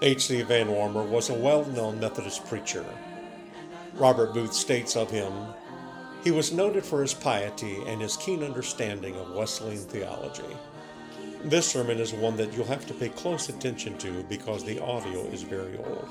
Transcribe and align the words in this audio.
H.C. 0.00 0.42
Van 0.42 0.68
Wormer 0.68 1.04
was 1.04 1.28
a 1.28 1.34
well 1.34 1.64
known 1.64 1.98
Methodist 1.98 2.46
preacher. 2.46 2.84
Robert 3.94 4.32
Booth 4.32 4.52
states 4.52 4.94
of 4.94 5.10
him, 5.10 5.32
he 6.22 6.30
was 6.30 6.52
noted 6.52 6.84
for 6.84 7.00
his 7.00 7.14
piety 7.14 7.82
and 7.84 8.00
his 8.00 8.16
keen 8.16 8.44
understanding 8.44 9.16
of 9.16 9.34
Wesleyan 9.34 9.78
theology. 9.78 10.56
This 11.42 11.66
sermon 11.66 11.98
is 11.98 12.12
one 12.12 12.36
that 12.36 12.52
you'll 12.52 12.66
have 12.66 12.86
to 12.86 12.94
pay 12.94 13.08
close 13.08 13.48
attention 13.48 13.98
to 13.98 14.22
because 14.24 14.62
the 14.62 14.80
audio 14.80 15.22
is 15.26 15.42
very 15.42 15.76
old. 15.78 16.08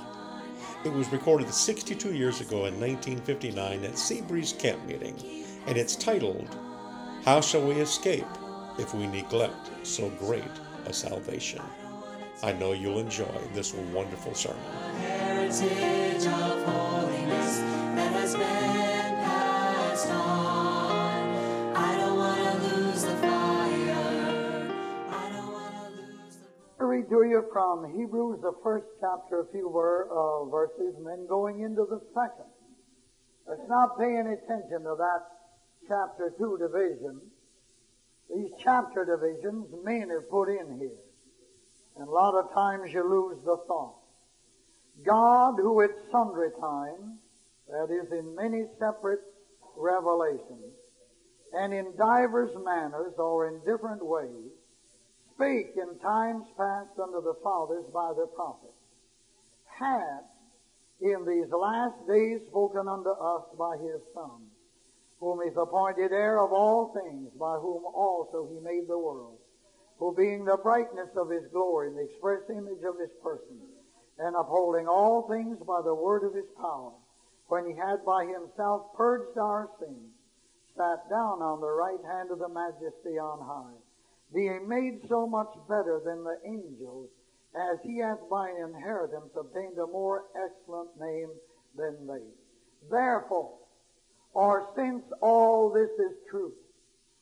It 0.83 0.91
was 0.91 1.09
recorded 1.13 1.53
62 1.53 2.13
years 2.13 2.41
ago 2.41 2.65
in 2.65 2.77
1959 2.79 3.85
at 3.85 3.97
Sea 3.97 4.19
Breeze 4.21 4.51
Camp 4.51 4.85
Meeting, 4.85 5.15
and 5.65 5.77
it's 5.77 5.95
titled, 5.95 6.57
How 7.23 7.39
Shall 7.39 7.65
We 7.65 7.75
Escape 7.75 8.27
If 8.77 8.93
We 8.93 9.07
Neglect 9.07 9.69
So 9.83 10.09
Great 10.09 10.43
a 10.85 10.93
Salvation? 10.93 11.61
I 12.43 12.51
know 12.53 12.73
you'll 12.73 12.99
enjoy 12.99 13.25
this 13.53 13.73
wonderful 13.73 14.33
sermon. 14.35 14.61
heritage 14.99 16.25
of 16.27 16.63
holiness 16.65 17.59
that 17.95 18.11
has 18.13 18.33
been 18.35 18.43
passed 19.25 20.09
on. 20.11 21.75
I 21.75 21.97
don't 21.97 22.17
wanna 22.17 22.53
lose 22.67 23.03
the 23.03 23.15
fire. 23.15 24.71
I 25.09 25.29
don't 25.33 25.51
wanna 25.51 25.89
lose 25.97 26.37
the 26.37 26.47
I 26.79 26.83
read 26.83 27.09
to 27.09 27.23
you 27.23 27.43
from 27.51 27.91
Hebrews, 27.97 28.41
the 28.41 28.53
first 28.63 28.85
chapter, 29.01 29.41
a 29.41 29.47
few 29.51 29.71
ver- 29.73 30.07
uh, 30.11 30.45
verses, 30.45 30.95
and 30.97 31.07
then 31.07 31.25
going 31.27 31.61
into 31.61 31.85
the 31.89 31.99
second. 32.13 32.51
Let's 33.47 33.67
not 33.67 33.97
pay 33.97 34.15
any 34.15 34.33
attention 34.33 34.83
to 34.83 34.95
that 34.97 35.21
chapter 35.87 36.33
2 36.37 36.57
division. 36.59 37.19
These 38.29 38.51
chapter 38.61 39.05
divisions, 39.05 39.73
men 39.83 40.09
have 40.09 40.29
put 40.29 40.49
in 40.49 40.77
here. 40.79 40.99
And 41.99 42.07
a 42.07 42.11
lot 42.11 42.35
of 42.35 42.53
times 42.53 42.93
you 42.93 43.01
lose 43.01 43.43
the 43.43 43.57
thought. 43.67 43.95
God, 45.05 45.55
who 45.57 45.81
at 45.81 45.89
sundry 46.11 46.49
times, 46.59 47.17
that 47.69 47.89
is 47.89 48.11
in 48.11 48.35
many 48.35 48.65
separate 48.79 49.21
revelations, 49.75 50.73
and 51.53 51.73
in 51.73 51.95
divers 51.97 52.51
manners 52.63 53.13
or 53.17 53.47
in 53.47 53.59
different 53.65 54.05
ways, 54.05 54.51
spake 55.33 55.73
in 55.75 55.99
times 55.99 56.45
past 56.57 56.97
unto 57.01 57.21
the 57.21 57.35
fathers 57.43 57.85
by 57.93 58.13
the 58.13 58.27
prophets, 58.35 58.73
hath 59.79 60.25
in 61.01 61.25
these 61.25 61.49
last 61.51 61.97
days 62.07 62.41
spoken 62.49 62.87
unto 62.87 63.09
us 63.09 63.43
by 63.57 63.77
his 63.77 64.01
Son, 64.13 64.49
whom 65.19 65.41
is 65.41 65.53
appointed 65.57 66.11
heir 66.11 66.39
of 66.41 66.51
all 66.51 66.93
things, 66.93 67.29
by 67.39 67.55
whom 67.57 67.85
also 67.85 68.49
he 68.51 68.59
made 68.59 68.87
the 68.87 68.97
world, 68.97 69.37
who 69.99 70.13
being 70.15 70.45
the 70.45 70.57
brightness 70.57 71.09
of 71.15 71.29
his 71.29 71.43
glory 71.51 71.87
and 71.89 71.97
the 71.97 72.03
express 72.03 72.41
image 72.49 72.83
of 72.83 72.99
his 72.99 73.09
person, 73.23 73.57
and 74.19 74.35
upholding 74.35 74.87
all 74.87 75.27
things 75.27 75.57
by 75.65 75.81
the 75.83 75.93
word 75.93 76.23
of 76.23 76.33
his 76.33 76.49
power, 76.59 76.91
when 77.47 77.65
he 77.65 77.73
had 77.73 78.03
by 78.05 78.25
himself 78.25 78.93
purged 78.95 79.37
our 79.37 79.69
sins, 79.79 80.11
sat 80.75 81.09
down 81.09 81.41
on 81.41 81.61
the 81.61 81.67
right 81.67 82.03
hand 82.05 82.29
of 82.31 82.39
the 82.39 82.49
majesty 82.49 83.17
on 83.17 83.39
high, 83.41 83.77
being 84.33 84.67
made 84.67 85.01
so 85.07 85.25
much 85.25 85.49
better 85.67 86.01
than 86.05 86.23
the 86.23 86.37
angels, 86.45 87.09
as 87.55 87.79
he 87.83 87.97
hath 87.99 88.19
by 88.29 88.49
inheritance 88.49 89.31
obtained 89.39 89.77
a 89.79 89.87
more 89.87 90.25
excellent 90.35 90.89
name 90.99 91.29
than 91.75 92.05
they. 92.05 92.25
Therefore, 92.91 93.57
or 94.33 94.67
since 94.75 95.03
all 95.21 95.71
this 95.71 95.89
is 95.89 96.17
true, 96.29 96.53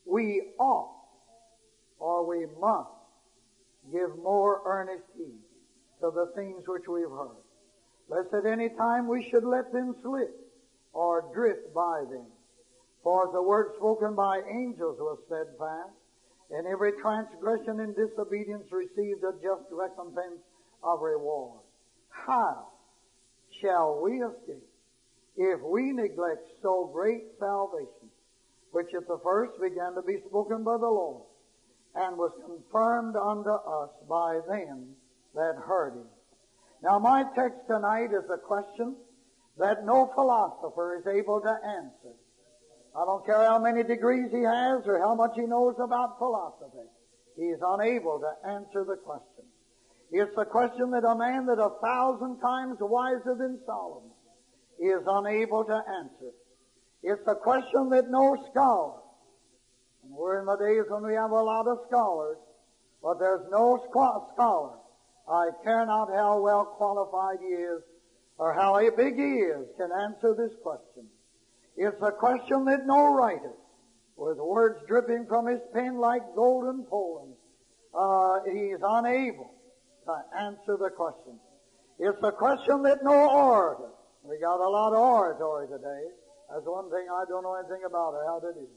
we 0.06 0.52
ought, 0.60 0.95
or 2.00 2.26
we 2.26 2.46
must, 2.60 2.90
give 3.92 4.18
more 4.18 4.62
earnest 4.66 5.06
heed 5.18 5.40
to 6.02 6.12
the 6.12 6.32
things 6.36 6.64
which 6.68 6.88
we've 6.88 7.10
heard. 7.10 7.44
Lest 8.10 8.34
at 8.34 8.46
any 8.46 8.70
time 8.70 9.08
we 9.08 9.28
should 9.30 9.44
let 9.44 9.72
them 9.72 9.96
slip, 10.02 10.36
or 10.94 11.30
drift 11.34 11.74
by 11.74 12.04
them. 12.10 12.26
For 13.04 13.30
the 13.32 13.42
word 13.42 13.74
spoken 13.76 14.16
by 14.16 14.42
angels 14.50 14.98
was 15.00 15.20
steadfast, 15.28 15.94
and 16.52 16.68
every 16.68 16.94
transgression 17.02 17.80
and 17.80 17.96
disobedience 17.96 18.72
received 18.72 19.24
a 19.24 19.34
just 19.42 19.66
recompense 19.72 20.42
of 20.84 21.02
reward. 21.02 21.62
How 22.10 22.68
shall 23.62 24.02
we 24.04 24.24
escape 24.24 24.68
if 25.38 25.60
we 25.62 25.92
neglect 25.92 26.48
so 26.62 26.90
great 26.94 27.24
salvation, 27.40 28.10
which 28.72 28.94
at 28.96 29.08
the 29.08 29.20
first 29.24 29.60
began 29.62 29.94
to 29.96 30.02
be 30.02 30.18
spoken 30.28 30.64
by 30.64 30.78
the 30.78 30.88
Lord, 30.88 31.24
and 31.96 32.18
was 32.18 32.32
confirmed 32.46 33.16
unto 33.16 33.50
us 33.50 33.90
by 34.10 34.40
them 34.48 34.96
that 35.34 35.56
heard 35.66 35.94
him? 35.94 36.08
Now 36.84 37.00
my 37.00 37.24
text 37.36 37.60
tonight 37.68 38.12
is 38.12 38.30
a 38.30 38.38
question 38.38 38.96
that 39.58 39.86
no 39.86 40.12
philosopher 40.14 41.00
is 41.00 41.08
able 41.08 41.42
to 41.42 41.50
answer. 41.50 42.16
I 42.96 43.06
don't 43.06 43.26
care 43.26 43.44
how 43.44 43.60
many 43.60 43.84
degrees 43.84 44.32
he 44.32 44.44
has 44.44 44.84
or 44.86 45.00
how 45.00 45.16
much 45.16 45.32
he 45.36 45.44
knows 45.44 45.76
about 45.80 46.18
philosophy. 46.18 46.88
He 47.36 47.44
is 47.44 47.60
unable 47.62 48.20
to 48.20 48.50
answer 48.50 48.86
the 48.88 48.96
question. 48.96 49.46
It's 50.12 50.36
a 50.38 50.46
question 50.46 50.92
that 50.92 51.04
a 51.04 51.16
man 51.16 51.46
that 51.48 51.60
a 51.60 51.72
thousand 51.84 52.40
times 52.40 52.78
wiser 52.80 53.36
than 53.38 53.60
Solomon 53.66 54.12
is 54.80 55.04
unable 55.08 55.66
to 55.66 55.74
answer. 55.74 56.32
It's 57.04 57.28
a 57.28 57.36
question 57.36 57.90
that 57.90 58.10
no 58.10 58.38
scholar, 58.52 59.02
and 60.06 60.16
we're 60.16 60.40
in 60.40 60.46
the 60.46 60.58
days 60.58 60.86
when 60.90 61.04
we 61.04 61.16
have 61.16 61.32
a 61.32 61.42
lot 61.42 61.68
of 61.68 61.80
scholars, 61.88 62.38
but 63.02 63.20
there's 63.20 63.46
no 63.52 63.84
scholar. 63.90 64.78
I 65.28 65.50
care 65.64 65.86
not 65.86 66.10
how 66.14 66.40
well 66.40 66.66
qualified 66.66 67.40
he 67.42 67.54
is 67.54 67.82
or 68.38 68.54
how 68.54 68.80
big 68.96 69.16
he 69.16 69.42
is 69.42 69.66
can 69.78 69.90
answer 69.92 70.36
this 70.36 70.54
question. 70.62 71.08
It's 71.78 72.02
a 72.02 72.12
question 72.12 72.66
that 72.66 72.86
no 72.86 73.14
writer, 73.14 73.54
with 74.16 74.38
words 74.38 74.80
dripping 74.88 75.26
from 75.28 75.48
his 75.48 75.60
pen 75.74 75.98
like 75.98 76.22
golden 76.36 76.84
poems, 76.84 77.36
uh, 77.94 78.40
he's 78.46 78.80
unable 78.84 79.52
to 80.06 80.14
answer 80.40 80.78
the 80.78 80.90
question. 80.96 81.40
It's 81.98 82.20
a 82.24 82.32
question 82.32 82.84
that 82.84 83.04
no 83.04 83.30
orator, 83.30 83.90
we 84.24 84.38
got 84.40 84.60
a 84.60 84.70
lot 84.70 84.94
of 84.94 85.00
oratory 85.00 85.68
today. 85.68 86.04
That's 86.52 86.66
one 86.66 86.92
thing 86.92 87.08
I 87.10 87.24
don't 87.28 87.44
know 87.44 87.56
anything 87.56 87.84
about 87.88 88.14
or 88.14 88.26
how 88.26 88.40
to 88.40 88.54
do. 88.54 88.68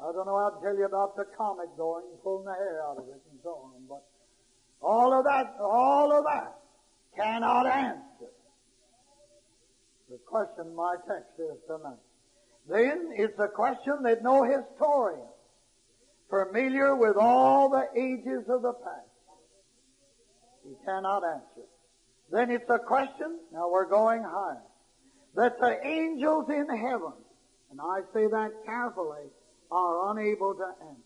I 0.00 0.12
don't 0.12 0.26
know 0.26 0.38
how 0.38 0.50
to 0.50 0.60
tell 0.62 0.76
you 0.76 0.86
about 0.86 1.16
the 1.16 1.24
comet 1.36 1.76
going 1.76 2.04
pulling 2.22 2.46
the 2.46 2.54
hair 2.54 2.82
out 2.84 2.98
of 2.98 3.08
it 3.08 3.22
and 3.30 3.40
so 3.42 3.50
on, 3.50 3.82
but 3.88 4.02
all 4.82 5.12
of 5.12 5.24
that, 5.24 5.54
all 5.60 6.12
of 6.12 6.24
that 6.24 6.58
cannot 7.16 7.66
answer 7.66 8.30
the 10.14 10.18
question 10.26 10.74
my 10.76 10.94
text 11.08 11.32
is 11.38 11.58
tonight. 11.66 11.98
Then 12.68 13.10
it's 13.16 13.38
a 13.38 13.48
question 13.48 14.02
that 14.04 14.22
no 14.22 14.44
historian, 14.44 15.26
familiar 16.30 16.94
with 16.94 17.16
all 17.16 17.68
the 17.68 17.88
ages 17.96 18.44
of 18.48 18.62
the 18.62 18.72
past, 18.72 19.08
he 20.64 20.74
cannot 20.84 21.24
answer. 21.24 21.66
Then 22.30 22.50
it's 22.50 22.68
a 22.70 22.78
question, 22.78 23.38
now 23.52 23.68
we're 23.70 23.88
going 23.88 24.22
higher, 24.22 24.62
that 25.34 25.58
the 25.58 25.84
angels 25.84 26.48
in 26.48 26.68
heaven, 26.68 27.12
and 27.70 27.80
I 27.80 28.00
say 28.14 28.26
that 28.28 28.52
carefully, 28.64 29.26
are 29.74 30.10
unable 30.12 30.54
to 30.54 30.66
answer. 30.80 31.02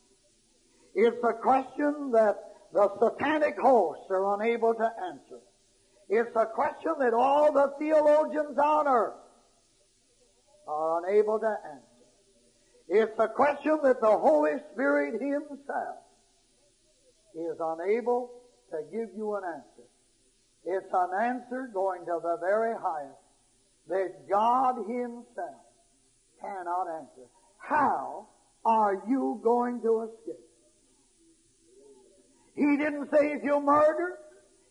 It's 0.94 1.24
a 1.24 1.32
question 1.32 2.12
that 2.12 2.36
the 2.72 2.90
satanic 3.00 3.58
hosts 3.58 4.04
are 4.10 4.34
unable 4.34 4.74
to 4.74 4.92
answer. 5.10 5.40
It's 6.10 6.36
a 6.36 6.46
question 6.46 6.92
that 7.00 7.14
all 7.14 7.52
the 7.52 7.72
theologians 7.78 8.58
on 8.58 8.86
earth 8.86 9.14
are 10.66 11.02
unable 11.02 11.38
to 11.38 11.46
answer. 11.46 11.82
It's 12.88 13.18
a 13.18 13.28
question 13.28 13.78
that 13.84 14.00
the 14.00 14.18
Holy 14.18 14.56
Spirit 14.72 15.14
Himself 15.14 15.96
is 17.34 17.56
unable 17.60 18.30
to 18.70 18.82
give 18.92 19.08
you 19.16 19.36
an 19.36 19.44
answer. 19.44 19.88
It's 20.64 20.92
an 20.92 21.10
answer 21.18 21.70
going 21.72 22.04
to 22.04 22.20
the 22.22 22.36
very 22.40 22.74
highest 22.74 23.16
that 23.88 24.28
God 24.28 24.76
Himself 24.86 25.62
cannot 26.40 26.86
answer. 26.88 27.28
How 27.58 28.28
are 28.64 29.02
you 29.08 29.40
going 29.42 29.80
to 29.82 30.08
escape? 30.10 30.44
He 32.54 32.76
didn't 32.76 33.10
say 33.12 33.32
if 33.32 33.44
you 33.44 33.60
murder. 33.60 34.18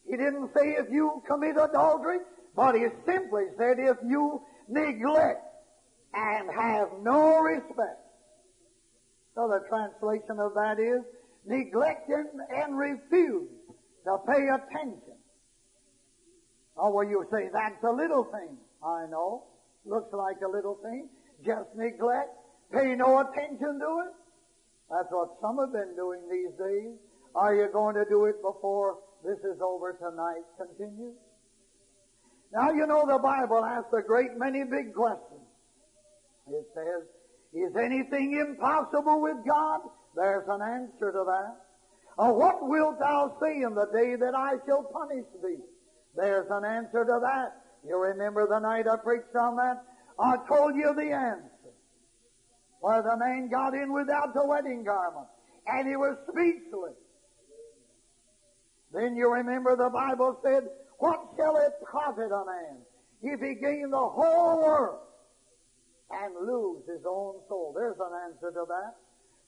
He 0.05 0.17
didn't 0.17 0.49
say 0.55 0.75
if 0.77 0.87
you 0.91 1.21
commit 1.27 1.55
adultery. 1.57 2.19
But 2.55 2.75
He 2.75 2.87
simply 3.05 3.45
said 3.57 3.77
if 3.79 3.97
you 4.05 4.41
neglect 4.67 5.43
and 6.13 6.49
have 6.53 6.89
no 7.01 7.39
respect. 7.39 8.01
So 9.35 9.47
the 9.47 9.61
translation 9.69 10.39
of 10.39 10.53
that 10.55 10.79
is 10.79 11.03
neglect 11.45 12.09
and, 12.09 12.77
refuse 12.77 13.47
to 14.03 14.17
pay 14.27 14.47
attention. 14.47 15.15
Oh, 16.75 16.91
well, 16.91 17.07
you 17.07 17.25
say 17.31 17.49
that's 17.53 17.83
a 17.83 17.91
little 17.91 18.25
thing. 18.25 18.57
I 18.83 19.05
know. 19.09 19.43
Looks 19.85 20.11
like 20.13 20.37
a 20.45 20.49
little 20.49 20.77
thing. 20.83 21.07
Just 21.45 21.69
neglect. 21.75 22.29
Pay 22.71 22.95
no 22.95 23.19
attention 23.19 23.79
to 23.79 23.89
it. 24.05 24.13
That's 24.89 25.07
what 25.09 25.29
some 25.41 25.57
have 25.59 25.73
been 25.73 25.95
doing 25.95 26.21
these 26.29 26.51
days. 26.57 26.95
Are 27.35 27.53
you 27.55 27.69
going 27.71 27.95
to 27.95 28.05
do 28.09 28.25
it 28.25 28.41
before 28.41 28.97
this 29.23 29.39
is 29.39 29.59
over 29.61 29.93
tonight? 29.93 30.43
Continue. 30.57 31.13
Now 32.53 32.71
you 32.71 32.87
know 32.87 33.05
the 33.05 33.19
Bible 33.19 33.63
asks 33.63 33.93
a 33.93 34.01
great 34.01 34.37
many 34.37 34.63
big 34.63 34.93
questions. 34.93 35.41
It 36.49 36.65
says, 36.73 37.03
is 37.53 37.75
anything 37.75 38.37
impossible 38.39 39.21
with 39.21 39.37
God? 39.45 39.81
There's 40.15 40.47
an 40.47 40.61
answer 40.61 41.11
to 41.11 41.23
that. 41.27 41.55
Or 42.17 42.33
what 42.33 42.67
wilt 42.67 42.99
thou 42.99 43.37
say 43.41 43.61
in 43.61 43.75
the 43.75 43.87
day 43.93 44.15
that 44.15 44.33
I 44.35 44.55
shall 44.65 44.83
punish 44.83 45.25
thee? 45.43 45.61
There's 46.15 46.47
an 46.49 46.65
answer 46.65 47.05
to 47.05 47.19
that. 47.21 47.61
You 47.87 47.97
remember 47.97 48.47
the 48.47 48.59
night 48.59 48.87
I 48.87 48.95
preached 48.97 49.35
on 49.35 49.55
that? 49.57 49.83
I 50.19 50.37
told 50.47 50.75
you 50.75 50.93
the 50.95 51.11
answer. 51.11 51.51
Where 52.81 53.01
the 53.01 53.17
man 53.17 53.49
got 53.49 53.73
in 53.73 53.91
without 53.91 54.33
the 54.33 54.45
wedding 54.45 54.83
garment 54.83 55.27
and 55.67 55.87
he 55.87 55.95
was 55.95 56.17
speechless. 56.29 56.95
Then 58.93 59.15
you 59.15 59.33
remember 59.33 59.75
the 59.75 59.89
Bible 59.89 60.39
said, 60.43 60.63
What 60.99 61.19
shall 61.35 61.57
it 61.57 61.73
profit 61.83 62.31
a 62.31 62.45
man 62.45 62.77
if 63.21 63.39
he 63.41 63.55
gain 63.55 63.89
the 63.91 63.97
whole 63.97 64.63
world 64.63 64.99
and 66.09 66.33
lose 66.47 66.83
his 66.87 67.05
own 67.05 67.35
soul? 67.49 67.73
There's 67.75 67.97
an 67.99 68.31
answer 68.31 68.51
to 68.51 68.65
that. 68.67 68.95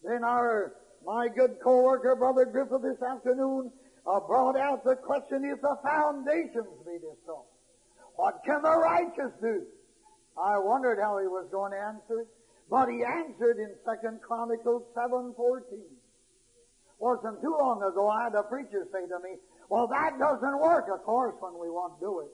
Then 0.03 0.23
our 0.23 0.73
my 1.05 1.29
good 1.29 1.57
co-worker, 1.63 2.15
Brother 2.15 2.45
Griffith, 2.45 2.81
this 2.81 3.01
afternoon 3.01 3.71
uh, 4.05 4.19
brought 4.19 4.57
out 4.57 4.83
the 4.83 4.95
question, 4.95 5.45
if 5.45 5.61
the 5.61 5.77
foundations 5.81 6.67
be 6.85 6.95
destroyed, 6.95 7.47
what 8.15 8.41
can 8.45 8.61
the 8.61 8.77
righteous 8.77 9.31
do? 9.41 9.63
I 10.37 10.57
wondered 10.57 10.99
how 11.01 11.19
he 11.19 11.27
was 11.27 11.47
going 11.51 11.71
to 11.71 11.77
answer 11.77 12.21
it, 12.21 12.27
but 12.69 12.87
he 12.87 13.03
answered 13.03 13.57
in 13.57 13.73
Second 13.85 14.21
Chronicles 14.21 14.83
7.14. 14.95 15.63
Wasn't 16.99 17.41
too 17.41 17.55
long 17.59 17.81
ago 17.81 18.07
I 18.09 18.25
had 18.25 18.35
a 18.35 18.43
preacher 18.43 18.85
say 18.91 19.07
to 19.07 19.19
me, 19.23 19.37
well, 19.69 19.87
that 19.87 20.19
doesn't 20.19 20.59
work, 20.59 20.85
of 20.93 21.03
course, 21.03 21.35
when 21.39 21.53
we 21.53 21.69
want 21.69 21.99
to 21.99 22.05
do 22.05 22.19
it. 22.21 22.31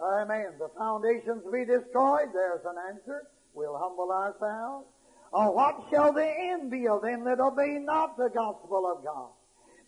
Amen. 0.00 0.52
The 0.58 0.68
foundations 0.76 1.42
be 1.50 1.64
destroyed. 1.64 2.28
There's 2.32 2.64
an 2.64 2.76
answer. 2.90 3.26
We'll 3.54 3.78
humble 3.78 4.12
ourselves. 4.12 4.86
Or 5.32 5.54
what 5.54 5.76
shall 5.90 6.12
the 6.12 6.26
end 6.26 6.70
be 6.70 6.86
of 6.86 7.02
them 7.02 7.24
that 7.24 7.40
obey 7.40 7.78
not 7.80 8.16
the 8.16 8.28
gospel 8.28 8.92
of 8.94 9.04
God? 9.04 9.30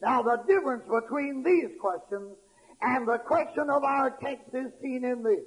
Now 0.01 0.23
the 0.23 0.43
difference 0.47 0.85
between 0.89 1.43
these 1.43 1.71
questions 1.81 2.37
and 2.81 3.07
the 3.07 3.19
question 3.19 3.69
of 3.71 3.85
our 3.85 4.11
text 4.23 4.49
is 4.55 4.73
seen 4.83 5.05
in 5.05 5.23
this. 5.23 5.45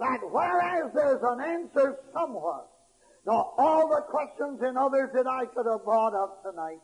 That 0.00 0.20
whereas 0.30 0.90
there's 0.94 1.22
an 1.22 1.40
answer 1.42 1.98
somewhere 2.14 2.64
to 3.26 3.30
all 3.30 3.86
the 3.86 4.00
questions 4.08 4.60
and 4.62 4.78
others 4.78 5.10
that 5.12 5.26
I 5.26 5.44
could 5.44 5.66
have 5.66 5.84
brought 5.84 6.14
up 6.14 6.42
tonight, 6.42 6.80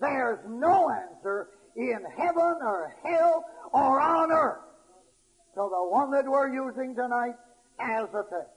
there's 0.00 0.40
no 0.48 0.90
answer 0.90 1.48
in 1.76 2.00
heaven 2.16 2.58
or 2.60 2.92
hell 3.04 3.44
or 3.72 4.00
on 4.00 4.32
earth 4.32 4.64
to 5.54 5.60
the 5.60 5.88
one 5.88 6.10
that 6.10 6.26
we're 6.26 6.52
using 6.52 6.96
tonight 6.96 7.36
as 7.78 8.08
a 8.10 8.24
text. 8.28 8.50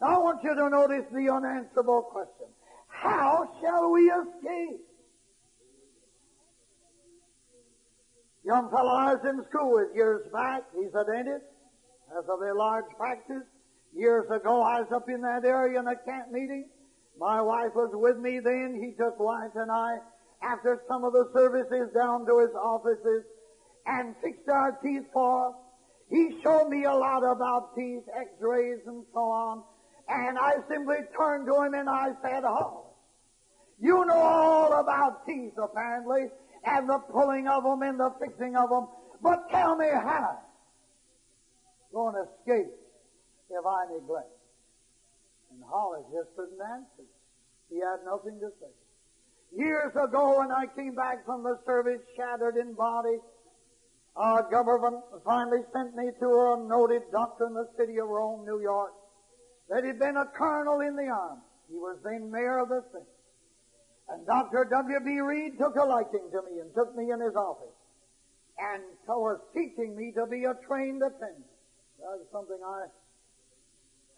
Now 0.00 0.06
I 0.06 0.18
want 0.18 0.44
you 0.44 0.54
to 0.54 0.70
notice 0.70 1.04
the 1.12 1.28
unanswerable 1.28 2.02
question. 2.02 2.46
How 2.86 3.50
shall 3.60 3.90
we 3.90 4.02
escape? 4.02 4.80
Young 8.44 8.70
fellow 8.70 8.94
I 8.94 9.14
was 9.14 9.24
in 9.28 9.44
school 9.50 9.74
with 9.74 9.96
years 9.96 10.30
back. 10.32 10.62
He's 10.76 10.94
a 10.94 11.04
dentist. 11.04 11.44
Has 12.14 12.24
a 12.28 12.38
very 12.38 12.54
large 12.54 12.86
practice. 12.96 13.44
Years 13.94 14.26
ago, 14.30 14.62
I 14.62 14.80
was 14.80 14.92
up 14.94 15.08
in 15.08 15.20
that 15.22 15.44
area 15.44 15.78
in 15.78 15.86
a 15.86 15.96
camp 15.96 16.30
meeting. 16.32 16.68
My 17.18 17.42
wife 17.42 17.74
was 17.74 17.90
with 17.92 18.16
me 18.16 18.40
then. 18.40 18.80
He 18.80 18.92
took 18.96 19.18
wife 19.18 19.52
and 19.54 19.70
I 19.70 19.98
after 20.42 20.80
some 20.88 21.04
of 21.04 21.12
the 21.12 21.28
services 21.34 21.90
down 21.94 22.24
to 22.26 22.38
his 22.38 22.54
offices 22.54 23.24
and 23.86 24.14
fixed 24.22 24.48
our 24.48 24.78
teeth 24.82 25.04
for. 25.12 25.54
He 26.10 26.38
showed 26.42 26.68
me 26.68 26.84
a 26.84 26.94
lot 26.94 27.24
about 27.24 27.74
teeth, 27.74 28.04
x-rays 28.14 28.80
and 28.86 29.04
so 29.12 29.20
on. 29.20 29.62
And 30.08 30.38
I 30.38 30.54
simply 30.70 30.98
turned 31.16 31.46
to 31.46 31.62
him 31.62 31.74
and 31.74 31.90
I 31.90 32.12
said, 32.22 32.44
oh, 32.44 32.94
you 33.78 34.04
know 34.06 34.14
all 34.14 34.80
about 34.80 35.26
teeth 35.26 35.52
apparently 35.62 36.28
and 36.64 36.88
the 36.88 36.98
pulling 36.98 37.48
of 37.48 37.64
them 37.64 37.82
and 37.82 38.00
the 38.00 38.14
fixing 38.18 38.56
of 38.56 38.70
them. 38.70 38.88
But 39.22 39.50
tell 39.50 39.76
me 39.76 39.88
how 39.88 40.38
going 41.92 42.14
to 42.14 42.24
escape 42.28 42.72
if 43.50 43.64
I 43.64 43.86
neglect. 43.92 44.32
And 45.52 45.62
Hollis 45.64 46.04
just 46.12 46.34
couldn't 46.36 46.60
answer. 46.60 47.08
He 47.70 47.80
had 47.80 48.04
nothing 48.04 48.38
to 48.40 48.50
say. 48.60 48.72
Years 49.56 49.92
ago 49.96 50.38
when 50.38 50.52
I 50.52 50.66
came 50.76 50.94
back 50.94 51.24
from 51.24 51.42
the 51.42 51.58
service 51.64 52.00
shattered 52.16 52.56
in 52.56 52.74
body, 52.74 53.16
our 54.16 54.42
government 54.50 55.02
finally 55.24 55.62
sent 55.72 55.96
me 55.96 56.10
to 56.20 56.26
a 56.26 56.64
noted 56.68 57.02
doctor 57.12 57.46
in 57.46 57.54
the 57.54 57.68
city 57.78 57.98
of 57.98 58.08
Rome, 58.08 58.44
New 58.44 58.60
York, 58.60 58.92
that 59.70 59.84
had 59.84 59.98
been 59.98 60.16
a 60.16 60.26
colonel 60.26 60.80
in 60.80 60.96
the 60.96 61.08
army. 61.08 61.40
He 61.70 61.76
was 61.76 61.98
then 62.04 62.30
mayor 62.30 62.58
of 62.58 62.68
the 62.68 62.82
city. 62.92 63.04
And 64.08 64.26
Dr. 64.26 64.64
W.B. 64.64 65.20
Reed 65.20 65.58
took 65.58 65.76
a 65.76 65.84
liking 65.84 66.28
to 66.32 66.42
me 66.42 66.60
and 66.60 66.74
took 66.74 66.96
me 66.96 67.12
in 67.12 67.20
his 67.20 67.36
office 67.36 67.76
and 68.58 68.82
was 69.06 69.38
teaching 69.54 69.96
me 69.96 70.12
to 70.12 70.26
be 70.26 70.44
a 70.44 70.54
trained 70.66 71.02
attendant. 71.02 71.44
That 71.98 72.18
was 72.18 72.26
something 72.32 72.58
I 72.62 72.86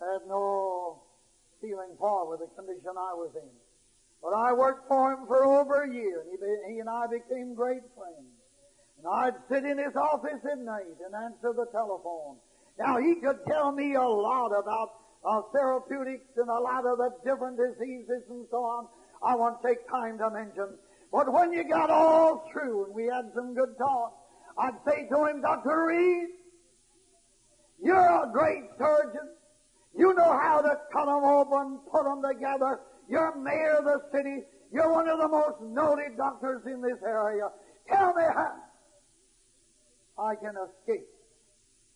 had 0.01 0.29
no 0.29 1.03
feeling 1.61 1.97
for 1.99 2.29
with 2.29 2.41
the 2.41 2.49
condition 2.57 2.93
I 2.97 3.15
was 3.15 3.33
in. 3.37 3.51
But 4.23 4.35
I 4.35 4.53
worked 4.53 4.89
for 4.89 5.13
him 5.13 5.27
for 5.27 5.45
over 5.45 5.85
a 5.85 5.93
year, 5.93 6.21
and 6.21 6.29
he, 6.31 6.75
he 6.75 6.81
and 6.81 6.89
I 6.89 7.07
became 7.07 7.55
great 7.55 7.83
friends. 7.97 8.29
And 8.99 9.07
I'd 9.09 9.35
sit 9.49 9.65
in 9.65 9.79
his 9.79 9.97
office 9.97 10.45
at 10.45 10.59
night 10.59 10.97
and 11.05 11.15
answer 11.15 11.57
the 11.57 11.67
telephone. 11.73 12.37
Now 12.79 12.99
he 12.99 13.15
could 13.15 13.41
tell 13.49 13.73
me 13.73 13.95
a 13.95 14.03
lot 14.03 14.53
about 14.53 14.91
uh, 15.25 15.43
therapeutics 15.53 16.37
and 16.37 16.49
a 16.49 16.61
lot 16.61 16.85
of 16.85 16.99
the 16.99 17.11
different 17.25 17.57
diseases 17.57 18.23
and 18.29 18.47
so 18.51 18.59
on. 18.59 18.89
I 19.23 19.37
won't 19.37 19.63
take 19.65 19.89
time 19.89 20.19
to 20.19 20.31
mention. 20.31 20.77
But 21.13 21.33
when 21.33 21.53
you 21.53 21.65
got 21.65 21.91
all 21.91 22.49
through 22.53 22.87
and 22.87 22.95
we 22.95 23.05
had 23.05 23.33
some 23.35 23.55
good 23.55 23.77
talk, 23.79 24.17
I'd 24.59 24.77
say 24.87 25.09
to 25.09 25.25
him, 25.27 25.41
Dr. 25.41 25.87
Reed, 25.87 26.29
you're 27.83 27.97
a 27.97 28.31
great 28.33 28.65
surgeon. 28.79 29.29
You 29.97 30.15
know 30.15 30.39
how 30.39 30.61
to 30.61 30.79
cut 30.93 31.07
them 31.07 31.25
open, 31.25 31.81
put 31.91 32.05
them 32.05 32.23
together. 32.23 32.81
You're 33.09 33.37
mayor 33.37 33.79
of 33.79 33.85
the 33.85 34.01
city. 34.13 34.43
You're 34.73 34.93
one 34.93 35.09
of 35.09 35.19
the 35.19 35.29
most 35.29 35.61
noted 35.63 36.17
doctors 36.17 36.63
in 36.67 36.81
this 36.81 36.99
area. 37.05 37.49
Tell 37.89 38.15
me 38.15 38.23
how 38.23 38.55
I 40.19 40.35
can 40.37 40.55
escape 40.55 41.09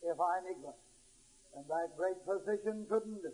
if 0.03 0.19
I'm 0.19 0.45
ignorant. 0.51 0.77
And 1.57 1.65
that 1.69 1.97
great 1.97 2.19
physician 2.27 2.85
couldn't 2.89 3.23
do. 3.23 3.31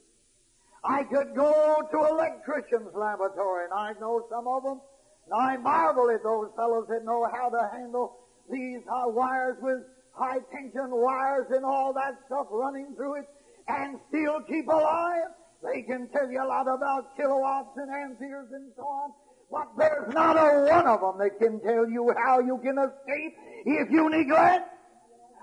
I 0.85 1.05
could 1.05 1.35
go 1.35 1.83
to 1.91 1.99
electrician's 2.09 2.95
laboratory, 2.95 3.65
and 3.65 3.73
I 3.73 3.93
know 4.01 4.27
some 4.31 4.47
of 4.47 4.63
them, 4.63 4.81
and 5.27 5.35
I 5.35 5.57
marvel 5.57 6.11
at 6.11 6.23
those 6.23 6.51
fellows 6.57 6.87
that 6.89 7.05
know 7.05 7.27
how 7.33 7.49
to 7.49 7.71
handle 7.73 8.17
these 8.51 8.81
uh, 8.91 9.09
wires 9.09 9.57
with 9.61 9.83
high 10.13 10.39
tension 10.53 10.91
wires 10.91 11.47
and 11.51 11.65
all 11.65 11.93
that 11.95 12.15
stuff 12.27 12.47
running 12.51 12.95
through 12.97 13.21
it, 13.21 13.29
and 13.69 13.99
still 14.09 14.41
keep 14.43 14.67
alive. 14.69 15.31
They 15.63 15.83
can 15.83 16.09
tell 16.09 16.31
you 16.31 16.43
a 16.43 16.47
lot 16.47 16.67
about 16.69 17.17
kilowatts 17.17 17.77
and 17.77 17.91
amperes 17.91 18.49
and 18.53 18.73
so 18.77 18.83
on, 18.83 19.13
but 19.51 19.69
there's 19.77 20.13
not 20.15 20.37
a 20.37 20.65
one 20.71 20.87
of 20.87 21.01
them 21.01 21.19
that 21.19 21.39
can 21.39 21.61
tell 21.61 21.89
you 21.89 22.13
how 22.25 22.41
you 22.41 22.59
can 22.63 22.79
escape 22.79 23.35
if 23.67 23.91
you 23.91 24.09
neglect. 24.09 24.69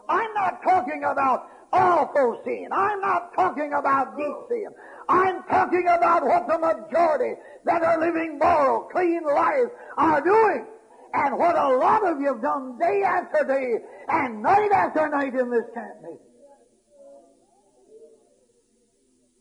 I'm 0.09 0.33
not 0.33 0.63
talking 0.63 1.03
about 1.03 1.47
awful 1.71 2.41
sin. 2.45 2.69
I'm 2.71 3.01
not 3.01 3.33
talking 3.35 3.73
about 3.73 4.17
deep 4.17 4.35
sin. 4.49 4.67
I'm 5.09 5.43
talking 5.43 5.87
about 5.87 6.25
what 6.25 6.47
the 6.47 6.57
majority 6.57 7.39
that 7.65 7.83
are 7.83 7.99
living 7.99 8.39
moral, 8.39 8.89
clean 8.91 9.23
lives 9.23 9.71
are 9.97 10.21
doing. 10.21 10.65
And 11.13 11.37
what 11.37 11.55
a 11.55 11.77
lot 11.77 12.05
of 12.05 12.19
you 12.19 12.33
have 12.33 12.41
done 12.41 12.77
day 12.79 13.03
after 13.03 13.43
day 13.45 13.77
and 14.07 14.41
night 14.41 14.71
after 14.71 15.07
night 15.09 15.33
in 15.33 15.49
this 15.49 15.65
camp 15.73 16.01
meeting. 16.01 16.19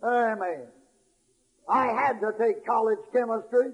Amen. 0.02 0.66
I 1.68 1.87
had 1.87 2.20
to 2.20 2.32
take 2.38 2.64
college 2.64 2.99
chemistry. 3.12 3.73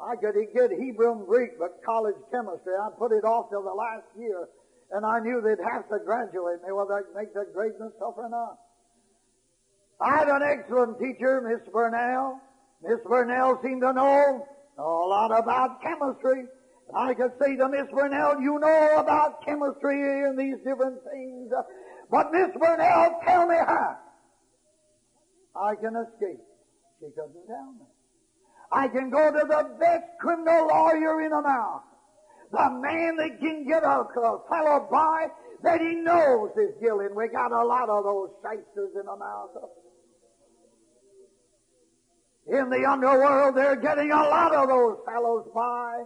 I 0.00 0.16
could 0.16 0.34
get 0.52 0.70
Hebrew 0.70 1.12
and 1.12 1.26
Greek, 1.26 1.58
but 1.58 1.80
college 1.84 2.16
chemistry, 2.30 2.74
I 2.74 2.90
put 2.98 3.12
it 3.12 3.24
off 3.24 3.48
till 3.48 3.62
the 3.62 3.72
last 3.72 4.04
year, 4.18 4.48
and 4.90 5.06
I 5.06 5.20
knew 5.20 5.40
they'd 5.40 5.62
have 5.64 5.88
to 5.88 5.98
graduate 6.04 6.60
me 6.66 6.72
whether 6.72 6.94
I 6.94 7.02
could 7.02 7.16
make 7.16 7.32
the 7.32 7.46
greatness 7.54 7.92
tough 7.98 8.14
or 8.16 8.28
not. 8.28 8.58
I 10.00 10.18
had 10.18 10.28
an 10.28 10.42
excellent 10.42 10.98
teacher, 10.98 11.40
Miss 11.40 11.72
Burnell. 11.72 12.40
Miss 12.82 12.98
Burnell 13.06 13.60
seemed 13.62 13.80
to 13.80 13.92
know 13.92 14.46
a 14.76 14.82
lot 14.82 15.30
about 15.30 15.80
chemistry. 15.80 16.44
I 16.92 17.14
could 17.14 17.32
say 17.40 17.56
to 17.56 17.68
Miss 17.68 17.86
Burnell, 17.92 18.40
you 18.40 18.58
know 18.58 18.96
about 18.98 19.44
chemistry 19.44 20.24
and 20.24 20.38
these 20.38 20.58
different 20.64 20.98
things, 21.10 21.50
but 22.10 22.32
Miss 22.32 22.50
Burnell, 22.58 23.20
tell 23.26 23.46
me 23.46 23.56
how 23.56 23.96
I 25.56 25.74
can 25.76 25.96
escape. 25.96 26.40
She 27.00 27.06
couldn't 27.14 27.46
tell 27.46 27.72
me. 27.78 27.86
I 28.72 28.88
can 28.88 29.10
go 29.10 29.30
to 29.30 29.46
the 29.46 29.76
best 29.78 30.04
criminal 30.20 30.68
lawyer 30.68 31.20
in 31.22 31.32
America. 31.32 31.82
The 32.52 32.70
man 32.70 33.16
that 33.16 33.40
can 33.40 33.66
get 33.66 33.82
a, 33.82 34.00
a 34.00 34.42
fellow 34.48 34.88
by 34.90 35.26
that 35.62 35.80
he 35.80 35.94
knows 35.94 36.50
is 36.56 36.74
guilty. 36.80 37.06
We 37.14 37.28
got 37.28 37.52
a 37.52 37.64
lot 37.64 37.88
of 37.88 38.04
those 38.04 38.30
shysters 38.42 38.90
in 38.94 39.08
America. 39.08 39.66
In 42.46 42.68
the 42.68 42.84
underworld, 42.88 43.56
they're 43.56 43.76
getting 43.76 44.12
a 44.12 44.22
lot 44.22 44.54
of 44.54 44.68
those 44.68 44.98
fellows 45.06 45.48
by. 45.54 46.02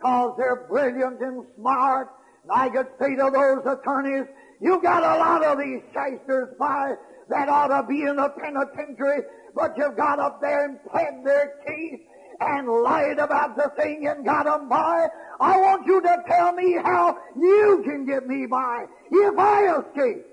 Cause 0.00 0.34
they're 0.38 0.66
brilliant 0.68 1.20
and 1.20 1.44
smart. 1.56 2.08
And 2.42 2.52
I 2.52 2.68
could 2.68 2.86
say 3.00 3.16
to 3.16 3.30
those 3.32 3.66
attorneys, 3.66 4.26
you 4.60 4.80
got 4.82 5.02
a 5.02 5.18
lot 5.18 5.44
of 5.44 5.58
these 5.58 5.82
shysters 5.92 6.54
by 6.58 6.94
that 7.28 7.48
ought 7.48 7.68
to 7.68 7.86
be 7.86 8.02
in 8.02 8.16
the 8.16 8.28
penitentiary, 8.28 9.22
but 9.54 9.76
you've 9.76 9.96
got 9.96 10.18
up 10.18 10.40
there 10.40 10.66
and 10.66 10.78
pled 10.90 11.24
their 11.24 11.54
case 11.66 12.00
and 12.40 12.68
lied 12.68 13.18
about 13.18 13.56
the 13.56 13.70
thing 13.76 14.06
and 14.06 14.24
got 14.24 14.44
them 14.44 14.68
by. 14.68 15.06
I 15.40 15.58
want 15.58 15.86
you 15.86 16.00
to 16.00 16.16
tell 16.28 16.52
me 16.52 16.76
how 16.82 17.16
you 17.36 17.82
can 17.84 18.06
get 18.06 18.26
me 18.26 18.46
by 18.46 18.86
if 19.10 19.38
I 19.38 19.78
escape. 19.78 20.24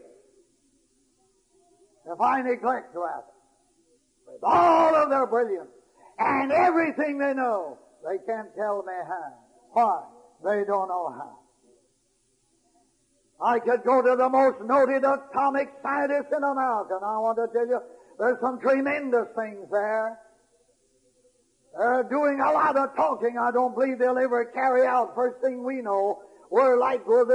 If 2.07 2.21
I 2.21 2.41
neglect 2.41 2.93
to 2.93 3.03
ask 3.03 3.25
with 4.27 4.43
all 4.43 4.95
of 4.95 5.09
their 5.09 5.25
brilliance 5.25 5.71
and 6.19 6.51
everything 6.51 7.17
they 7.17 7.33
know, 7.33 7.79
they 8.03 8.17
can't 8.27 8.49
tell 8.55 8.83
me 8.83 8.93
how. 9.07 9.44
Why? 9.75 10.03
They 10.41 10.63
don't 10.63 10.87
know 10.87 11.11
how. 11.11 11.35
I 13.43 13.59
could 13.59 13.83
go 13.83 14.01
to 14.01 14.15
the 14.15 14.29
most 14.29 14.55
noted 14.63 15.03
atomic 15.03 15.67
scientist 15.83 16.31
in 16.31 16.41
America, 16.41 16.95
and 16.95 17.03
I 17.03 17.19
want 17.19 17.35
to 17.43 17.47
tell 17.51 17.67
you, 17.67 17.79
there's 18.17 18.39
some 18.39 18.57
tremendous 18.61 19.27
things 19.35 19.67
there. 19.69 20.17
They're 21.77 22.07
doing 22.09 22.39
a 22.39 22.53
lot 22.53 22.77
of 22.77 22.95
talking. 22.95 23.35
I 23.37 23.51
don't 23.51 23.75
believe 23.75 23.99
they'll 23.99 24.17
ever 24.17 24.45
carry 24.45 24.87
out. 24.87 25.11
First 25.13 25.41
thing 25.43 25.65
we 25.65 25.81
know, 25.81 26.19
we're 26.49 26.79
like 26.79 27.01
uh, 27.01 27.27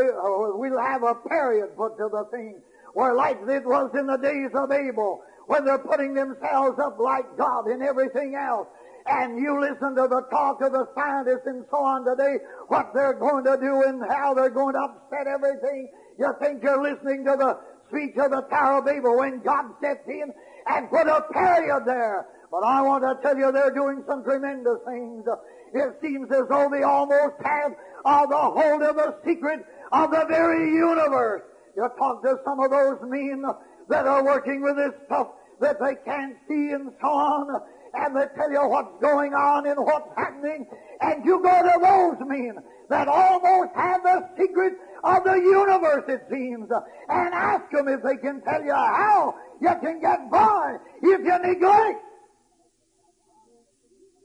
we'll 0.57 0.81
have 0.81 1.03
a 1.03 1.15
period 1.29 1.77
put 1.77 1.99
to 1.99 2.09
the 2.11 2.25
thing. 2.33 2.59
We're 2.95 3.15
like 3.15 3.37
it 3.37 3.67
was 3.67 3.91
in 3.93 4.07
the 4.07 4.17
days 4.17 4.49
of 4.55 4.73
Abel, 4.73 5.21
when 5.47 5.67
they're 5.67 5.79
putting 5.79 6.15
themselves 6.15 6.79
up 6.79 6.99
like 6.99 7.37
God 7.37 7.69
in 7.69 7.83
everything 7.83 8.35
else. 8.35 8.67
And 9.07 9.41
you 9.41 9.61
listen 9.61 9.95
to 9.97 10.07
the 10.09 10.23
talk 10.31 10.61
of 10.61 10.73
the 10.73 10.87
scientists 10.95 11.47
and 11.47 11.65
so 11.71 11.79
on 11.79 12.05
today, 12.05 12.39
what 12.69 12.93
they're 12.95 13.19
going 13.19 13.45
to 13.45 13.57
do 13.61 13.83
and 13.87 14.03
how 14.09 14.35
they're 14.35 14.51
going 14.51 14.75
to 14.75 14.81
upset 14.81 15.27
everything. 15.27 15.89
You 16.19 16.35
think 16.41 16.63
you're 16.63 16.83
listening 16.83 17.25
to 17.25 17.37
the 17.37 17.59
speech 17.89 18.17
of 18.19 18.31
the 18.31 18.43
Tower 18.51 18.79
of 18.79 18.85
Babel 18.85 19.19
when 19.19 19.41
God 19.41 19.65
stepped 19.79 20.09
in 20.09 20.33
and 20.67 20.91
put 20.91 21.07
a 21.07 21.23
period 21.33 21.83
there. 21.87 22.27
But 22.51 22.65
I 22.65 22.83
want 22.83 23.03
to 23.05 23.17
tell 23.23 23.39
you 23.39 23.53
they're 23.53 23.75
doing 23.75 24.03
some 24.07 24.25
tremendous 24.25 24.79
things. 24.87 25.25
It 25.73 25.97
seems 26.03 26.31
as 26.31 26.49
though 26.49 26.69
they 26.71 26.83
almost 26.83 27.37
have 27.45 27.73
uh, 28.05 28.27
the 28.27 28.37
hold 28.37 28.83
of 28.83 28.97
the 28.97 29.17
secret 29.25 29.65
of 29.93 30.11
the 30.11 30.27
very 30.29 30.75
universe. 30.75 31.43
You 31.77 31.89
talk 31.97 32.23
to 32.25 32.39
some 32.45 32.61
of 32.61 32.71
those 32.71 32.99
men 33.03 33.45
that 33.89 34.07
are 34.07 34.25
working 34.25 34.63
with 34.63 34.77
this 34.77 34.93
stuff 35.07 35.29
that 35.61 35.79
they 35.79 35.95
can't 36.05 36.37
see 36.49 36.73
and 36.73 36.91
so 37.01 37.09
on, 37.09 37.61
and 37.95 38.17
they 38.17 38.27
tell 38.37 38.51
you 38.51 38.69
what's 38.69 39.01
going 39.01 39.35
on 39.35 39.67
and 39.67 39.79
what's 39.79 40.09
happening, 40.17 40.67
and 41.01 41.25
you 41.25 41.43
go 41.43 41.63
to 41.63 41.79
those 41.81 42.29
men 42.29 42.57
that 42.89 43.09
almost 43.09 43.71
have 43.75 44.03
the 44.03 44.29
secret 44.39 44.75
of 45.03 45.25
the 45.25 45.35
universe, 45.35 46.05
it 46.09 46.23
seems, 46.31 46.69
and 47.09 47.35
ask 47.35 47.71
them 47.71 47.89
if 47.89 48.03
they 48.03 48.17
can 48.17 48.43
tell 48.43 48.63
you 48.63 48.73
how 48.75 49.35
you 49.61 49.75
can 49.81 50.01
get 50.01 50.31
by 50.31 50.77
if 51.03 51.21
you 51.21 51.39
neglect. 51.39 52.05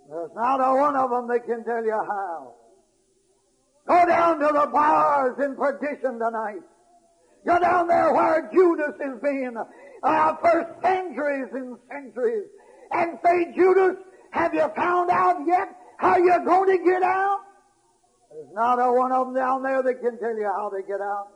There's 0.10 0.32
not 0.36 0.62
a 0.62 0.76
one 0.80 0.96
of 0.96 1.10
them 1.10 1.28
that 1.30 1.46
can 1.46 1.64
tell 1.64 1.84
you 1.84 1.92
how. 1.92 2.54
Go 3.88 4.06
down 4.08 4.40
to 4.40 4.48
the 4.48 4.68
bars 4.72 5.38
in 5.44 5.56
perdition 5.56 6.20
tonight. 6.20 6.62
Go 7.46 7.60
down 7.60 7.88
there 7.88 8.12
where 8.14 8.50
Judas 8.52 8.94
has 9.00 9.20
been 9.22 9.56
uh, 10.02 10.36
for 10.38 10.76
centuries 10.82 11.50
and 11.54 11.78
centuries 11.92 12.48
and 13.04 13.20
say, 13.24 13.52
Judas, 13.56 13.96
have 14.32 14.54
you 14.54 14.68
found 14.76 15.10
out 15.10 15.38
yet 15.46 15.68
how 15.98 16.18
you're 16.18 16.46
going 16.46 16.78
to 16.78 16.84
get 16.84 17.04
out? 17.04 17.40
There's 18.32 18.54
not 18.54 18.80
a 18.80 18.92
one 18.92 19.12
of 19.12 19.28
them 19.28 19.36
down 19.36 19.64
there 19.64 19.82
that 19.84 20.02
can 20.02 20.20
tell 20.20 20.36
you 20.36 20.52
how 20.56 20.70
to 20.70 20.82
get 20.88 21.00
out. 21.00 21.28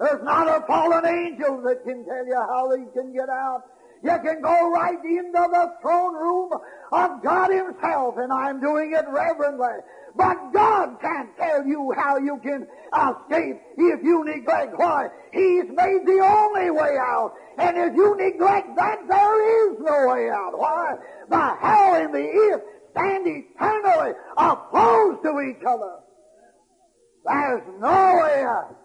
There's 0.00 0.24
not 0.24 0.48
a 0.48 0.66
fallen 0.66 1.04
angel 1.04 1.62
that 1.62 1.84
can 1.84 2.04
tell 2.04 2.26
you 2.26 2.34
how 2.34 2.68
they 2.74 2.82
can 2.92 3.12
get 3.12 3.28
out. 3.28 3.62
You 4.02 4.16
can 4.24 4.40
go 4.40 4.70
right 4.70 4.98
into 5.04 5.30
the 5.32 5.72
throne 5.82 6.14
room 6.14 6.50
of 6.92 7.22
God 7.22 7.50
Himself, 7.50 8.14
and 8.16 8.32
I'm 8.32 8.60
doing 8.60 8.92
it 8.92 9.04
reverently. 9.08 9.84
But 10.16 10.52
God 10.52 10.96
can't 11.00 11.36
tell 11.36 11.66
you 11.66 11.92
how 11.96 12.18
you 12.18 12.40
can 12.42 12.66
escape 12.92 13.56
if 13.76 14.02
you 14.02 14.24
neglect 14.24 14.72
why. 14.76 15.08
He's 15.32 15.66
made 15.68 16.00
the 16.06 16.20
only 16.24 16.70
way 16.70 16.96
out. 16.98 17.32
And 17.58 17.76
if 17.76 17.94
you 17.94 18.16
neglect 18.16 18.74
that, 18.76 18.98
there 19.06 19.70
is 19.70 19.78
no 19.80 20.08
way 20.08 20.30
out. 20.30 20.58
Why? 20.58 20.96
The 21.28 21.54
hell 21.60 21.94
and 21.94 22.14
the 22.14 22.24
if 22.24 22.60
stand 22.92 23.26
eternally 23.26 24.12
opposed 24.36 25.22
to 25.22 25.40
each 25.40 25.62
other. 25.66 25.98
There's 27.24 27.62
no 27.78 28.20
way 28.22 28.44
out. 28.44 28.79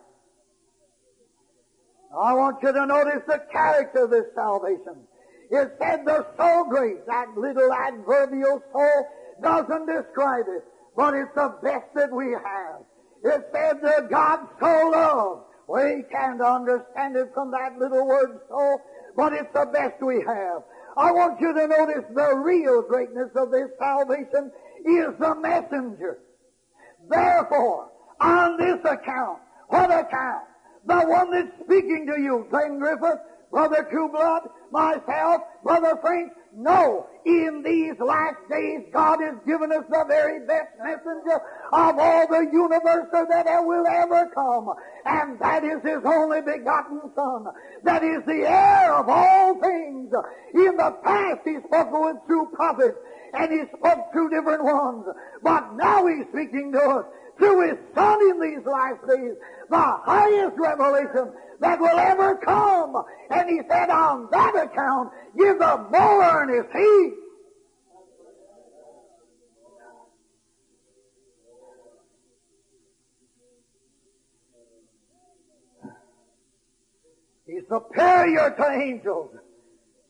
I 2.18 2.34
want 2.34 2.64
you 2.64 2.72
to 2.72 2.86
notice 2.86 3.24
the 3.28 3.42
character 3.52 4.06
of 4.06 4.12
this 4.12 4.26
salvation. 4.36 5.04
It 5.52 5.76
said 5.80 6.06
the 6.06 6.26
so 6.38 6.66
great, 6.70 7.06
that 7.08 7.28
little 7.38 7.72
adverbial 7.72 8.64
soul 8.72 9.08
doesn't 9.44 9.86
describe 9.86 10.46
it, 10.48 10.64
but 10.96 11.14
it's 11.14 11.34
the 11.36 11.56
best 11.62 11.94
that 11.96 12.12
we 12.12 12.32
have. 12.32 12.82
It 13.24 13.46
said 13.54 13.82
that 13.84 14.10
God 14.10 14.40
so 14.60 14.90
loved. 14.90 15.42
We 15.68 16.04
can't 16.12 16.42
understand 16.42 17.16
it 17.16 17.32
from 17.34 17.52
that 17.52 17.78
little 17.78 18.08
word 18.08 18.40
so, 18.50 18.78
but 19.18 19.34
it's 19.34 19.52
the 19.54 19.66
best 19.74 20.02
we 20.02 20.24
have. 20.26 20.64
I 20.98 21.12
want 21.12 21.42
you 21.42 21.54
to 21.54 21.68
notice 21.68 22.06
the 22.14 22.36
real 22.38 22.82
greatness 22.84 23.32
of 23.36 23.52
this 23.52 23.70
salvation 23.78 24.52
is 24.86 25.18
the 25.20 25.36
messenger. 25.42 26.20
Therefore, 27.10 27.92
on 28.22 28.58
this 28.58 28.80
account, 28.86 29.40
what 29.68 29.92
account? 29.92 30.46
The 30.86 31.02
one 31.02 31.32
that's 31.32 31.50
speaking 31.64 32.06
to 32.08 32.22
you, 32.22 32.46
Glenn 32.50 32.80
Griffith, 32.80 33.20
Brother 33.52 33.88
Trueblood, 33.90 34.50
myself, 34.72 35.42
Brother 35.64 35.98
Frank. 36.02 36.32
No, 36.58 37.08
in 37.26 37.64
these 37.66 38.00
last 38.00 38.38
days, 38.50 38.84
God 38.94 39.20
has 39.22 39.36
given 39.46 39.72
us 39.74 39.84
the 39.90 40.06
very 40.08 40.46
best 40.46 40.70
messenger 40.82 41.42
of 41.74 42.00
all 42.00 42.28
the 42.28 42.48
universe 42.52 43.08
that 43.12 43.64
will 43.66 43.86
ever 43.86 44.30
come. 44.34 44.74
And 45.06 45.38
that 45.40 45.64
is 45.66 45.82
His 45.84 46.00
only 46.06 46.42
begotten 46.42 47.02
Son. 47.14 47.48
That 47.84 48.04
is 48.04 48.24
the 48.26 48.48
heir 48.48 48.94
of 48.94 49.10
all 49.10 49.60
things. 49.60 50.14
In 50.54 50.78
the 50.78 50.96
past, 51.04 51.42
He 51.44 51.58
spoke 51.68 51.92
with 51.92 52.18
through 52.26 52.48
prophets, 52.54 52.98
and 53.34 53.52
He 53.52 53.64
spoke 53.78 54.12
through 54.14 54.30
different 54.30 54.64
ones. 54.64 55.06
But 55.44 55.76
now 55.76 56.06
He's 56.08 56.26
speaking 56.32 56.72
to 56.72 56.80
us 56.80 57.06
through 57.38 57.70
His 57.70 57.78
Son 57.94 58.20
in 58.22 58.42
these 58.42 58.66
last 58.66 59.02
days, 59.08 59.34
the 59.70 59.78
highest 59.78 60.58
revelation 60.58 61.32
that 61.60 61.80
will 61.80 62.00
ever 62.00 62.36
come. 62.38 63.04
And 63.30 63.50
He 63.50 63.62
said, 63.70 63.90
on 63.90 64.28
that 64.32 64.56
account, 64.56 65.12
give 65.38 65.60
the 65.60 65.88
more 65.92 66.24
earnest 66.24 66.70
heed. 66.74 67.14
He's 77.48 77.64
superior 77.70 78.56
to 78.58 78.70
angels. 78.72 79.36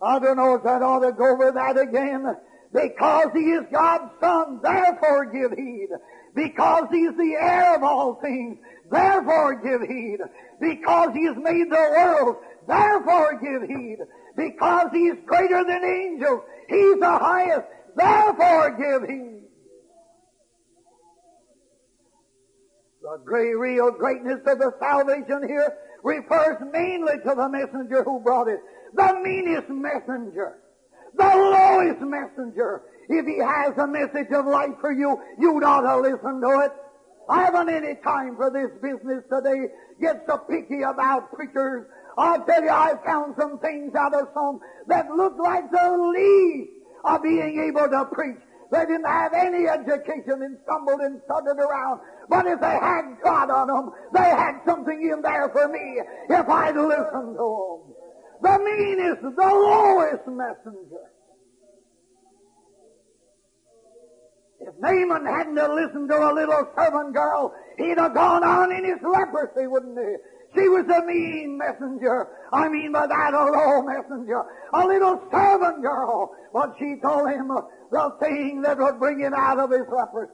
I 0.01 0.19
don't 0.19 0.37
know 0.37 0.55
if 0.55 0.63
that 0.63 0.81
ought 0.81 0.99
to 0.99 1.11
go 1.11 1.33
over 1.33 1.51
that 1.51 1.77
again. 1.77 2.35
Because 2.73 3.27
he 3.33 3.39
is 3.39 3.63
God's 3.71 4.11
son, 4.19 4.59
therefore 4.61 5.25
give 5.25 5.57
heed. 5.57 5.87
Because 6.35 6.87
he 6.91 6.99
is 6.99 7.15
the 7.15 7.37
heir 7.39 7.75
of 7.75 7.83
all 7.83 8.15
things, 8.15 8.57
therefore 8.91 9.55
give 9.55 9.81
heed. 9.87 10.17
Because 10.59 11.11
he 11.13 11.25
has 11.25 11.37
made 11.37 11.71
the 11.71 11.75
world, 11.75 12.35
therefore 12.67 13.39
give 13.41 13.69
heed. 13.69 13.97
Because 14.35 14.89
he 14.91 15.07
is 15.07 15.17
greater 15.25 15.63
than 15.63 15.83
angels, 15.83 16.41
he's 16.67 16.99
the 16.99 17.17
highest, 17.17 17.67
therefore 17.95 18.71
give 18.71 19.09
heed. 19.09 19.43
The 23.01 23.21
great, 23.23 23.53
real 23.53 23.91
greatness 23.91 24.41
of 24.45 24.59
the 24.59 24.73
salvation 24.79 25.47
here 25.47 25.77
refers 26.03 26.57
mainly 26.73 27.13
to 27.19 27.33
the 27.35 27.49
messenger 27.49 28.03
who 28.03 28.19
brought 28.19 28.47
it. 28.47 28.59
The 28.93 29.19
meanest 29.23 29.69
messenger. 29.69 30.57
The 31.17 31.23
lowest 31.23 32.01
messenger. 32.01 32.81
If 33.07 33.25
he 33.25 33.37
has 33.37 33.77
a 33.77 33.87
message 33.87 34.31
of 34.31 34.45
life 34.45 34.75
for 34.81 34.91
you, 34.91 35.17
you'd 35.39 35.63
ought 35.63 35.81
to 35.81 36.01
listen 36.01 36.41
to 36.41 36.59
it. 36.65 36.71
I 37.29 37.43
haven't 37.43 37.69
any 37.69 37.95
time 38.03 38.35
for 38.35 38.51
this 38.51 38.69
business 38.81 39.23
today. 39.31 39.67
Get 40.01 40.23
so 40.27 40.37
picky 40.49 40.81
about 40.81 41.31
preachers. 41.33 41.87
I 42.17 42.37
tell 42.39 42.63
you, 42.63 42.69
I 42.69 42.93
found 43.05 43.35
some 43.39 43.59
things 43.59 43.93
out 43.95 44.13
of 44.13 44.27
some 44.33 44.59
that 44.87 45.09
look 45.09 45.37
like 45.37 45.69
the 45.71 46.13
least 46.15 46.71
of 47.03 47.23
being 47.23 47.59
able 47.67 47.87
to 47.89 48.05
preach. 48.11 48.39
They 48.71 48.85
didn't 48.85 49.05
have 49.05 49.33
any 49.33 49.67
education 49.67 50.41
and 50.41 50.57
stumbled 50.63 50.99
and 51.01 51.21
stuttered 51.25 51.59
around. 51.59 52.01
But 52.29 52.47
if 52.47 52.59
they 52.59 52.77
had 52.81 53.03
God 53.23 53.49
on 53.49 53.67
them, 53.67 53.91
they 54.13 54.29
had 54.29 54.59
something 54.65 55.11
in 55.11 55.21
there 55.21 55.49
for 55.49 55.67
me 55.67 56.01
if 56.29 56.49
I'd 56.49 56.75
listened 56.75 57.37
to 57.37 57.83
them. 57.87 58.04
The 58.41 58.59
meanest, 58.59 59.21
the 59.21 59.29
lowest 59.29 60.27
messenger. 60.27 61.05
If 64.59 64.73
Naaman 64.79 65.25
hadn't 65.25 65.55
listened 65.55 66.09
to 66.09 66.17
a 66.17 66.33
little 66.33 66.67
servant 66.75 67.13
girl, 67.13 67.53
he'd 67.77 67.97
have 67.97 68.13
gone 68.13 68.43
on 68.43 68.71
in 68.71 68.85
his 68.85 68.97
leprosy, 69.03 69.67
wouldn't 69.67 69.97
he? 69.97 70.15
She 70.55 70.69
was 70.69 70.85
a 70.85 71.05
mean 71.05 71.57
messenger. 71.57 72.27
I 72.53 72.69
mean 72.69 72.91
by 72.93 73.07
that 73.07 73.33
a 73.33 73.43
low 73.45 73.83
messenger. 73.83 74.43
A 74.73 74.87
little 74.87 75.21
servant 75.31 75.81
girl. 75.81 76.31
But 76.53 76.75
she 76.79 76.95
told 77.01 77.29
him 77.29 77.51
the 77.91 78.15
thing 78.21 78.61
that 78.61 78.77
would 78.77 78.97
bring 78.99 79.19
him 79.19 79.33
out 79.33 79.59
of 79.59 79.71
his 79.71 79.85
leprosy. 79.91 80.31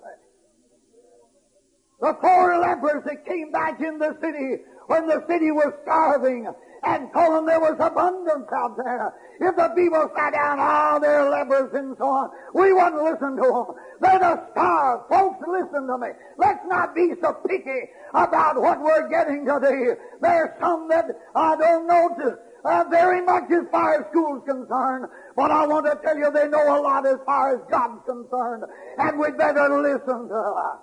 The 2.00 2.18
four 2.22 2.58
lepers 2.60 3.04
that 3.06 3.26
came 3.26 3.52
back 3.52 3.80
in 3.80 3.98
the 3.98 4.18
city 4.22 4.64
when 4.88 5.08
the 5.08 5.24
city 5.28 5.52
was 5.52 5.74
starving 5.84 6.48
and 6.84 7.14
told 7.14 7.36
them 7.36 7.46
there 7.46 7.60
was 7.60 7.78
abundance 7.80 8.50
out 8.52 8.76
there. 8.78 9.14
If 9.40 9.56
the 9.56 9.70
people 9.76 10.10
sat 10.16 10.34
down, 10.34 10.60
all 10.60 11.00
they're 11.00 11.30
lepers 11.30 11.72
and 11.74 11.96
so 11.98 12.06
on, 12.06 12.30
we 12.54 12.74
wouldn't 12.74 13.04
listen 13.04 13.38
to 13.38 13.48
them. 13.48 13.76
They're 14.02 14.20
the 14.20 14.50
starved. 14.52 15.10
Folks, 15.10 15.46
listen 15.48 15.88
to 15.88 15.98
me. 15.98 16.08
Let's 16.38 16.66
not 16.66 16.96
be 16.96 17.14
so 17.22 17.34
picky 17.48 17.90
about 18.14 18.60
what 18.60 18.82
we're 18.82 19.10
getting 19.10 19.46
today. 19.46 19.94
There's 20.22 20.50
some 20.60 20.88
that 20.90 21.06
I 21.36 21.56
don't 21.56 21.86
know 21.86 22.10
to, 22.18 22.38
uh, 22.66 22.84
very 22.90 23.22
much 23.22 23.52
as 23.52 23.66
far 23.72 24.02
as 24.02 24.10
school's 24.10 24.44
concerned, 24.48 25.06
but 25.36 25.52
I 25.52 25.68
want 25.68 25.86
to 25.86 26.00
tell 26.04 26.18
you 26.18 26.32
they 26.32 26.48
know 26.48 26.66
a 26.66 26.82
lot 26.82 27.06
as 27.06 27.18
far 27.26 27.56
as 27.56 27.62
God's 27.70 28.02
concerned, 28.06 28.64
and 28.98 29.20
we'd 29.20 29.38
better 29.38 29.70
listen 29.82 30.28
to 30.30 30.54
that. 30.58 30.80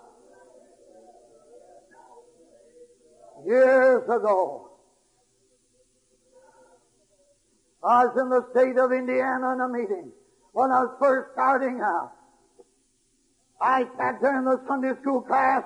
Years 3.47 4.03
ago, 4.05 4.68
I 7.85 8.07
was 8.07 8.17
in 8.21 8.29
the 8.29 8.47
state 8.51 8.77
of 8.77 8.93
Indiana 8.93 9.53
in 9.53 9.61
a 9.61 9.69
meeting 9.69 10.13
when 10.53 10.71
I 10.71 10.83
was 10.83 10.97
first 11.01 11.33
starting 11.35 11.81
out. 11.81 12.13
I 13.61 13.85
sat 13.97 14.21
there 14.21 14.39
in 14.39 14.45
the 14.45 14.61
Sunday 14.67 14.93
school 15.01 15.23
class 15.23 15.63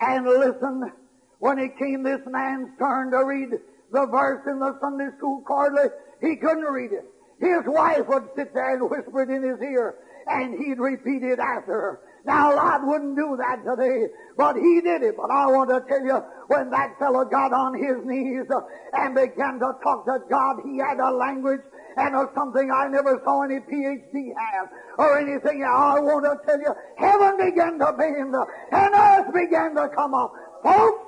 and 0.00 0.26
listened 0.26 0.90
when 1.38 1.58
it 1.58 1.76
came 1.78 2.02
this 2.02 2.20
man's 2.26 2.68
turn 2.78 3.10
to 3.10 3.24
read 3.24 3.50
the 3.92 4.06
verse 4.06 4.42
in 4.46 4.58
the 4.58 4.78
Sunday 4.80 5.08
school 5.18 5.42
quarterly. 5.42 5.88
He 6.20 6.36
couldn't 6.36 6.64
read 6.64 6.92
it. 6.92 7.04
His 7.40 7.62
wife 7.66 8.06
would 8.06 8.28
sit 8.36 8.54
there 8.54 8.74
and 8.74 8.88
whisper 8.88 9.22
it 9.22 9.30
in 9.30 9.42
his 9.42 9.60
ear, 9.60 9.96
and 10.28 10.54
he'd 10.54 10.78
repeat 10.78 11.24
it 11.24 11.40
after 11.40 11.72
her. 11.72 12.00
Now, 12.24 12.54
Lot 12.54 12.86
wouldn't 12.86 13.16
do 13.16 13.36
that 13.36 13.64
today, 13.64 14.06
but 14.36 14.54
he 14.54 14.80
did 14.80 15.02
it. 15.02 15.16
But 15.16 15.30
I 15.30 15.46
want 15.46 15.70
to 15.70 15.82
tell 15.88 16.04
you, 16.04 16.22
when 16.46 16.70
that 16.70 16.98
fellow 16.98 17.24
got 17.24 17.52
on 17.52 17.74
his 17.74 17.98
knees 18.04 18.46
uh, 18.48 18.60
and 18.92 19.14
began 19.14 19.58
to 19.58 19.72
talk 19.82 20.04
to 20.06 20.18
God, 20.30 20.56
he 20.64 20.78
had 20.78 21.00
a 21.00 21.10
language 21.10 21.62
and 21.96 22.14
of 22.14 22.28
something 22.34 22.70
I 22.70 22.88
never 22.88 23.20
saw 23.24 23.42
any 23.42 23.58
PhD 23.58 24.32
have 24.38 24.68
or 24.98 25.18
anything. 25.18 25.64
I 25.64 25.98
want 25.98 26.24
to 26.24 26.38
tell 26.46 26.60
you, 26.60 26.72
heaven 26.96 27.36
began 27.38 27.78
to 27.78 27.92
bend 27.92 28.34
and 28.72 28.94
earth 28.94 29.34
began 29.34 29.74
to 29.74 29.88
come 29.94 30.14
up. 30.14 30.32
Folks, 30.62 31.04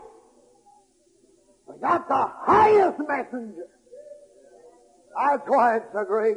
we 1.68 1.79
got 1.81 2.09
the 2.09 2.27
highest 2.44 2.98
messenger. 3.07 3.68
That's 5.16 5.42
why 5.46 5.77
it's 5.77 5.87
so 5.92 6.05
great. 6.05 6.37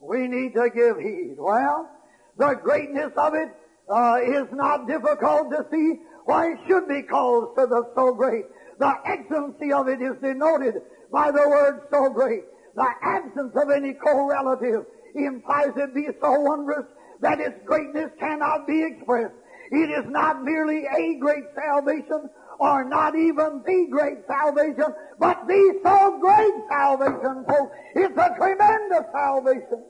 We 0.00 0.28
need 0.28 0.54
to 0.54 0.70
give 0.74 0.98
heed. 0.98 1.34
Well, 1.36 1.90
the 2.38 2.54
greatness 2.62 3.12
of 3.16 3.34
it 3.34 3.48
uh, 3.88 4.16
is 4.22 4.48
not 4.52 4.86
difficult 4.86 5.50
to 5.50 5.66
see 5.70 6.00
why 6.24 6.52
it 6.52 6.58
should 6.66 6.88
be 6.88 7.02
called 7.02 7.54
for 7.54 7.66
the 7.66 7.84
so 7.94 8.14
great. 8.14 8.44
The 8.78 8.92
excellency 9.04 9.72
of 9.72 9.88
it 9.88 10.00
is 10.00 10.16
denoted 10.22 10.82
by 11.12 11.30
the 11.30 11.46
word 11.48 11.82
so 11.90 12.08
great. 12.10 12.44
The 12.74 12.88
absence 13.02 13.52
of 13.54 13.70
any 13.70 13.92
correlative 13.94 14.86
implies 15.14 15.72
it 15.76 15.94
be 15.94 16.08
so 16.20 16.40
wondrous 16.40 16.86
that 17.20 17.38
its 17.38 17.58
greatness 17.66 18.10
cannot 18.18 18.66
be 18.66 18.82
expressed. 18.82 19.34
It 19.70 19.90
is 19.90 20.10
not 20.10 20.42
merely 20.42 20.84
a 20.86 21.18
great 21.18 21.44
salvation 21.54 22.28
or 22.58 22.84
not 22.84 23.14
even 23.16 23.62
the 23.66 23.86
great 23.90 24.18
salvation, 24.26 24.94
but 25.18 25.46
the 25.46 25.80
so 25.82 26.18
great 26.20 26.54
salvation, 26.70 27.44
folks. 27.48 27.76
It's 27.94 28.16
a 28.16 28.34
tremendous 28.36 29.04
salvation. 29.12 29.84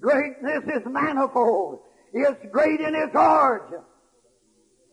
Greatness 0.00 0.64
is 0.64 0.82
manifold. 0.86 1.80
It's 2.12 2.40
great 2.50 2.80
in 2.80 2.94
its 2.94 3.14
origin. 3.14 3.80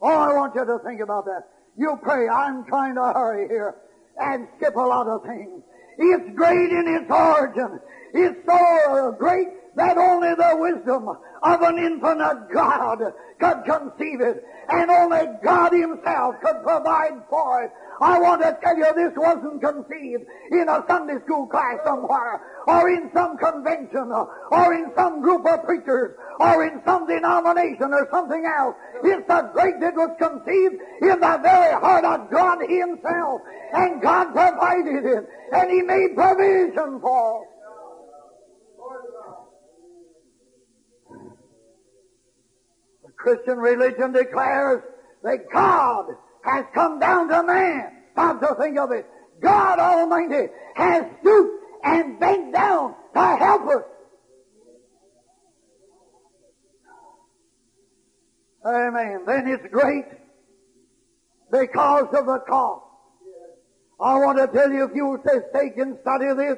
Oh, 0.01 0.07
I 0.07 0.33
want 0.33 0.53
you 0.55 0.65
to 0.65 0.79
think 0.85 1.01
about 1.01 1.25
that. 1.25 1.43
You 1.77 1.97
pray. 2.01 2.27
I'm 2.27 2.65
trying 2.65 2.95
to 2.95 3.01
hurry 3.01 3.47
here 3.47 3.75
and 4.17 4.47
skip 4.57 4.75
a 4.75 4.79
lot 4.79 5.07
of 5.07 5.23
things. 5.23 5.63
It's 5.97 6.35
great 6.35 6.71
in 6.71 6.85
its 6.87 7.11
origin. 7.11 7.79
It's 8.13 8.37
so 8.45 9.15
great 9.17 9.47
that 9.75 9.97
only 9.97 10.35
the 10.35 10.55
wisdom 10.55 11.09
of 11.43 11.61
an 11.61 11.77
infinite 11.77 12.49
God 12.53 12.99
could 13.39 13.63
conceive 13.65 14.21
it, 14.21 14.43
and 14.69 14.89
only 14.89 15.25
God 15.43 15.73
Himself 15.73 16.35
could 16.41 16.63
provide 16.63 17.21
for 17.29 17.63
it. 17.63 17.71
I 18.01 18.19
want 18.19 18.41
to 18.41 18.57
tell 18.61 18.77
you 18.77 18.91
this 18.95 19.13
wasn't 19.15 19.61
conceived 19.61 20.23
in 20.51 20.67
a 20.67 20.83
Sunday 20.87 21.15
school 21.23 21.47
class 21.47 21.79
somewhere, 21.85 22.41
or 22.67 22.89
in 22.89 23.09
some 23.13 23.37
convention, 23.37 24.11
or 24.51 24.73
in 24.73 24.91
some 24.95 25.21
group 25.21 25.45
of 25.45 25.63
preachers, 25.63 26.15
or 26.39 26.65
in 26.65 26.81
some 26.85 27.07
denomination 27.07 27.93
or 27.93 28.07
something 28.11 28.43
else. 28.45 28.75
It's 29.03 29.27
the 29.27 29.49
great 29.53 29.79
that 29.79 29.95
was 29.95 30.11
conceived 30.19 30.75
in 31.01 31.19
the 31.19 31.39
very 31.41 31.73
heart 31.79 32.03
of 32.03 32.29
God 32.31 32.59
Himself, 32.67 33.41
and 33.73 34.01
God 34.01 34.33
provided 34.33 35.05
it, 35.05 35.23
and 35.53 35.71
He 35.71 35.81
made 35.81 36.15
provision 36.15 36.99
for 36.99 37.43
it. 37.43 37.49
The 43.05 43.11
Christian 43.15 43.57
religion 43.57 44.11
declares 44.11 44.83
that 45.23 45.49
God 45.51 46.05
has 46.45 46.65
come 46.73 46.99
down 46.99 47.27
to 47.27 47.43
man. 47.43 47.91
Stop 48.13 48.39
to 48.41 48.55
think 48.61 48.77
of 48.77 48.91
it. 48.91 49.05
God 49.41 49.79
Almighty 49.79 50.47
has 50.75 51.05
stooped 51.19 51.63
and 51.83 52.19
bent 52.19 52.53
down 52.53 52.95
to 53.13 53.19
help 53.19 53.67
us. 53.67 53.83
Amen. 58.65 59.23
Then 59.27 59.47
it's 59.47 59.71
great 59.71 60.05
because 61.51 62.07
of 62.13 62.25
the 62.25 62.39
cost. 62.47 62.83
I 63.99 64.17
want 64.17 64.37
to 64.37 64.47
tell 64.47 64.71
you, 64.71 64.85
if 64.85 64.95
you 64.95 65.05
will 65.05 65.23
take 65.53 65.77
and 65.77 65.97
study 66.01 66.33
this, 66.35 66.57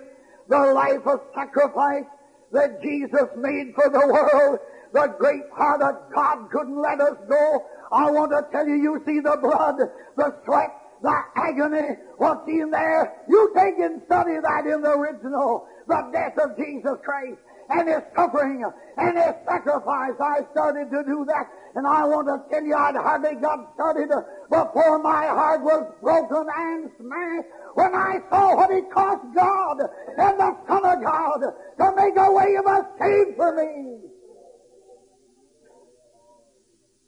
the 0.50 0.58
life 0.58 1.06
of 1.06 1.20
sacrifice 1.36 2.06
that 2.52 2.82
Jesus 2.82 3.28
made 3.36 3.74
for 3.76 3.90
the 3.90 4.00
world, 4.00 4.60
the 4.94 5.08
great 5.18 5.44
heart 5.56 5.82
of 5.82 5.96
God 6.14 6.50
couldn't 6.52 6.82
let 6.82 7.00
us 7.02 7.18
go. 7.28 7.66
I 7.92 8.10
want 8.12 8.32
to 8.32 8.44
tell 8.52 8.68
you, 8.68 8.76
you 8.76 9.02
see 9.06 9.20
the 9.20 9.38
blood, 9.42 9.76
the 10.16 10.34
sweat, 10.46 10.72
the 11.02 11.16
agony, 11.36 11.96
what's 12.18 12.48
in 12.48 12.72
there. 12.72 13.12
You 13.28 13.52
take 13.56 13.78
and 13.80 14.02
study 14.06 14.36
that 14.42 14.66
in 14.66 14.82
the 14.82 14.92
original, 14.92 15.64
the 15.88 16.02
death 16.12 16.38
of 16.38 16.58
Jesus 16.58 16.98
Christ 17.04 17.38
and 17.70 17.88
his 17.88 18.02
suffering 18.16 18.64
and 18.98 19.18
his 19.18 19.34
sacrifice. 19.48 20.14
I 20.20 20.42
started 20.52 20.90
to 20.92 21.04
do 21.04 21.26
that, 21.28 21.46
and 21.76 21.86
I 21.86 22.06
want 22.06 22.28
to 22.28 22.40
tell 22.50 22.64
you, 22.64 22.76
I'd 22.76 22.96
hardly 22.96 23.36
got 23.36 23.60
started 23.76 24.10
before 24.50 25.00
my 25.00 25.28
heart 25.28 25.62
was 25.62 25.86
broken 26.02 26.46
and 26.48 26.90
smashed 26.98 27.48
when 27.76 27.94
I 27.94 28.20
saw 28.30 28.56
what 28.56 28.72
it 28.72 28.90
cost 28.90 29.22
God 29.36 29.78
and 30.18 30.40
the 30.40 30.56
Son 30.68 30.86
of 30.86 31.04
God 31.04 31.40
to 31.80 31.92
make 31.96 32.18
a 32.18 32.32
way 32.32 32.56
of 32.56 32.66
escape 32.66 33.36
for 33.36 33.54
me. 33.54 34.17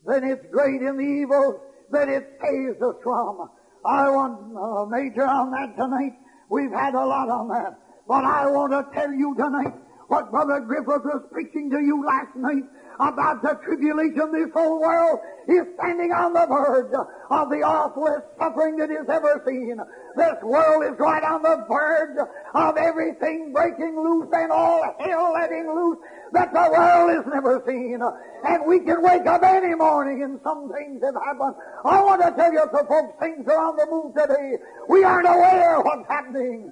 Then 0.09 0.23
it's 0.23 0.45
great 0.51 0.81
in 0.81 0.97
the 0.97 1.05
evil 1.05 1.61
that 1.91 2.09
it 2.09 2.25
saves 2.41 2.81
us 2.81 2.95
from. 3.03 3.47
I 3.85 4.09
want 4.09 4.41
a 4.57 4.89
major 4.89 5.25
on 5.25 5.51
that 5.51 5.77
tonight. 5.77 6.17
We've 6.49 6.71
had 6.71 6.95
a 6.95 7.05
lot 7.05 7.29
on 7.29 7.47
that. 7.49 7.77
But 8.07 8.25
I 8.25 8.49
want 8.49 8.73
to 8.73 8.89
tell 8.91 9.13
you 9.13 9.35
tonight 9.35 9.75
what 10.07 10.31
Brother 10.31 10.61
Griffith 10.61 11.05
was 11.05 11.21
preaching 11.31 11.69
to 11.69 11.79
you 11.79 12.03
last 12.03 12.35
night 12.35 12.63
about 12.99 13.41
the 13.41 13.57
tribulation 13.63 14.31
this 14.31 14.51
whole 14.53 14.79
world 14.79 15.19
is 15.47 15.63
standing 15.79 16.11
on 16.11 16.33
the 16.33 16.45
verge 16.45 16.91
of 17.31 17.49
the 17.49 17.63
awfulest 17.63 18.27
suffering 18.37 18.75
that 18.77 18.91
is 18.91 19.07
ever 19.07 19.41
seen. 19.47 19.79
This 20.15 20.35
world 20.43 20.83
is 20.83 20.99
right 20.99 21.23
on 21.23 21.41
the 21.41 21.63
verge 21.69 22.19
of 22.53 22.77
everything 22.77 23.53
breaking 23.53 23.95
loose 23.95 24.27
and 24.33 24.51
all 24.51 24.83
hell 24.99 25.31
letting 25.33 25.71
loose 25.73 25.97
that 26.33 26.51
the 26.51 26.67
world 26.69 27.09
has 27.15 27.25
never 27.31 27.63
seen. 27.65 27.99
And 28.43 28.65
we 28.67 28.79
can 28.81 29.01
wake 29.01 29.25
up 29.25 29.43
any 29.43 29.75
morning 29.75 30.21
and 30.23 30.39
some 30.43 30.69
things 30.71 31.01
have 31.03 31.15
happened. 31.15 31.55
I 31.85 32.03
want 32.03 32.21
to 32.21 32.31
tell 32.35 32.51
you 32.51 32.67
to 32.67 32.83
folks, 32.83 33.15
things 33.19 33.47
are 33.47 33.63
on 33.63 33.75
the 33.77 33.87
move 33.87 34.13
today. 34.13 34.57
We 34.89 35.03
aren't 35.03 35.27
aware 35.27 35.79
of 35.79 35.85
what's 35.85 36.07
happening. 36.09 36.71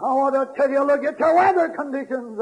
I 0.00 0.12
want 0.14 0.34
to 0.34 0.48
tell 0.56 0.70
you, 0.70 0.84
look 0.84 1.04
at 1.04 1.18
your 1.18 1.34
weather 1.34 1.68
conditions. 1.76 2.40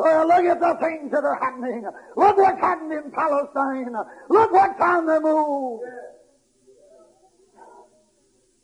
Look 0.00 0.44
at 0.44 0.60
the 0.60 0.78
things 0.80 1.10
that 1.12 1.24
are 1.24 1.38
happening. 1.38 1.84
Look 2.16 2.36
what's 2.36 2.60
happened 2.60 2.92
in 2.92 3.10
Palestine. 3.10 3.94
Look 4.28 4.52
what's 4.52 4.80
on 4.80 5.06
the 5.06 5.20
move. 5.20 5.80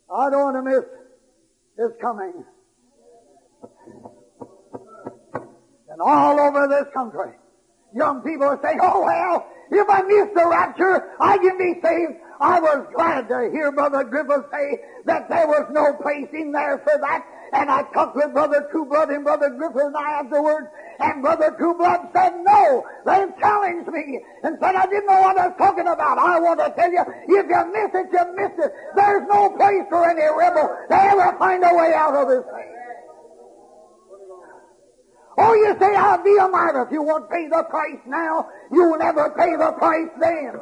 I 0.09 0.29
don't 0.29 0.53
want 0.53 0.55
to 0.55 0.61
miss 0.63 0.85
this 1.77 1.91
coming. 2.01 2.45
And 5.89 6.01
all 6.01 6.39
over 6.39 6.67
this 6.67 6.85
country, 6.93 7.33
young 7.93 8.21
people 8.21 8.47
are 8.47 8.59
saying, 8.63 8.79
oh 8.81 9.03
well, 9.03 9.47
if 9.71 9.89
I 9.89 10.01
miss 10.03 10.29
the 10.33 10.47
rapture, 10.47 11.11
I 11.19 11.37
can 11.37 11.57
be 11.57 11.81
saved. 11.81 12.13
I 12.39 12.59
was 12.59 12.87
glad 12.95 13.27
to 13.29 13.49
hear 13.51 13.71
Brother 13.71 14.03
Griffith 14.03 14.45
say 14.51 14.79
that 15.05 15.27
there 15.27 15.47
was 15.47 15.67
no 15.71 15.93
place 16.01 16.29
in 16.33 16.51
there 16.51 16.77
for 16.79 16.97
that. 17.01 17.25
And 17.53 17.69
I 17.69 17.83
talked 17.93 18.15
with 18.15 18.33
Brother 18.33 18.67
Trueblood 18.71 19.09
and 19.09 19.23
Brother 19.23 19.49
Griffith 19.49 19.81
and 19.81 19.95
I 19.95 20.19
afterwards, 20.19 20.67
and 20.99 21.21
Brother 21.21 21.55
Trueblood 21.57 22.11
said 22.13 22.33
no. 22.43 22.83
They 23.05 23.25
challenged 23.39 23.87
me 23.87 24.19
and 24.43 24.57
said 24.59 24.75
I 24.75 24.85
didn't 24.85 25.07
know 25.07 25.21
what 25.21 25.37
I 25.37 25.47
was 25.47 25.57
talking 25.57 25.87
about. 25.87 26.17
I 26.17 26.39
want 26.39 26.59
to 26.59 26.73
tell 26.75 26.91
you, 26.91 27.03
if 27.27 27.45
you 27.47 27.61
miss 27.71 27.91
it, 27.95 28.07
you 28.11 28.23
miss 28.35 28.51
it. 28.59 28.71
There's 28.95 29.23
no 29.29 29.49
place 29.55 29.85
for 29.89 30.03
any 30.09 30.27
rebel 30.27 30.67
to 30.89 30.95
ever 30.95 31.37
find 31.39 31.63
a 31.63 31.73
way 31.73 31.93
out 31.95 32.15
of 32.15 32.27
this 32.27 32.43
thing. 32.43 32.73
Oh, 35.39 35.53
you 35.53 35.77
say, 35.79 35.95
I'll 35.95 36.23
be 36.23 36.35
a 36.41 36.47
martyr. 36.49 36.83
If 36.83 36.91
you 36.91 37.03
won't 37.03 37.29
pay 37.29 37.47
the 37.47 37.63
price 37.69 38.01
now, 38.07 38.49
you'll 38.71 38.97
never 38.97 39.29
pay 39.37 39.55
the 39.55 39.71
price 39.77 40.09
then. 40.19 40.53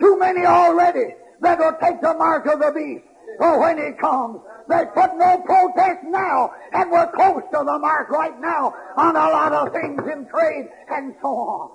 Too 0.00 0.18
many 0.18 0.46
already 0.46 1.14
that 1.42 1.58
will 1.58 1.76
take 1.82 2.00
the 2.00 2.14
mark 2.14 2.46
of 2.46 2.58
the 2.58 2.72
beast. 2.72 3.04
Oh, 3.40 3.58
when 3.58 3.78
he 3.78 3.92
comes, 4.00 4.40
they 4.68 4.84
put 4.94 5.10
no 5.14 5.38
protest 5.44 6.00
now, 6.04 6.50
and 6.72 6.90
we're 6.90 7.06
close 7.14 7.42
to 7.52 7.58
the 7.64 7.78
mark 7.80 8.08
right 8.10 8.38
now 8.40 8.72
on 8.96 9.16
a 9.16 9.28
lot 9.30 9.52
of 9.52 9.72
things 9.72 10.00
in 10.10 10.26
trade 10.26 10.66
and 10.88 11.14
so 11.20 11.28
on. 11.28 11.70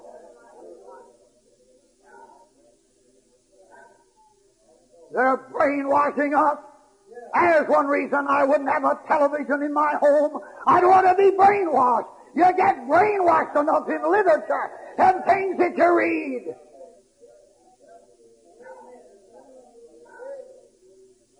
They're 5.13 5.38
brainwashing 5.52 6.34
us. 6.34 6.58
There's 7.34 7.67
one 7.67 7.88
reason 7.88 8.26
I 8.30 8.43
wouldn't 8.43 8.69
have 8.69 8.84
a 8.84 8.95
television 9.08 9.63
in 9.63 9.74
my 9.74 9.95
home. 10.00 10.39
I 10.67 10.80
don't 10.80 10.89
want 10.89 11.08
to 11.08 11.15
be 11.15 11.32
brainwashed. 11.36 12.06
You 12.36 12.45
get 12.56 12.76
brainwashed 12.88 13.60
enough 13.60 13.88
in 13.89 14.02
literature 14.10 14.69
and 14.98 15.24
things 15.26 15.58
that 15.58 15.76
you 15.76 15.98
read. 15.98 16.56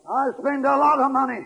I 0.10 0.32
spend 0.42 0.66
a 0.66 0.76
lot 0.76 1.00
of 1.00 1.12
money 1.12 1.46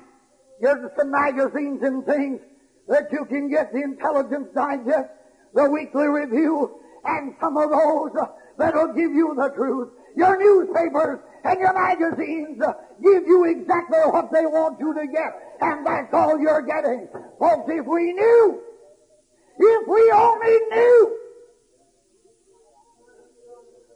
getting 0.62 0.90
some 0.98 1.12
magazines 1.12 1.84
and 1.84 2.06
things 2.06 2.40
that 2.88 3.12
you 3.12 3.26
can 3.26 3.50
get 3.50 3.74
the 3.74 3.84
Intelligence 3.84 4.48
Digest, 4.56 5.10
the 5.54 5.70
Weekly 5.70 6.08
Review, 6.08 6.80
and 7.04 7.36
some 7.42 7.58
of 7.58 7.70
those 7.70 8.12
that'll 8.58 8.94
give 8.94 9.12
you 9.12 9.36
the 9.36 9.50
truth. 9.50 9.90
Your 10.16 10.38
newspapers 10.40 11.20
and 11.44 11.60
your 11.60 11.74
magazines 11.74 12.62
give 13.04 13.28
you 13.28 13.44
exactly 13.46 14.00
what 14.06 14.32
they 14.32 14.46
want 14.46 14.80
you 14.80 14.94
to 14.94 15.08
get, 15.08 15.58
and 15.60 15.86
that's 15.86 16.14
all 16.14 16.40
you're 16.40 16.62
getting. 16.62 17.10
Folks, 17.40 17.70
if 17.70 17.86
we 17.86 18.14
knew, 18.14 18.62
if 19.60 19.88
we 19.88 20.12
only 20.12 20.58
knew 20.72 21.18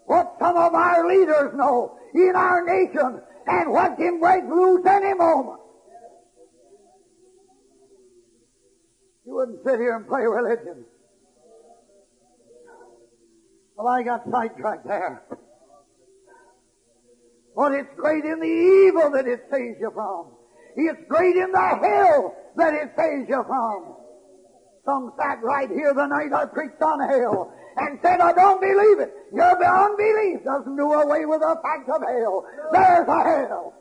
what 0.07 0.35
some 0.39 0.57
of 0.57 0.73
our 0.73 1.07
leaders 1.07 1.53
know 1.55 1.97
in 2.13 2.33
our 2.35 2.65
nation 2.65 3.21
and 3.47 3.71
what 3.71 3.97
can 3.97 4.19
break 4.19 4.43
loose 4.43 4.85
any 4.85 5.13
moment. 5.13 5.59
You 9.25 9.35
wouldn't 9.35 9.59
sit 9.65 9.79
here 9.79 9.95
and 9.95 10.07
play 10.07 10.21
religion. 10.21 10.85
Well, 13.75 13.87
I 13.87 14.03
got 14.03 14.23
sidetracked 14.31 14.87
there. 14.87 15.23
But 17.55 17.73
it's 17.73 17.89
great 17.95 18.23
in 18.23 18.39
the 18.39 18.45
evil 18.45 19.11
that 19.11 19.27
it 19.27 19.41
saves 19.51 19.77
you 19.79 19.91
from. 19.93 20.27
It's 20.75 21.07
great 21.09 21.35
in 21.35 21.51
the 21.51 21.79
hell 21.81 22.35
that 22.55 22.73
it 22.73 22.91
saves 22.97 23.27
you 23.27 23.43
from. 23.47 23.95
Some 24.85 25.11
sat 25.17 25.43
right 25.43 25.69
here 25.69 25.93
the 25.93 26.05
night 26.05 26.31
I 26.33 26.45
preached 26.45 26.81
on 26.81 26.99
hell 26.99 27.53
and 27.77 27.99
said, 28.01 28.19
I 28.19 28.33
don't 28.33 28.59
believe 28.59 28.99
it. 28.99 29.13
Your 29.33 29.63
unbelief 29.63 30.43
doesn't 30.43 30.75
do 30.75 30.91
away 30.93 31.25
with 31.25 31.41
the 31.41 31.59
fact 31.61 31.89
of 31.89 32.01
hell. 32.01 32.45
There's 32.71 33.07
a 33.07 33.23
hell. 33.23 33.73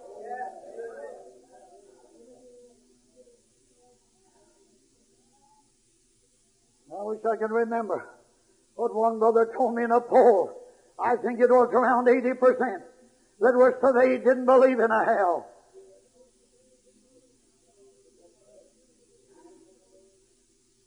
I 6.99 7.03
wish 7.03 7.21
I 7.31 7.37
could 7.37 7.51
remember 7.51 8.09
what 8.75 8.95
one 8.95 9.19
brother 9.19 9.51
told 9.57 9.75
me 9.75 9.85
in 9.85 9.91
a 9.91 10.01
poll. 10.01 10.51
I 10.99 11.17
think 11.17 11.41
it 11.41 11.51
was 11.51 11.69
around 11.73 12.07
80% 12.07 12.83
that 13.41 13.55
was 13.55 13.75
today 13.85 14.17
didn't 14.19 14.47
believe 14.47 14.79
in 14.79 14.91
a 14.91 15.05
hell. 15.05 15.47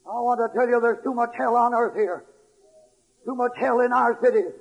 I 0.06 0.18
want 0.18 0.40
to 0.40 0.58
tell 0.58 0.68
you 0.68 0.80
there's 0.80 1.02
too 1.04 1.14
much 1.14 1.30
hell 1.36 1.54
on 1.54 1.72
earth 1.72 1.94
here. 1.94 2.24
Too 3.24 3.34
much 3.34 3.52
hell 3.56 3.80
in 3.80 3.92
our 3.92 4.18
cities 4.22 4.52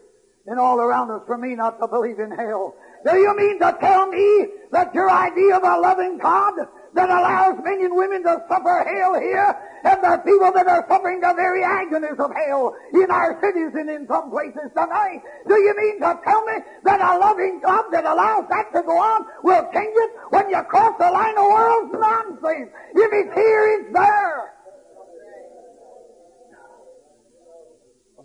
and 0.45 0.59
all 0.59 0.79
around 0.79 1.11
us 1.11 1.21
for 1.27 1.37
me 1.37 1.55
not 1.55 1.79
to 1.79 1.87
believe 1.87 2.19
in 2.19 2.31
hell. 2.31 2.75
Do 3.05 3.15
you 3.15 3.35
mean 3.37 3.59
to 3.59 3.77
tell 3.79 4.07
me 4.07 4.47
that 4.71 4.93
your 4.93 5.09
idea 5.09 5.55
of 5.55 5.63
a 5.63 5.79
loving 5.79 6.17
God 6.17 6.53
that 6.93 7.09
allows 7.09 7.55
men 7.63 7.79
and 7.81 7.95
women 7.95 8.23
to 8.23 8.43
suffer 8.49 8.83
hell 8.83 9.13
here 9.19 9.55
and 9.85 10.03
the 10.03 10.17
people 10.25 10.51
that 10.51 10.67
are 10.67 10.83
suffering 10.89 11.21
the 11.21 11.33
very 11.35 11.63
agonies 11.63 12.19
of 12.19 12.31
hell 12.33 12.73
in 12.93 13.07
our 13.11 13.39
cities 13.39 13.71
and 13.75 13.89
in 13.89 14.07
some 14.07 14.31
places 14.31 14.73
tonight, 14.75 15.21
do 15.47 15.55
you 15.55 15.73
mean 15.77 15.99
to 16.01 16.19
tell 16.25 16.43
me 16.45 16.53
that 16.83 16.99
a 16.99 17.17
loving 17.17 17.61
God 17.63 17.85
that 17.91 18.03
allows 18.03 18.45
that 18.49 18.73
to 18.73 18.81
go 18.83 18.97
on 18.97 19.25
will 19.43 19.63
change 19.71 19.95
it 19.95 20.11
when 20.31 20.49
you 20.49 20.61
cross 20.63 20.93
the 20.99 21.09
line 21.11 21.37
of 21.37 21.45
world's 21.45 21.93
nonsense? 21.93 22.69
If 22.95 23.09
it's 23.13 23.33
here, 23.35 23.79
it's 23.79 23.93
there. 23.93 24.58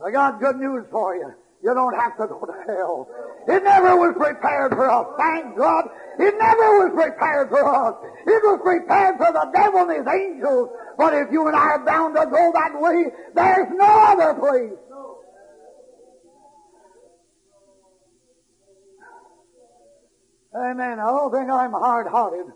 I 0.04 0.10
got 0.10 0.38
good 0.38 0.56
news 0.56 0.84
for 0.90 1.16
you. 1.16 1.32
You 1.62 1.72
don't 1.72 1.94
have 1.94 2.14
to 2.18 2.26
go 2.26 2.44
to 2.44 2.52
hell. 2.68 3.08
It 3.48 3.64
never 3.64 3.96
was 3.96 4.14
prepared 4.18 4.72
for 4.72 4.84
us. 4.90 5.06
Thank 5.16 5.56
God. 5.56 5.88
It 6.20 6.34
never 6.36 6.84
was 6.84 6.92
prepared 6.92 7.48
for 7.48 7.64
us. 7.64 7.94
It 8.26 8.42
was 8.44 8.60
prepared 8.62 9.16
for 9.16 9.32
the 9.32 9.48
devil 9.54 9.80
and 9.88 9.96
his 9.96 10.06
angels. 10.06 10.68
But 10.98 11.14
if 11.14 11.32
you 11.32 11.46
and 11.46 11.56
I 11.56 11.80
are 11.80 11.84
bound 11.84 12.16
to 12.16 12.26
go 12.26 12.52
that 12.52 12.72
way, 12.74 13.08
there's 13.34 13.68
no 13.72 13.88
other 14.12 14.34
place. 14.38 14.76
Amen. 20.54 21.00
I 21.00 21.06
don't 21.10 21.32
think 21.32 21.50
I'm 21.50 21.72
hard-hearted. 21.72 22.46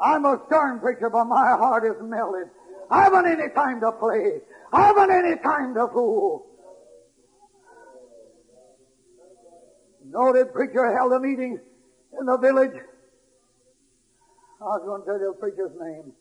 I'm 0.00 0.24
a 0.24 0.40
stern 0.46 0.80
preacher, 0.80 1.10
but 1.10 1.26
my 1.26 1.50
heart 1.60 1.84
is 1.84 2.00
melted. 2.00 2.48
I 2.90 3.04
haven't 3.04 3.26
any 3.26 3.50
time 3.50 3.80
to 3.82 3.92
play. 3.92 4.40
I 4.72 4.86
haven't 4.86 5.10
any 5.10 5.36
time 5.36 5.74
to 5.74 5.86
fool. 5.92 6.49
Noted 10.10 10.52
preacher 10.52 10.92
held 10.92 11.12
a 11.12 11.20
meeting 11.20 11.58
in 12.18 12.26
the 12.26 12.36
village. 12.36 12.74
I 14.60 14.64
was 14.64 14.82
going 14.84 15.02
to 15.02 15.06
tell 15.06 15.20
you 15.20 15.32
the 15.32 15.38
preacher's 15.38 15.70
name. 15.80 16.12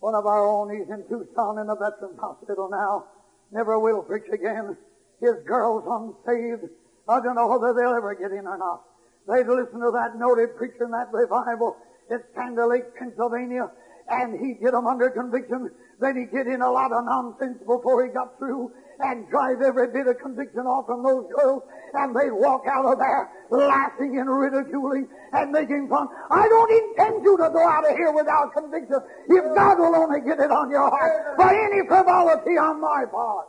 One 0.00 0.16
of 0.16 0.26
our 0.26 0.44
own, 0.44 0.74
he's 0.74 0.90
in 0.90 1.06
Tucson 1.08 1.58
in 1.58 1.68
the 1.68 1.76
Veterans 1.76 2.18
Hospital 2.18 2.68
now. 2.68 3.06
Never 3.52 3.78
will 3.78 4.02
preach 4.02 4.26
again. 4.32 4.76
His 5.20 5.36
girl's 5.46 5.86
unsaved. 5.86 6.68
I 7.08 7.20
don't 7.20 7.36
know 7.36 7.46
whether 7.46 7.72
they'll 7.72 7.94
ever 7.94 8.14
get 8.14 8.32
in 8.32 8.46
or 8.46 8.58
not. 8.58 8.82
They'd 9.28 9.46
listen 9.46 9.78
to 9.78 9.92
that 9.94 10.18
noted 10.18 10.56
preacher 10.56 10.84
in 10.84 10.90
that 10.90 11.12
revival 11.12 11.76
at 12.10 12.26
Sand 12.34 12.58
Lake, 12.68 12.96
Pennsylvania, 12.98 13.70
and 14.10 14.34
he'd 14.34 14.60
get 14.60 14.72
them 14.72 14.88
under 14.88 15.10
conviction. 15.10 15.70
Then 16.00 16.16
he'd 16.16 16.32
get 16.32 16.48
in 16.48 16.60
a 16.60 16.70
lot 16.70 16.90
of 16.90 17.04
nonsense 17.04 17.58
before 17.60 18.04
he 18.04 18.10
got 18.10 18.36
through 18.38 18.72
and 19.00 19.28
drive 19.28 19.60
every 19.62 19.88
bit 19.88 20.06
of 20.06 20.18
conviction 20.18 20.60
off 20.60 20.86
from 20.86 21.02
those 21.02 21.26
girls, 21.36 21.62
and 21.94 22.14
they'd 22.14 22.32
walk 22.32 22.62
out 22.68 22.84
of 22.84 22.98
there 22.98 23.30
laughing 23.50 24.18
and 24.18 24.28
ridiculing 24.28 25.08
and 25.32 25.50
making 25.52 25.88
fun. 25.88 26.08
I 26.30 26.48
don't 26.48 26.70
intend 26.70 27.24
you 27.24 27.36
to 27.36 27.50
go 27.50 27.66
out 27.66 27.88
of 27.88 27.96
here 27.96 28.12
without 28.12 28.52
conviction 28.52 29.00
if 29.28 29.44
God 29.54 29.78
will 29.78 29.94
only 29.96 30.20
get 30.20 30.40
it 30.40 30.50
on 30.50 30.70
your 30.70 30.88
heart 30.88 31.36
by 31.36 31.52
any 31.52 31.86
frivolity 31.86 32.56
on 32.58 32.80
my 32.80 33.04
part. 33.10 33.46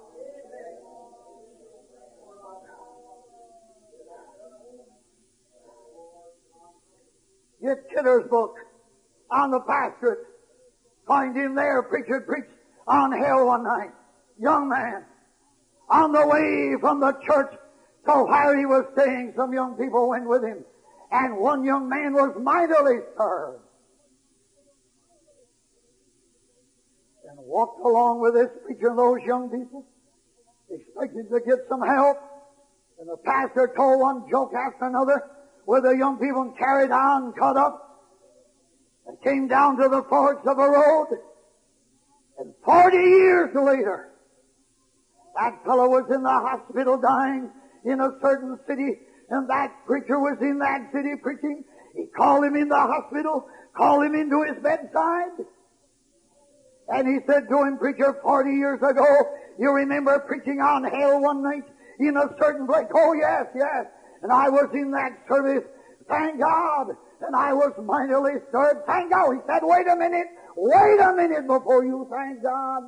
Get 7.63 7.77
Kidder's 7.95 8.27
book 8.29 8.55
on 9.31 9.51
the 9.51 9.61
pastorate. 9.61 10.19
Find 11.07 11.35
him 11.35 11.55
there. 11.55 11.81
Preacher 11.83 12.19
preached 12.21 12.51
on 12.87 13.11
hell 13.13 13.47
one 13.47 13.63
night. 13.63 13.91
Young 14.37 14.67
man. 14.67 15.05
On 15.89 16.11
the 16.11 16.25
way 16.25 16.75
from 16.79 16.99
the 16.99 17.13
church 17.25 17.53
to 18.05 18.11
where 18.11 18.57
he 18.57 18.65
was 18.65 18.85
staying, 18.93 19.33
some 19.35 19.53
young 19.53 19.75
people 19.75 20.09
went 20.09 20.27
with 20.27 20.43
him. 20.43 20.63
And 21.11 21.37
one 21.37 21.63
young 21.63 21.89
man 21.89 22.13
was 22.13 22.35
mightily 22.41 22.97
stirred. 23.13 23.59
And 27.29 27.37
walked 27.45 27.79
along 27.85 28.21
with 28.21 28.33
this 28.33 28.49
preacher 28.65 28.89
and 28.89 28.97
those 28.97 29.19
young 29.25 29.49
people. 29.49 29.85
expecting 30.69 31.27
to 31.29 31.39
get 31.45 31.59
some 31.69 31.81
help. 31.81 32.17
And 32.99 33.09
the 33.09 33.17
pastor 33.17 33.71
told 33.75 34.01
one 34.01 34.25
joke 34.29 34.53
after 34.53 34.85
another 34.85 35.23
with 35.65 35.83
the 35.83 35.91
young 35.91 36.17
people 36.17 36.41
and 36.41 36.57
carried 36.57 36.91
on, 36.91 37.33
cut 37.33 37.57
up, 37.57 37.83
and 39.07 39.21
came 39.21 39.47
down 39.47 39.77
to 39.77 39.89
the 39.89 40.03
forks 40.03 40.45
of 40.47 40.57
a 40.57 40.69
road. 40.69 41.07
And 42.39 42.53
40 42.65 42.97
years 42.97 43.55
later, 43.55 44.12
that 45.35 45.63
fellow 45.65 45.89
was 45.89 46.05
in 46.09 46.21
the 46.21 46.29
hospital 46.29 46.99
dying 46.99 47.49
in 47.85 47.99
a 47.99 48.11
certain 48.21 48.57
city, 48.67 48.99
and 49.29 49.49
that 49.49 49.69
preacher 49.85 50.19
was 50.19 50.37
in 50.41 50.59
that 50.59 50.81
city 50.93 51.15
preaching. 51.21 51.63
He 51.95 52.05
called 52.15 52.43
him 52.45 52.55
in 52.55 52.69
the 52.69 52.79
hospital, 52.79 53.45
called 53.75 54.05
him 54.05 54.15
into 54.15 54.43
his 54.43 54.61
bedside, 54.63 55.45
and 56.89 57.07
he 57.07 57.19
said 57.25 57.47
to 57.49 57.63
him, 57.63 57.77
preacher, 57.77 58.13
40 58.21 58.51
years 58.51 58.79
ago, 58.81 59.05
you 59.57 59.71
remember 59.71 60.19
preaching 60.27 60.59
on 60.59 60.83
hell 60.83 61.21
one 61.21 61.41
night 61.41 61.63
in 61.99 62.17
a 62.17 62.27
certain 62.39 62.67
place? 62.67 62.87
Oh 62.93 63.13
yes, 63.13 63.45
yes. 63.55 63.85
And 64.21 64.31
I 64.31 64.49
was 64.49 64.69
in 64.73 64.91
that 64.91 65.11
service, 65.29 65.63
thank 66.09 66.39
God. 66.39 66.87
And 67.21 67.35
I 67.35 67.53
was 67.53 67.71
mightily 67.79 68.33
stirred, 68.49 68.83
thank 68.85 69.11
God. 69.11 69.31
He 69.33 69.39
said, 69.47 69.61
wait 69.63 69.87
a 69.87 69.95
minute, 69.95 70.27
wait 70.57 70.99
a 70.99 71.13
minute 71.15 71.47
before 71.47 71.85
you 71.85 72.07
thank 72.11 72.43
God. 72.43 72.83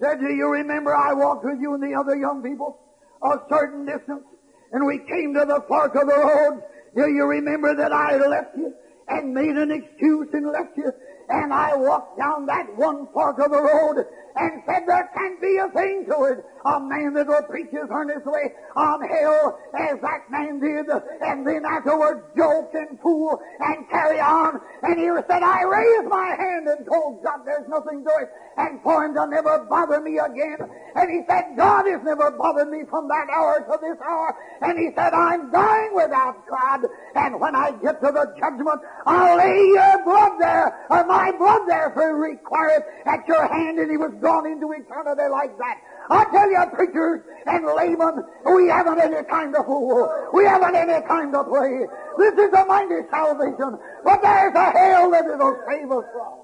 Said, 0.00 0.20
do 0.20 0.28
you 0.32 0.48
remember 0.48 0.94
I 0.94 1.12
walked 1.14 1.44
with 1.44 1.60
you 1.60 1.74
and 1.74 1.82
the 1.82 1.94
other 1.98 2.16
young 2.16 2.42
people 2.42 2.78
a 3.22 3.36
certain 3.48 3.86
distance 3.86 4.24
and 4.72 4.86
we 4.86 4.98
came 4.98 5.34
to 5.34 5.44
the 5.46 5.62
fork 5.68 5.94
of 5.94 6.08
the 6.08 6.18
road? 6.18 6.62
Do 6.96 7.10
you 7.10 7.24
remember 7.24 7.74
that 7.76 7.92
I 7.92 8.16
left 8.16 8.56
you 8.56 8.74
and 9.08 9.32
made 9.32 9.56
an 9.56 9.70
excuse 9.70 10.28
and 10.32 10.46
left 10.50 10.76
you 10.76 10.90
and 11.28 11.52
I 11.52 11.76
walked 11.76 12.18
down 12.18 12.46
that 12.46 12.66
one 12.76 13.06
fork 13.12 13.38
of 13.38 13.50
the 13.50 13.62
road 13.62 14.04
and 14.36 14.62
said 14.66 14.82
there 14.86 15.08
can't 15.14 15.40
be 15.40 15.56
a 15.58 15.68
thing 15.70 16.04
to 16.06 16.24
it. 16.24 16.44
A 16.64 16.80
man 16.80 17.14
that 17.14 17.26
will 17.26 17.42
preach 17.42 17.70
his 17.70 17.86
earnestly 17.90 18.50
on 18.74 19.00
hell 19.06 19.58
as 19.74 20.00
that 20.00 20.30
man 20.30 20.58
did 20.58 20.88
and 21.20 21.46
then 21.46 21.62
afterwards 21.64 22.24
joke 22.36 22.70
and 22.74 22.98
fool 23.00 23.38
and 23.60 23.88
carry 23.88 24.18
on. 24.18 24.60
And 24.82 24.98
he 24.98 25.06
said, 25.28 25.42
I 25.42 25.62
raised 25.62 26.08
my 26.08 26.34
hand 26.38 26.66
and 26.66 26.86
told 26.86 27.22
God 27.22 27.40
there's 27.44 27.68
nothing 27.68 28.02
to 28.02 28.12
it 28.22 28.28
and 28.56 28.82
for 28.82 29.04
him 29.04 29.14
to 29.14 29.26
never 29.26 29.66
bother 29.68 30.00
me 30.00 30.18
again. 30.18 30.58
And 30.94 31.10
he 31.10 31.20
said, 31.28 31.54
God 31.56 31.86
has 31.86 32.00
never 32.02 32.30
bothered 32.30 32.68
me 32.70 32.82
from 32.88 33.08
that 33.08 33.26
hour 33.30 33.60
to 33.60 33.78
this 33.82 33.98
hour. 34.00 34.34
And 34.62 34.78
he 34.78 34.90
said, 34.94 35.12
I'm 35.12 35.50
dying 35.50 35.90
without 35.94 36.46
God. 36.48 36.80
And 37.14 37.40
when 37.40 37.54
I 37.54 37.72
get 37.82 38.00
to 38.00 38.10
the 38.10 38.26
judgment, 38.38 38.80
I'll 39.06 39.36
lay 39.36 39.68
your 39.74 40.04
blood 40.04 40.32
there, 40.40 40.86
or 40.90 41.04
my 41.04 41.32
blood 41.32 41.62
there 41.66 41.90
for 41.94 42.16
require 42.16 42.78
it 42.78 42.84
at 43.06 43.26
your 43.26 43.46
hand. 43.46 43.78
And 43.78 43.90
he 43.90 43.96
was 43.96 44.12
gone 44.24 44.46
into 44.46 44.72
eternity 44.72 45.28
like 45.30 45.56
that. 45.58 45.76
I 46.10 46.24
tell 46.32 46.50
you, 46.50 46.64
preachers 46.72 47.20
and 47.46 47.64
laymen, 47.64 48.24
we 48.56 48.68
haven't 48.68 48.98
any 48.98 49.22
time 49.28 49.52
to 49.52 49.62
fool. 49.62 50.08
We 50.32 50.44
haven't 50.44 50.74
any 50.74 51.06
time 51.06 51.32
to 51.32 51.44
play. 51.44 51.84
This 52.18 52.34
is 52.34 52.52
a 52.52 52.64
mighty 52.64 53.04
salvation, 53.10 53.78
but 54.02 54.22
there's 54.22 54.54
a 54.54 54.70
hell 54.72 55.10
that 55.12 55.24
it'll 55.26 55.60
save 55.68 55.92
us 55.92 56.04
from. 56.12 56.40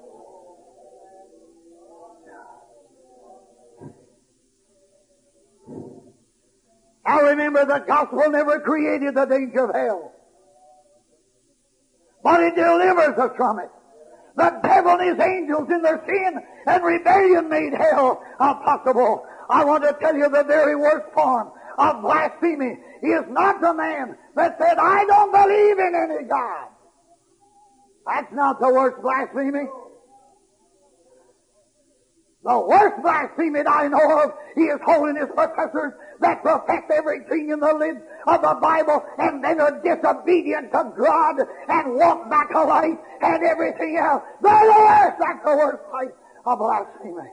I 7.03 7.19
remember 7.19 7.65
the 7.65 7.79
gospel 7.79 8.29
never 8.29 8.59
created 8.59 9.15
the 9.15 9.25
danger 9.25 9.65
of 9.65 9.75
hell. 9.75 10.13
But 12.23 12.41
it 12.43 12.55
delivers 12.55 13.17
us 13.17 13.31
from 13.35 13.59
it. 13.59 13.69
The 14.35 14.59
devil 14.63 14.91
and 14.91 15.17
his 15.17 15.19
angels 15.19 15.69
in 15.69 15.81
their 15.81 16.01
sin 16.07 16.39
and 16.67 16.83
rebellion 16.83 17.49
made 17.49 17.73
hell 17.73 18.21
possible. 18.39 19.23
I 19.49 19.65
want 19.65 19.83
to 19.83 19.95
tell 20.01 20.15
you 20.15 20.29
the 20.29 20.45
very 20.47 20.75
worst 20.75 21.13
form 21.13 21.51
of 21.77 22.01
blasphemy 22.01 22.77
is 23.03 23.23
not 23.29 23.59
the 23.61 23.73
man 23.73 24.15
that 24.35 24.57
said, 24.59 24.77
I 24.77 25.05
don't 25.05 25.31
believe 25.31 25.79
in 25.79 25.93
any 25.95 26.27
God. 26.29 26.67
That's 28.05 28.33
not 28.33 28.59
the 28.59 28.71
worst 28.73 29.01
blasphemy. 29.01 29.67
The 32.43 32.59
worst 32.59 32.95
blasphemy 33.03 33.61
I 33.67 33.87
know 33.87 34.23
of, 34.23 34.31
he 34.55 34.63
is 34.63 34.79
holiness 34.83 35.29
professors 35.35 35.93
that 36.21 36.41
profess 36.41 36.83
everything 36.91 37.49
in 37.49 37.59
the 37.59 37.73
lids 37.73 38.01
of 38.25 38.41
the 38.41 38.57
Bible 38.59 39.03
and 39.19 39.43
then 39.43 39.61
are 39.61 39.79
disobedient 39.83 40.71
to 40.71 40.91
God 40.97 41.35
and 41.37 41.95
walk 41.95 42.29
back 42.31 42.49
a 42.55 42.61
life 42.61 42.97
and 43.21 43.43
everything 43.43 43.97
else. 43.97 44.23
The 44.41 44.49
worst. 44.49 45.17
That's 45.19 45.43
the 45.45 45.55
worst 45.55 45.83
type 45.91 46.17
of 46.45 46.57
blasphemy. 46.57 47.29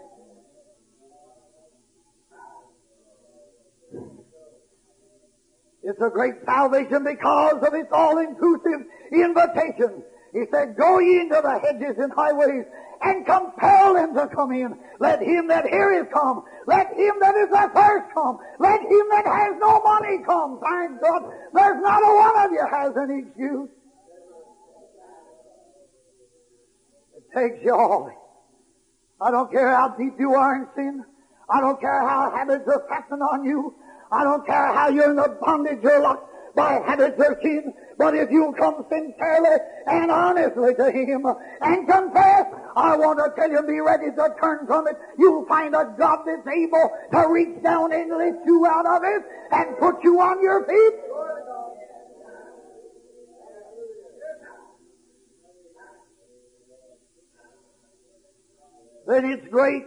It's 5.85 6.01
a 6.03 6.11
great 6.11 6.35
salvation 6.45 7.05
because 7.05 7.63
of 7.67 7.73
its 7.73 7.89
all-inclusive 7.91 8.85
invitation. 9.11 10.03
He 10.33 10.45
said, 10.53 10.77
Go 10.77 10.99
ye 10.99 11.21
into 11.21 11.41
the 11.43 11.59
hedges 11.59 11.97
and 11.99 12.13
highways 12.13 12.65
and 13.01 13.25
compel 13.25 13.95
them 13.95 14.15
to 14.15 14.29
come 14.29 14.53
in. 14.53 14.75
Let 15.01 15.23
him 15.23 15.49
that 15.49 15.65
heareth 15.67 16.09
come. 16.13 16.43
Let 16.67 16.89
him 16.89 17.15
that 17.21 17.35
is 17.37 17.49
athirst 17.55 18.13
come. 18.13 18.39
Let 18.59 18.81
him 18.81 19.07
that 19.11 19.27
has 19.27 19.57
no 19.59 19.81
money 19.81 20.19
come. 20.27 20.61
Thank 20.63 21.01
God, 21.01 21.23
there's 21.55 21.81
not 21.81 22.03
a 22.03 22.15
one 22.15 22.45
of 22.45 22.53
you 22.53 22.67
has 22.71 22.93
any 23.03 23.23
excuse. 23.27 23.69
It 27.17 27.25
takes 27.35 27.65
you 27.65 27.75
all. 27.75 28.11
I 29.21 29.31
don't 29.31 29.51
care 29.51 29.75
how 29.75 29.89
deep 29.99 30.15
you 30.19 30.35
are 30.35 30.57
in 30.57 30.67
sin. 30.77 31.05
I 31.49 31.61
don't 31.61 31.81
care 31.81 32.07
how 32.07 32.31
habits 32.35 32.65
are 32.69 32.83
fastened 32.89 33.23
on 33.23 33.45
you. 33.45 33.75
I 34.13 34.25
don't 34.25 34.47
care 34.47 34.73
how 34.73 34.89
you're 34.89 35.11
in 35.11 35.17
the 35.17 35.37
bondage 35.41 35.79
you're 35.83 36.01
locked 36.01 36.25
by 36.59 36.83
sin. 37.43 37.73
But 37.97 38.15
if 38.15 38.31
you 38.31 38.55
come 38.59 38.85
sincerely 38.91 39.57
and 39.87 40.11
honestly 40.11 40.75
to 40.75 40.91
Him 40.91 41.25
and 41.61 41.89
confess, 41.89 42.47
I 42.77 42.97
want 42.97 43.19
to 43.19 43.31
tell 43.35 43.51
you, 43.51 43.63
be 43.63 43.81
ready 43.81 44.11
to 44.11 44.29
turn 44.41 44.67
from 44.67 44.87
it. 44.89 44.97
You'll 45.19 45.47
find 45.47 45.75
a 45.75 45.95
God 45.99 46.19
that's 46.27 46.47
able 46.47 46.91
to 47.13 47.29
reach 47.29 47.63
down 47.63 47.93
and 47.93 48.11
lift 48.11 48.47
you 48.47 48.67
out 48.67 48.87
of 48.87 49.03
it 49.05 49.23
and 49.53 49.79
put 49.79 50.03
you 50.03 50.21
on 50.21 50.43
your 50.43 50.67
feet. 50.67 50.95
Then 59.07 59.25
it's 59.25 59.49
great 59.49 59.85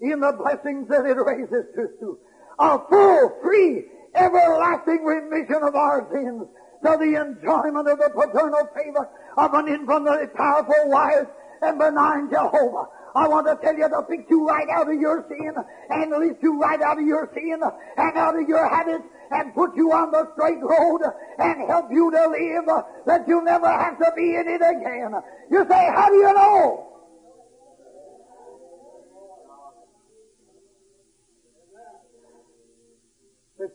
in 0.00 0.20
the 0.20 0.32
blessings 0.32 0.88
that 0.88 1.04
it 1.04 1.16
raises 1.18 1.66
to. 1.74 2.18
A 2.58 2.78
full, 2.88 3.38
free, 3.42 3.84
everlasting 4.14 5.04
remission 5.04 5.62
of 5.62 5.74
our 5.74 6.08
sins 6.12 6.48
to 6.82 6.96
the 6.98 7.20
enjoyment 7.20 7.88
of 7.88 7.98
the 7.98 8.10
paternal 8.10 8.68
favor 8.74 9.08
of 9.36 9.54
an 9.54 9.68
infinitely 9.68 10.26
powerful, 10.34 10.88
wise, 10.88 11.26
and 11.62 11.78
benign 11.78 12.30
Jehovah. 12.30 12.88
I 13.14 13.28
want 13.28 13.46
to 13.46 13.58
tell 13.60 13.76
you 13.76 13.88
to 13.88 14.02
pick 14.08 14.30
you 14.30 14.46
right 14.46 14.68
out 14.70 14.88
of 14.90 14.98
your 14.98 15.26
sin 15.28 15.52
and 15.90 16.10
lift 16.10 16.42
you 16.42 16.58
right 16.60 16.80
out 16.80 16.98
of 16.98 17.04
your 17.04 17.28
sin 17.34 17.60
and 17.60 18.16
out 18.16 18.38
of 18.38 18.48
your 18.48 18.68
habits 18.68 19.04
and 19.30 19.54
put 19.54 19.76
you 19.76 19.92
on 19.92 20.10
the 20.10 20.30
straight 20.34 20.62
road 20.62 21.02
and 21.38 21.68
help 21.68 21.90
you 21.90 22.10
to 22.10 22.26
live 22.28 22.84
that 23.06 23.26
you'll 23.28 23.44
never 23.44 23.66
have 23.66 23.98
to 23.98 24.12
be 24.16 24.34
in 24.34 24.48
it 24.48 24.62
again. 24.62 25.12
You 25.50 25.66
say, 25.68 25.90
how 25.94 26.08
do 26.08 26.16
you 26.16 26.34
know? 26.34 26.89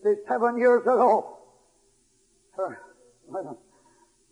Fifty-seven 0.05 0.59
years 0.59 0.83
ago, 0.83 1.39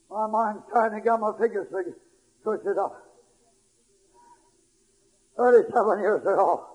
my 0.10 0.28
mind's 0.28 0.62
trying 0.72 0.92
to 0.92 1.02
get 1.02 1.20
my 1.20 1.32
figures 1.42 1.68
twisted 2.44 2.78
up. 2.78 2.96
37 5.36 6.00
years 6.00 6.22
ago. 6.22 6.68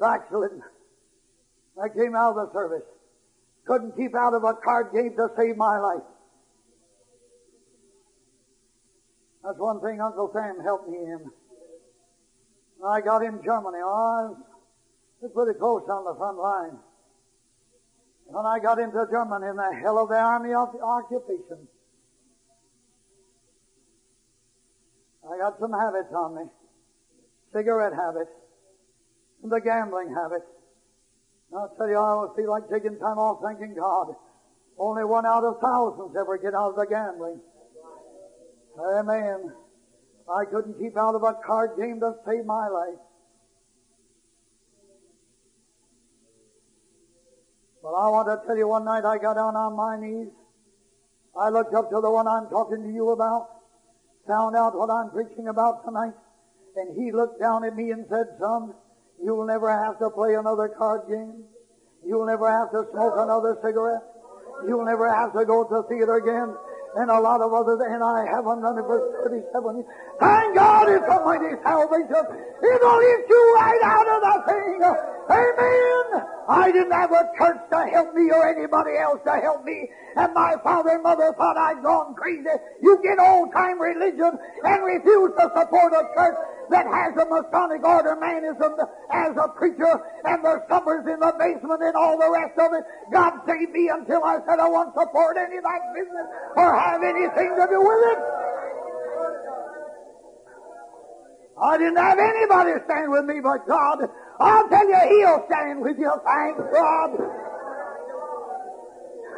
Backslidden. 0.00 0.62
I 1.80 1.88
came 1.88 2.16
out 2.16 2.36
of 2.36 2.48
the 2.48 2.52
service. 2.52 2.82
Couldn't 3.64 3.96
keep 3.96 4.16
out 4.16 4.34
of 4.34 4.42
a 4.42 4.54
card 4.54 4.88
game 4.92 5.14
to 5.16 5.28
save 5.36 5.56
my 5.56 5.78
life. 5.78 6.02
That's 9.44 9.58
one 9.58 9.80
thing 9.80 10.00
Uncle 10.00 10.32
Sam 10.34 10.58
helped 10.64 10.88
me 10.88 10.98
in. 10.98 11.30
I 12.84 13.00
got 13.00 13.22
in 13.22 13.40
Germany. 13.44 13.78
Oh, 13.84 14.36
Pretty 15.22 15.56
close 15.56 15.86
on 15.88 16.04
the 16.04 16.18
front 16.18 16.36
line. 16.36 16.78
When 18.26 18.44
I 18.44 18.58
got 18.58 18.80
into 18.80 19.06
Germany 19.08 19.46
in 19.46 19.56
the 19.56 19.70
hell 19.80 20.02
of 20.02 20.08
the 20.08 20.18
army 20.18 20.52
of 20.52 20.74
occupation, 20.82 21.68
I 25.22 25.38
got 25.38 25.60
some 25.60 25.70
habits 25.70 26.12
on 26.12 26.34
me. 26.34 26.42
Cigarette 27.52 27.92
habit. 27.94 28.26
And 29.44 29.52
the 29.52 29.60
gambling 29.60 30.12
habit. 30.12 30.42
I'll 31.54 31.72
tell 31.76 31.88
you, 31.88 31.96
I 31.96 32.08
always 32.18 32.32
feel 32.34 32.50
like 32.50 32.68
taking 32.68 32.98
time 32.98 33.18
off 33.18 33.42
thanking 33.44 33.76
God. 33.78 34.16
Only 34.76 35.04
one 35.04 35.26
out 35.26 35.44
of 35.44 35.60
thousands 35.60 36.16
ever 36.18 36.36
get 36.38 36.54
out 36.54 36.70
of 36.70 36.76
the 36.76 36.86
gambling. 36.86 37.40
Amen. 38.98 39.52
I 40.26 40.44
couldn't 40.46 40.80
keep 40.80 40.96
out 40.96 41.14
of 41.14 41.22
a 41.22 41.34
card 41.46 41.78
game 41.78 42.00
to 42.00 42.14
save 42.26 42.44
my 42.44 42.66
life. 42.68 42.98
But 47.82 47.98
I 47.98 48.06
want 48.14 48.30
to 48.30 48.38
tell 48.46 48.56
you 48.56 48.70
one 48.70 48.86
night 48.86 49.02
I 49.02 49.18
got 49.18 49.34
down 49.34 49.58
on 49.58 49.74
my 49.74 49.98
knees. 49.98 50.30
I 51.34 51.50
looked 51.50 51.74
up 51.74 51.90
to 51.90 51.98
the 51.98 52.10
one 52.10 52.28
I'm 52.30 52.46
talking 52.46 52.78
to 52.78 52.92
you 52.94 53.10
about, 53.10 53.48
found 54.28 54.54
out 54.54 54.78
what 54.78 54.86
I'm 54.86 55.10
preaching 55.10 55.48
about 55.48 55.82
tonight, 55.84 56.14
and 56.76 56.94
he 56.94 57.10
looked 57.10 57.40
down 57.40 57.64
at 57.64 57.74
me 57.74 57.90
and 57.90 58.06
said, 58.06 58.38
son, 58.38 58.70
you'll 59.18 59.46
never 59.46 59.66
have 59.66 59.98
to 59.98 60.10
play 60.10 60.38
another 60.38 60.70
card 60.78 61.08
game. 61.08 61.42
You'll 62.06 62.26
never 62.26 62.46
have 62.46 62.70
to 62.70 62.86
smoke 62.92 63.14
another 63.18 63.58
cigarette. 63.64 64.06
You'll 64.68 64.84
never 64.84 65.10
have 65.10 65.32
to 65.34 65.44
go 65.44 65.64
to 65.66 65.82
theater 65.88 66.22
again 66.22 66.54
and 66.94 67.10
a 67.10 67.18
lot 67.18 67.40
of 67.40 67.52
others, 67.52 67.80
and 67.88 68.04
I 68.04 68.28
haven't 68.28 68.60
done 68.60 68.76
it 68.78 68.84
for 68.84 69.00
37 69.24 69.42
years. 69.80 69.88
Thank 70.20 70.54
God 70.54 70.86
it's 70.92 71.08
a 71.08 71.18
mighty 71.24 71.56
salvation. 71.64 72.24
It'll 72.60 72.98
lift 73.00 73.26
you 73.32 73.42
right 73.56 73.82
out 73.82 74.08
of 74.12 74.20
the 74.22 74.36
thing. 74.46 74.78
Amen. 75.30 76.26
I 76.48 76.70
didn't 76.72 76.92
have 76.92 77.12
a 77.12 77.24
church 77.38 77.60
to 77.70 77.78
help 77.86 78.14
me 78.14 78.30
or 78.30 78.42
anybody 78.48 78.98
else 78.98 79.20
to 79.24 79.32
help 79.38 79.64
me, 79.64 79.88
and 80.16 80.34
my 80.34 80.56
father 80.62 80.90
and 80.90 81.02
mother 81.02 81.32
thought 81.38 81.56
I'd 81.56 81.82
gone 81.82 82.14
crazy. 82.14 82.50
You 82.82 82.98
get 83.02 83.18
old-time 83.18 83.80
religion 83.80 84.38
and 84.64 84.84
refuse 84.84 85.30
to 85.38 85.46
support 85.54 85.92
a 85.94 86.02
church 86.18 86.36
that 86.70 86.86
has 86.86 87.14
a 87.16 87.26
Masonic 87.30 87.84
order 87.86 88.16
manism 88.18 88.74
as 89.12 89.32
a 89.38 89.48
preacher 89.56 89.94
and 90.24 90.42
the 90.44 90.60
summers 90.68 91.06
in 91.06 91.20
the 91.20 91.32
basement 91.38 91.82
and 91.82 91.94
all 91.94 92.18
the 92.18 92.30
rest 92.30 92.58
of 92.58 92.72
it. 92.74 92.84
God 93.12 93.32
save 93.46 93.70
me 93.70 93.88
until 93.88 94.24
I 94.24 94.38
said 94.46 94.58
I 94.58 94.68
won't 94.68 94.92
support 94.94 95.36
any 95.38 95.56
of 95.56 95.62
that 95.62 95.82
business 95.94 96.26
or 96.56 96.74
have 96.74 97.02
anything 97.02 97.50
to 97.54 97.66
do 97.70 97.80
with 97.80 98.02
it. 98.10 98.18
I 101.62 101.78
didn't 101.78 101.96
have 101.96 102.18
anybody 102.18 102.72
stand 102.84 103.12
with 103.12 103.24
me 103.24 103.40
but 103.40 103.66
God. 103.68 104.08
I'll 104.42 104.68
tell 104.68 104.88
you, 104.88 104.98
He'll 105.08 105.44
stand 105.46 105.80
with 105.80 105.98
you, 105.98 106.12
thank 106.26 106.56
God. 106.72 107.10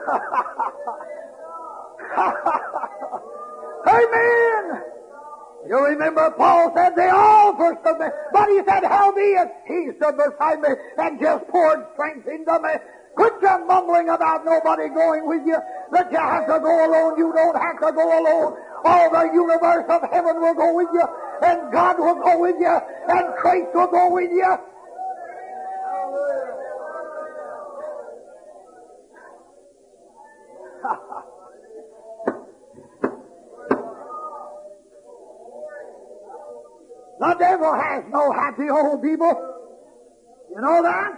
Amen. 3.87 4.83
You 5.69 5.79
remember 5.81 6.31
Paul 6.37 6.73
said 6.77 6.93
they 6.95 7.09
all 7.09 7.57
forsook 7.57 7.99
me, 7.99 8.07
but 8.33 8.49
he 8.49 8.61
said, 8.69 8.85
howbeit, 8.85 9.49
he 9.67 9.89
stood 9.97 10.17
beside 10.17 10.61
me 10.61 10.69
and 10.99 11.19
just 11.21 11.47
poured 11.49 11.81
strength 11.95 12.27
into 12.29 12.59
me. 12.61 12.75
Quit 13.17 13.33
your 13.41 13.65
mumbling 13.65 14.09
about 14.09 14.45
nobody 14.45 14.89
going 14.89 15.27
with 15.27 15.47
you, 15.47 15.57
that 15.93 16.11
you 16.11 16.19
have 16.19 16.47
to 16.47 16.59
go 16.61 16.85
alone. 16.85 17.17
You 17.17 17.33
don't 17.33 17.57
have 17.57 17.79
to 17.81 17.93
go 17.93 18.05
alone. 18.05 18.57
All 18.85 19.11
the 19.11 19.31
universe 19.33 19.85
of 19.89 20.03
heaven 20.11 20.41
will 20.41 20.55
go 20.55 20.75
with 20.75 20.89
you, 20.93 21.07
and 21.43 21.73
God 21.73 21.97
will 21.99 22.17
go 22.21 22.39
with 22.41 22.57
you, 22.59 22.77
and 23.09 23.35
Christ 23.37 23.69
will 23.73 23.87
go 23.87 24.11
with 24.13 24.31
you. 24.33 24.57
The 37.25 37.35
devil 37.41 37.73
has 37.73 38.05
no 38.13 38.33
happy 38.33 38.69
old 38.69 39.01
people. 39.01 39.33
You 40.53 40.61
know 40.61 40.83
that? 40.83 41.09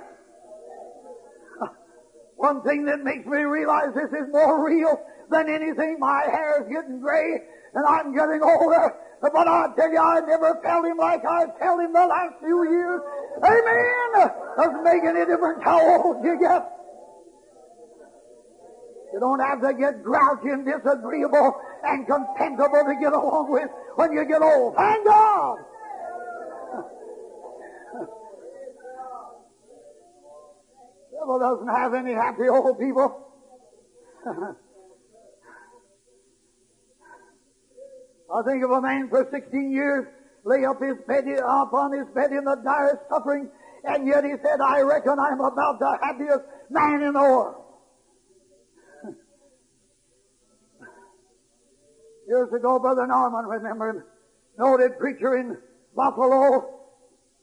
One 2.37 2.63
thing 2.63 2.85
that 2.85 3.03
makes 3.03 3.27
me 3.27 3.43
realize 3.43 3.91
this 3.91 4.13
is 4.15 4.31
more 4.31 4.65
real 4.65 5.03
than 5.31 5.49
anything, 5.49 5.99
my 5.99 6.23
hair 6.31 6.63
is 6.63 6.69
getting 6.71 7.01
gray 7.01 7.43
and 7.75 7.85
I'm 7.85 8.15
getting 8.15 8.39
older. 8.39 8.95
But 9.21 9.49
I 9.49 9.67
tell 9.75 9.91
you, 9.91 9.99
I 9.99 10.21
never 10.21 10.55
felt 10.63 10.87
him 10.87 10.97
like 10.97 11.27
I 11.27 11.47
felt 11.59 11.81
him 11.81 11.93
the 11.93 12.07
last 12.07 12.35
few 12.39 12.63
years. 12.71 13.01
Amen! 13.43 14.31
Doesn't 14.59 14.85
make 14.85 15.03
any 15.03 15.27
difference 15.27 15.59
how 15.65 15.83
old 15.83 16.23
you 16.23 16.39
get. 16.39 16.63
You 19.13 19.19
don't 19.19 19.41
have 19.41 19.61
to 19.61 19.75
get 19.75 20.05
grouchy 20.05 20.55
and 20.55 20.65
disagreeable 20.65 21.51
and 21.83 22.07
contemptible 22.07 22.85
to 22.87 22.95
get 23.01 23.13
along 23.13 23.51
with 23.51 23.71
when 23.97 24.13
you 24.13 24.25
get 24.25 24.43
old. 24.43 24.77
Thank 24.77 25.05
God! 25.05 25.66
Devil 31.27 31.39
doesn't 31.39 31.69
have 31.69 31.95
any 31.95 32.13
happy 32.13 32.49
old 32.49 32.79
people. 32.79 33.23
I 38.35 38.43
think 38.43 38.65
of 38.65 38.71
a 38.71 38.81
man 38.81 39.09
for 39.09 39.29
16 39.31 39.73
years 39.73 40.07
lay 40.45 40.65
up 40.65 40.81
his 40.81 40.97
bed, 41.07 41.25
up 41.45 41.73
on 41.73 41.93
his 41.93 42.07
bed 42.15 42.33
in 42.33 42.45
the 42.45 42.57
direst 42.63 43.03
suffering, 43.09 43.49
and 43.85 44.07
yet 44.07 44.25
he 44.25 44.33
said, 44.43 44.61
I 44.61 44.81
reckon 44.81 45.19
I'm 45.19 45.41
about 45.41 45.79
the 45.79 45.99
happiest 46.03 46.45
man 46.71 47.03
in 47.03 47.13
the 47.13 47.21
world. 47.21 47.63
Years 52.29 52.53
ago, 52.53 52.79
Brother 52.79 53.07
Norman, 53.07 53.47
remember 53.47 54.07
noted 54.59 54.99
preacher 54.99 55.37
in 55.37 55.57
Buffalo, 55.95 56.75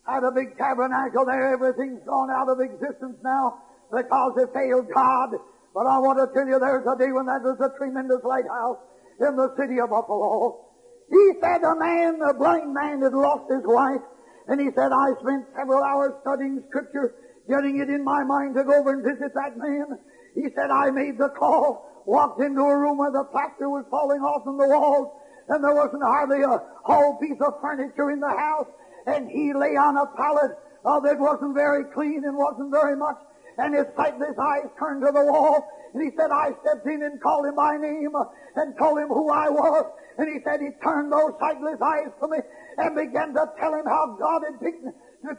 had 0.06 0.24
a 0.24 0.32
big 0.32 0.58
tabernacle 0.58 1.26
there. 1.26 1.54
Everything's 1.54 2.04
gone 2.06 2.30
out 2.30 2.50
of 2.50 2.60
existence 2.60 3.18
now 3.24 3.62
because 3.94 4.34
it 4.42 4.50
failed 4.54 4.90
God. 4.94 5.30
But 5.74 5.86
I 5.86 5.98
want 6.02 6.18
to 6.22 6.28
tell 6.34 6.48
you 6.50 6.58
there's 6.58 6.86
a 6.86 6.98
day 6.98 7.14
when 7.14 7.26
that 7.30 7.42
was 7.42 7.58
a 7.62 7.70
tremendous 7.78 8.22
lighthouse 8.26 8.82
in 9.22 9.38
the 9.38 9.54
city 9.58 9.80
of 9.80 9.90
Buffalo. 9.90 10.70
He 11.10 11.34
said 11.42 11.62
a 11.62 11.76
man, 11.78 12.22
a 12.26 12.34
blind 12.34 12.74
man 12.74 13.02
had 13.02 13.14
lost 13.14 13.50
his 13.50 13.62
wife, 13.66 14.02
and 14.48 14.60
he 14.60 14.70
said, 14.74 14.90
I 14.90 15.14
spent 15.22 15.46
several 15.56 15.84
hours 15.84 16.14
studying 16.22 16.62
scripture, 16.70 17.14
getting 17.50 17.78
it 17.78 17.90
in 17.90 18.04
my 18.04 18.24
mind 18.24 18.56
to 18.56 18.64
go 18.64 18.82
over 18.82 18.94
and 18.94 19.04
visit 19.06 19.34
that 19.34 19.58
man. 19.58 19.98
He 20.34 20.50
said, 20.56 20.70
I 20.70 20.90
made 20.90 21.18
the 21.18 21.30
call, 21.30 22.04
walked 22.06 22.42
into 22.42 22.62
a 22.62 22.78
room 22.78 22.98
where 22.98 23.12
the 23.12 23.26
plaster 23.30 23.70
was 23.70 23.86
falling 23.90 24.22
off 24.22 24.44
from 24.44 24.58
the 24.58 24.68
walls, 24.68 25.10
and 25.50 25.64
there 25.64 25.76
wasn't 25.76 26.04
hardly 26.04 26.42
a 26.42 26.62
whole 26.84 27.18
piece 27.18 27.40
of 27.42 27.62
furniture 27.62 28.10
in 28.10 28.20
the 28.20 28.34
house, 28.34 28.70
and 29.06 29.30
he 29.30 29.54
lay 29.54 29.76
on 29.76 29.98
a 29.98 30.06
pallet 30.18 30.52
uh, 30.86 31.00
that 31.02 31.20
wasn't 31.20 31.54
very 31.54 31.84
clean 31.94 32.24
and 32.24 32.36
wasn't 32.36 32.72
very 32.72 32.96
much 32.96 33.18
and 33.58 33.76
his 33.76 33.86
sightless 33.96 34.38
eyes 34.40 34.70
turned 34.80 35.02
to 35.06 35.12
the 35.12 35.26
wall. 35.26 35.66
And 35.94 36.02
he 36.04 36.10
said, 36.18 36.32
I 36.32 36.52
stepped 36.62 36.86
in 36.88 37.04
and 37.04 37.22
called 37.22 37.46
him 37.46 37.56
by 37.56 37.78
name 37.78 38.14
and 38.56 38.78
told 38.78 38.98
him 38.98 39.10
who 39.10 39.30
I 39.30 39.50
was. 39.50 39.86
And 40.18 40.28
he 40.30 40.40
said 40.44 40.62
he 40.62 40.70
turned 40.82 41.12
those 41.12 41.34
sightless 41.40 41.82
eyes 41.82 42.10
to 42.22 42.28
me 42.28 42.38
and 42.78 42.96
began 42.96 43.34
to 43.34 43.46
tell 43.60 43.74
him 43.74 43.86
how 43.86 44.16
God 44.18 44.42
had 44.46 44.60
picked, 44.60 44.86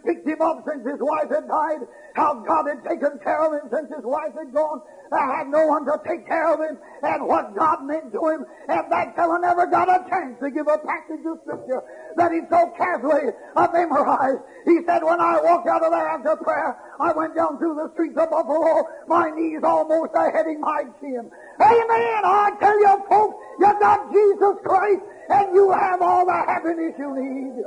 picked 0.03 0.27
him 0.27 0.41
up 0.41 0.63
since 0.67 0.83
his 0.87 0.99
wife 0.99 1.29
had 1.31 1.47
died, 1.47 1.83
how 2.15 2.35
God 2.35 2.67
had 2.67 2.83
taken 2.83 3.19
care 3.19 3.39
of 3.43 3.51
him 3.51 3.67
since 3.71 3.87
his 3.91 4.03
wife 4.03 4.31
had 4.35 4.53
gone. 4.53 4.81
I 5.11 5.37
had 5.39 5.47
no 5.47 5.67
one 5.67 5.85
to 5.85 5.99
take 6.07 6.25
care 6.27 6.51
of 6.51 6.59
him, 6.59 6.77
and 7.03 7.27
what 7.27 7.55
God 7.55 7.83
meant 7.83 8.11
to 8.11 8.21
him, 8.27 8.43
and 8.67 8.91
that 8.91 9.15
fellow 9.15 9.37
never 9.37 9.65
got 9.67 9.87
a 9.87 10.03
chance 10.09 10.39
to 10.41 10.49
give 10.49 10.67
a 10.67 10.77
passage 10.79 11.23
of 11.23 11.39
scripture 11.43 11.83
that 12.17 12.31
he 12.31 12.41
so 12.49 12.71
carefully 12.77 13.31
memorized. 13.55 14.41
He 14.65 14.79
said, 14.85 15.03
when 15.03 15.19
I 15.19 15.39
walked 15.41 15.67
out 15.67 15.83
of 15.83 15.91
there 15.91 16.07
after 16.07 16.35
prayer, 16.43 16.75
I 16.99 17.11
went 17.13 17.35
down 17.35 17.57
through 17.57 17.75
the 17.75 17.91
streets 17.93 18.17
of 18.17 18.29
Buffalo, 18.29 18.83
my 19.07 19.29
knees 19.31 19.61
almost 19.63 20.11
a 20.15 20.31
heading 20.31 20.61
my 20.61 20.83
chin. 20.99 21.29
Amen! 21.59 22.21
I 22.23 22.51
tell 22.59 22.79
you 22.79 23.03
folks, 23.09 23.35
you 23.59 23.73
got 23.79 24.11
Jesus 24.11 24.55
Christ, 24.63 25.01
and 25.29 25.53
you 25.53 25.71
have 25.71 26.01
all 26.01 26.25
the 26.25 26.33
happiness 26.33 26.93
you 26.97 27.15
need. 27.15 27.63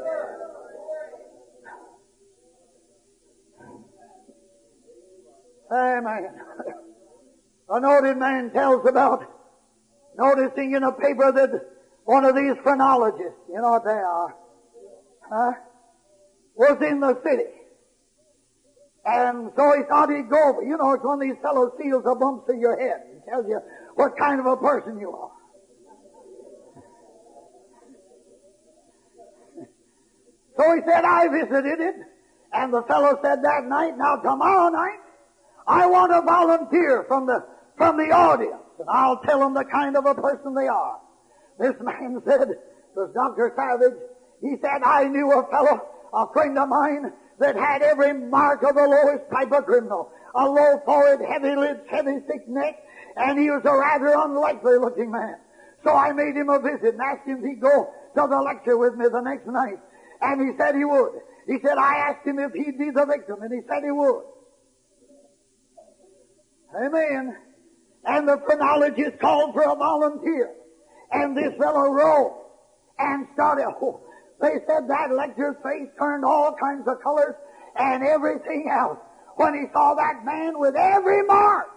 Amen. 5.70 6.30
A 7.68 7.80
noted 7.80 8.16
man 8.16 8.50
tells 8.50 8.86
about 8.86 9.24
noticing 10.16 10.72
in 10.72 10.82
a 10.82 10.92
paper 10.92 11.30
that 11.30 11.77
one 12.08 12.24
of 12.24 12.34
these 12.34 12.56
phrenologists, 12.62 13.36
you 13.52 13.60
know 13.60 13.72
what 13.72 13.84
they 13.84 13.90
are, 13.90 14.34
huh, 15.28 15.52
was 16.56 16.80
in 16.80 17.00
the 17.00 17.20
city. 17.22 17.52
And 19.04 19.52
so 19.54 19.76
he 19.76 19.82
thought 19.84 20.08
he'd 20.08 20.30
go 20.30 20.48
over. 20.48 20.62
You 20.62 20.78
know, 20.78 20.92
it's 20.92 21.04
one 21.04 21.20
of 21.20 21.28
these 21.28 21.36
fellows 21.42 21.72
seals 21.76 22.04
a 22.08 22.14
bump 22.14 22.46
to 22.46 22.56
your 22.56 22.80
head 22.80 22.96
and 23.12 23.20
tells 23.28 23.44
you 23.46 23.60
what 23.94 24.16
kind 24.16 24.40
of 24.40 24.46
a 24.46 24.56
person 24.56 24.98
you 24.98 25.12
are. 25.12 25.30
So 30.56 30.74
he 30.74 30.80
said, 30.90 31.04
I 31.04 31.28
visited 31.28 31.78
it. 31.78 31.94
And 32.54 32.72
the 32.72 32.82
fellow 32.88 33.20
said 33.22 33.44
that 33.44 33.64
night, 33.68 33.92
now 33.96 34.16
tomorrow 34.16 34.70
night, 34.70 34.98
I 35.68 35.86
want 35.86 36.10
a 36.10 36.22
volunteer 36.22 37.04
from 37.06 37.26
the, 37.26 37.44
from 37.76 37.98
the 37.98 38.10
audience, 38.10 38.64
and 38.80 38.88
I'll 38.90 39.20
tell 39.20 39.40
them 39.40 39.52
the 39.54 39.64
kind 39.64 39.94
of 39.94 40.06
a 40.06 40.14
person 40.14 40.54
they 40.54 40.66
are. 40.66 40.98
This 41.58 41.74
man 41.80 42.22
said, 42.26 42.48
was 42.94 43.10
Dr. 43.14 43.52
Savage, 43.56 43.98
he 44.40 44.56
said, 44.62 44.82
I 44.84 45.04
knew 45.04 45.32
a 45.32 45.46
fellow, 45.50 45.80
a 46.12 46.32
friend 46.32 46.56
of 46.58 46.68
mine, 46.68 47.12
that 47.40 47.56
had 47.56 47.82
every 47.82 48.14
mark 48.14 48.62
of 48.62 48.74
the 48.74 48.86
lowest 48.86 49.30
type 49.30 49.52
of 49.52 49.64
criminal. 49.66 50.10
A 50.34 50.44
low 50.48 50.80
forehead, 50.84 51.20
heavy 51.26 51.56
lips, 51.56 51.80
heavy 51.90 52.18
thick 52.26 52.48
neck, 52.48 52.76
and 53.16 53.38
he 53.38 53.50
was 53.50 53.62
a 53.64 53.76
rather 53.76 54.14
unlikely 54.14 54.78
looking 54.78 55.10
man. 55.10 55.36
So 55.84 55.94
I 55.94 56.12
made 56.12 56.36
him 56.36 56.48
a 56.48 56.58
visit 56.58 56.94
and 56.94 57.00
asked 57.00 57.26
him 57.26 57.38
if 57.38 57.44
he'd 57.44 57.60
go 57.60 57.92
to 58.14 58.26
the 58.28 58.42
lecture 58.42 58.76
with 58.76 58.94
me 58.94 59.06
the 59.10 59.20
next 59.20 59.46
night. 59.46 59.78
And 60.20 60.40
he 60.40 60.56
said 60.58 60.74
he 60.74 60.84
would. 60.84 61.12
He 61.46 61.58
said, 61.64 61.78
I 61.78 62.10
asked 62.10 62.26
him 62.26 62.38
if 62.38 62.52
he'd 62.52 62.78
be 62.78 62.90
the 62.90 63.06
victim, 63.06 63.42
and 63.42 63.52
he 63.52 63.60
said 63.68 63.82
he 63.84 63.90
would. 63.90 64.22
Amen. 66.76 67.36
And 68.04 68.28
the 68.28 68.40
phrenologist 68.44 69.18
called 69.18 69.54
for 69.54 69.62
a 69.62 69.74
volunteer. 69.74 70.50
And 71.10 71.36
this 71.36 71.52
fellow 71.58 71.88
rose 71.90 72.32
and 72.98 73.26
started. 73.34 73.66
Oh, 73.80 74.00
they 74.40 74.54
said 74.66 74.88
that 74.88 75.10
lecturer's 75.10 75.56
face 75.64 75.88
turned 75.98 76.24
all 76.24 76.54
kinds 76.60 76.86
of 76.86 77.00
colors 77.02 77.34
and 77.76 78.02
everything 78.04 78.70
else 78.70 78.98
when 79.36 79.54
he 79.54 79.64
saw 79.72 79.94
that 79.94 80.24
man 80.24 80.58
with 80.58 80.74
every 80.76 81.22
mark 81.22 81.68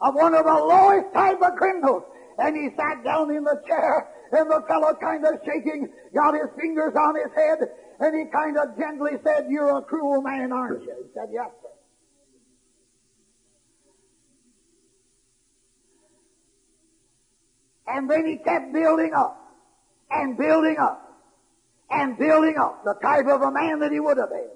of 0.00 0.14
one 0.14 0.34
of 0.34 0.44
the 0.44 0.52
lowest 0.52 1.12
type 1.12 1.38
of 1.42 1.54
criminals. 1.56 2.02
And 2.38 2.54
he 2.56 2.68
sat 2.76 3.02
down 3.02 3.30
in 3.30 3.42
the 3.42 3.60
chair 3.66 4.06
and 4.30 4.48
the 4.50 4.62
fellow 4.68 4.94
kind 5.00 5.24
of 5.24 5.40
shaking, 5.44 5.88
got 6.14 6.34
his 6.34 6.48
fingers 6.56 6.94
on 6.94 7.16
his 7.16 7.32
head, 7.34 7.58
and 7.98 8.14
he 8.14 8.30
kind 8.30 8.56
of 8.56 8.76
gently 8.78 9.12
said, 9.24 9.46
You're 9.48 9.78
a 9.78 9.82
cruel 9.82 10.22
man, 10.22 10.52
aren't 10.52 10.82
you? 10.82 10.94
He 11.02 11.08
said, 11.14 11.28
Yes, 11.32 11.50
sir. 11.62 11.68
And 17.88 18.08
then 18.10 18.26
he 18.26 18.36
kept 18.36 18.72
building 18.72 19.12
up 19.14 19.40
and 20.10 20.36
building 20.36 20.76
up 20.78 21.08
and 21.90 22.18
building 22.18 22.56
up 22.60 22.84
the 22.84 22.94
type 23.02 23.26
of 23.26 23.40
a 23.40 23.50
man 23.50 23.80
that 23.80 23.92
he 23.92 24.00
would 24.00 24.18
have 24.18 24.28
been. 24.28 24.50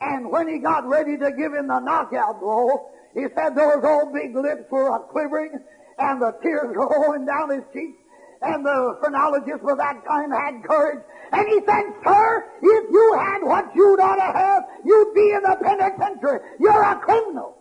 And 0.00 0.30
when 0.30 0.48
he 0.48 0.58
got 0.58 0.86
ready 0.86 1.16
to 1.16 1.32
give 1.32 1.54
him 1.54 1.66
the 1.66 1.80
knockout 1.80 2.40
blow, 2.40 2.90
he 3.14 3.26
said 3.34 3.56
those 3.56 3.82
old 3.82 4.12
big 4.12 4.36
lips 4.36 4.70
were 4.70 4.94
a 4.94 5.00
quivering 5.00 5.58
and 5.98 6.22
the 6.22 6.32
tears 6.42 6.76
were 6.76 6.88
rolling 6.88 7.26
down 7.26 7.50
his 7.50 7.64
cheeks. 7.72 7.98
And 8.40 8.64
the 8.64 8.96
phrenologist 9.00 9.60
for 9.62 9.74
that 9.74 10.04
time 10.06 10.30
had 10.30 10.62
courage. 10.62 11.02
And 11.32 11.48
he 11.48 11.58
said, 11.66 11.84
Sir, 12.04 12.44
if 12.62 12.84
you 12.90 13.16
had 13.18 13.42
what 13.42 13.74
you'd 13.74 13.98
ought 13.98 14.16
to 14.16 14.38
have, 14.38 14.62
you'd 14.84 15.14
be 15.14 15.32
in 15.34 15.42
the 15.42 15.56
penitentiary. 15.60 16.40
You're 16.60 16.82
a 16.82 16.96
criminal. 17.00 17.58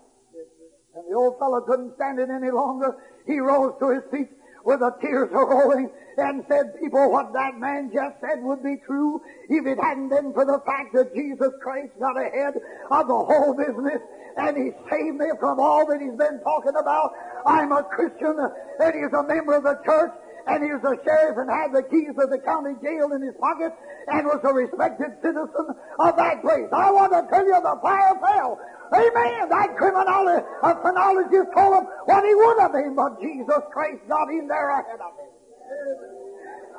And 0.96 1.04
the 1.10 1.16
old 1.18 1.40
fellow 1.40 1.62
couldn't 1.62 1.96
stand 1.96 2.20
it 2.20 2.30
any 2.30 2.52
longer. 2.52 2.96
He 3.28 3.40
rose 3.40 3.74
to 3.80 3.90
his 3.90 4.04
feet 4.10 4.30
with 4.64 4.80
the 4.80 4.92
tears 5.02 5.30
rolling 5.32 5.92
and 6.18 6.44
said, 6.50 6.74
people, 6.80 7.12
what 7.12 7.32
that 7.34 7.60
man 7.60 7.92
just 7.94 8.20
said 8.20 8.42
would 8.42 8.64
be 8.64 8.78
true 8.86 9.22
if 9.50 9.66
it 9.66 9.78
hadn't 9.80 10.10
been 10.10 10.34
for 10.34 10.46
the 10.46 10.60
fact 10.66 10.94
that 10.94 11.14
Jesus 11.14 11.52
Christ 11.62 11.92
got 12.00 12.18
ahead 12.18 12.56
of 12.90 13.08
the 13.08 13.14
whole 13.16 13.54
business 13.54 14.02
and 14.38 14.58
he 14.58 14.72
saved 14.90 15.18
me 15.18 15.28
from 15.40 15.60
all 15.60 15.86
that 15.88 16.02
he's 16.02 16.18
been 16.18 16.40
talking 16.44 16.76
about. 16.80 17.12
I'm 17.46 17.72
a 17.72 17.84
Christian 17.84 18.36
and 18.80 18.94
he's 18.96 19.14
a 19.14 19.24
member 19.24 19.56
of 19.56 19.64
the 19.64 19.80
church 19.86 20.12
and 20.48 20.64
he 20.64 20.72
was 20.72 20.84
a 20.84 20.96
sheriff 21.04 21.38
and 21.38 21.50
had 21.50 21.72
the 21.74 21.84
keys 21.84 22.16
of 22.18 22.30
the 22.30 22.40
county 22.40 22.76
jail 22.84 23.12
in 23.14 23.22
his 23.22 23.36
pocket 23.40 23.72
and 24.08 24.26
was 24.28 24.40
a 24.44 24.54
respected 24.54 25.12
citizen 25.22 25.68
of 26.00 26.16
that 26.18 26.42
place. 26.42 26.68
I 26.74 26.92
want 26.92 27.12
to 27.14 27.24
tell 27.30 27.46
you 27.46 27.60
the 27.62 27.78
fire 27.82 28.16
fell. 28.20 28.58
Amen. 28.94 29.50
That 29.50 29.70
criminologist, 29.78 30.48
a 30.64 30.72
phrenologist 30.82 31.50
told 31.56 31.74
him 31.78 31.86
what 32.06 32.24
he 32.26 32.34
would 32.36 32.60
have 32.60 32.74
been, 32.74 32.96
but 32.96 33.20
Jesus 33.22 33.62
Christ 33.74 34.00
got 34.08 34.30
him 34.32 34.48
there 34.48 34.70
ahead 34.70 35.00
of 35.02 35.14
him. 35.20 35.32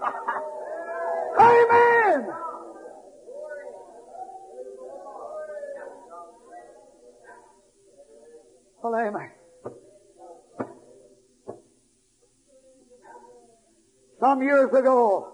Amen. 1.38 2.28
Well, 8.82 8.94
amen. 8.96 9.30
Some 14.20 14.42
years 14.42 14.70
ago, 14.72 15.32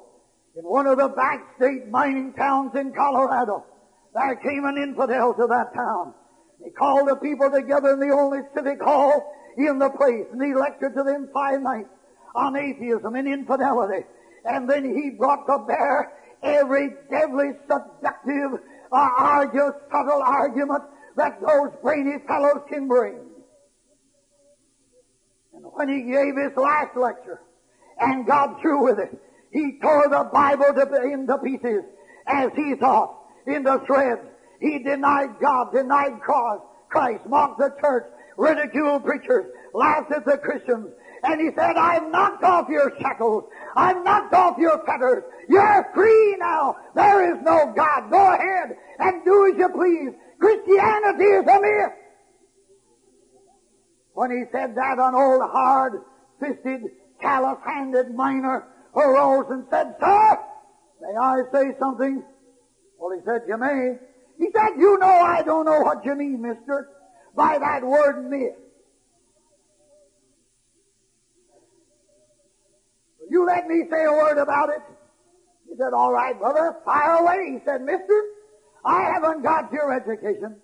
in 0.57 0.63
one 0.63 0.87
of 0.87 0.99
the 0.99 1.09
backstate 1.09 1.89
mining 1.91 2.35
towns 2.35 2.75
in 2.75 2.93
Colorado, 2.93 3.65
there 4.15 4.37
came 4.37 4.65
an 4.65 4.77
infidel 4.77 5.35
to 5.35 5.47
that 5.49 5.75
town. 5.75 6.15
He 6.63 6.71
called 6.71 7.09
the 7.09 7.17
people 7.17 7.51
together 7.51 7.95
in 7.95 8.01
the 8.01 8.15
only 8.15 8.41
civic 8.55 8.83
hall 8.83 9.33
in 9.57 9.79
the 9.79 9.91
place, 9.91 10.27
and 10.33 10.43
he 10.43 10.55
lectured 10.55 10.95
to 10.95 11.03
them 11.03 11.29
five 11.33 11.61
nights 11.63 11.89
on 12.35 12.57
atheism 12.57 13.15
and 13.15 13.27
infidelity. 13.27 14.05
And 14.45 14.69
then 14.69 14.85
he 14.85 15.11
brought 15.11 15.47
to 15.47 15.65
bear 15.67 16.13
every 16.43 16.91
deadly, 17.11 17.53
seductive, 17.63 18.61
uh, 18.93 19.11
argue, 19.17 19.73
subtle 19.91 20.23
argument 20.23 20.83
that 21.17 21.41
those 21.41 21.71
brainy 21.83 22.19
fellows 22.27 22.63
can 22.69 22.87
bring. 22.87 23.19
And 25.55 25.65
when 25.73 25.89
he 25.89 26.03
gave 26.03 26.37
his 26.37 26.57
last 26.57 26.97
lecture 26.97 27.41
and 28.01 28.27
got 28.27 28.61
through 28.61 28.85
with 28.85 28.99
it, 28.99 29.21
he 29.53 29.79
tore 29.81 30.09
the 30.09 30.29
Bible 30.33 30.75
to, 30.75 31.03
into 31.03 31.39
pieces 31.39 31.85
as 32.27 32.51
he 32.57 32.75
thought, 32.75 33.21
into 33.47 33.81
shreds. 33.87 34.21
He 34.61 34.79
denied 34.79 35.37
God, 35.41 35.73
denied 35.73 36.21
Christ, 36.21 37.27
mocked 37.29 37.59
the 37.59 37.75
church, 37.81 38.05
ridiculed 38.37 39.05
preachers, 39.05 39.47
laughed 39.73 40.13
at 40.13 40.25
the 40.25 40.39
Christians, 40.39 40.89
and 41.23 41.41
he 41.41 41.49
said, 41.57 41.77
I've 41.77 42.11
knocked 42.11 42.45
off 42.45 42.69
your 42.69 42.93
shackles. 43.01 43.45
I've 43.77 44.05
knocked 44.05 44.35
off 44.35 44.59
your 44.59 44.85
fetters. 44.85 45.25
You're 45.49 45.91
free 45.95 46.37
now. 46.39 46.77
There 46.95 47.35
is 47.35 47.43
no 47.43 47.73
God. 47.75 48.11
Go 48.11 48.35
ahead 48.35 48.77
and 48.99 49.25
do 49.25 49.47
as 49.47 49.59
you 49.59 49.69
please. 49.71 50.11
Christianity 50.39 51.25
is 51.25 51.47
a 51.47 51.61
myth. 51.61 51.93
When 54.13 54.31
he 54.31 54.45
said 54.53 54.75
that, 54.77 54.99
an 54.99 55.15
old 55.15 55.43
hard-fisted, 55.51 56.83
callous-handed 57.25 58.15
miner 58.15 58.67
arose 58.95 59.47
and 59.51 59.65
said, 59.71 59.95
Sir, 59.99 60.39
may 61.01 61.17
I 61.19 61.43
say 61.53 61.65
something? 61.79 62.23
Well, 62.99 63.19
he 63.19 63.25
said, 63.25 63.43
you 63.49 63.57
may. 63.57 63.97
He 64.39 64.51
said, 64.55 64.79
you 64.79 64.99
know 64.99 65.07
I 65.07 65.43
don't 65.43 65.65
know 65.65 65.81
what 65.81 66.05
you 66.05 66.15
mean, 66.15 66.43
mister, 66.43 66.89
by 67.35 67.59
that 67.59 67.83
word 67.83 68.29
myth. 68.29 68.53
You 73.31 73.47
let 73.47 73.67
me 73.67 73.85
say 73.91 74.05
a 74.05 74.13
word 74.13 74.39
about 74.39 74.69
it. 74.69 74.83
He 75.69 75.77
said, 75.79 75.95
all 75.95 76.13
right, 76.13 76.39
brother, 76.39 76.77
fire 76.85 77.17
away. 77.17 77.59
He 77.59 77.59
said, 77.65 77.81
mister, 77.81 78.23
I 78.85 79.13
haven't 79.15 79.43
got 79.43 79.73
your 79.73 79.93
education. 79.93 80.57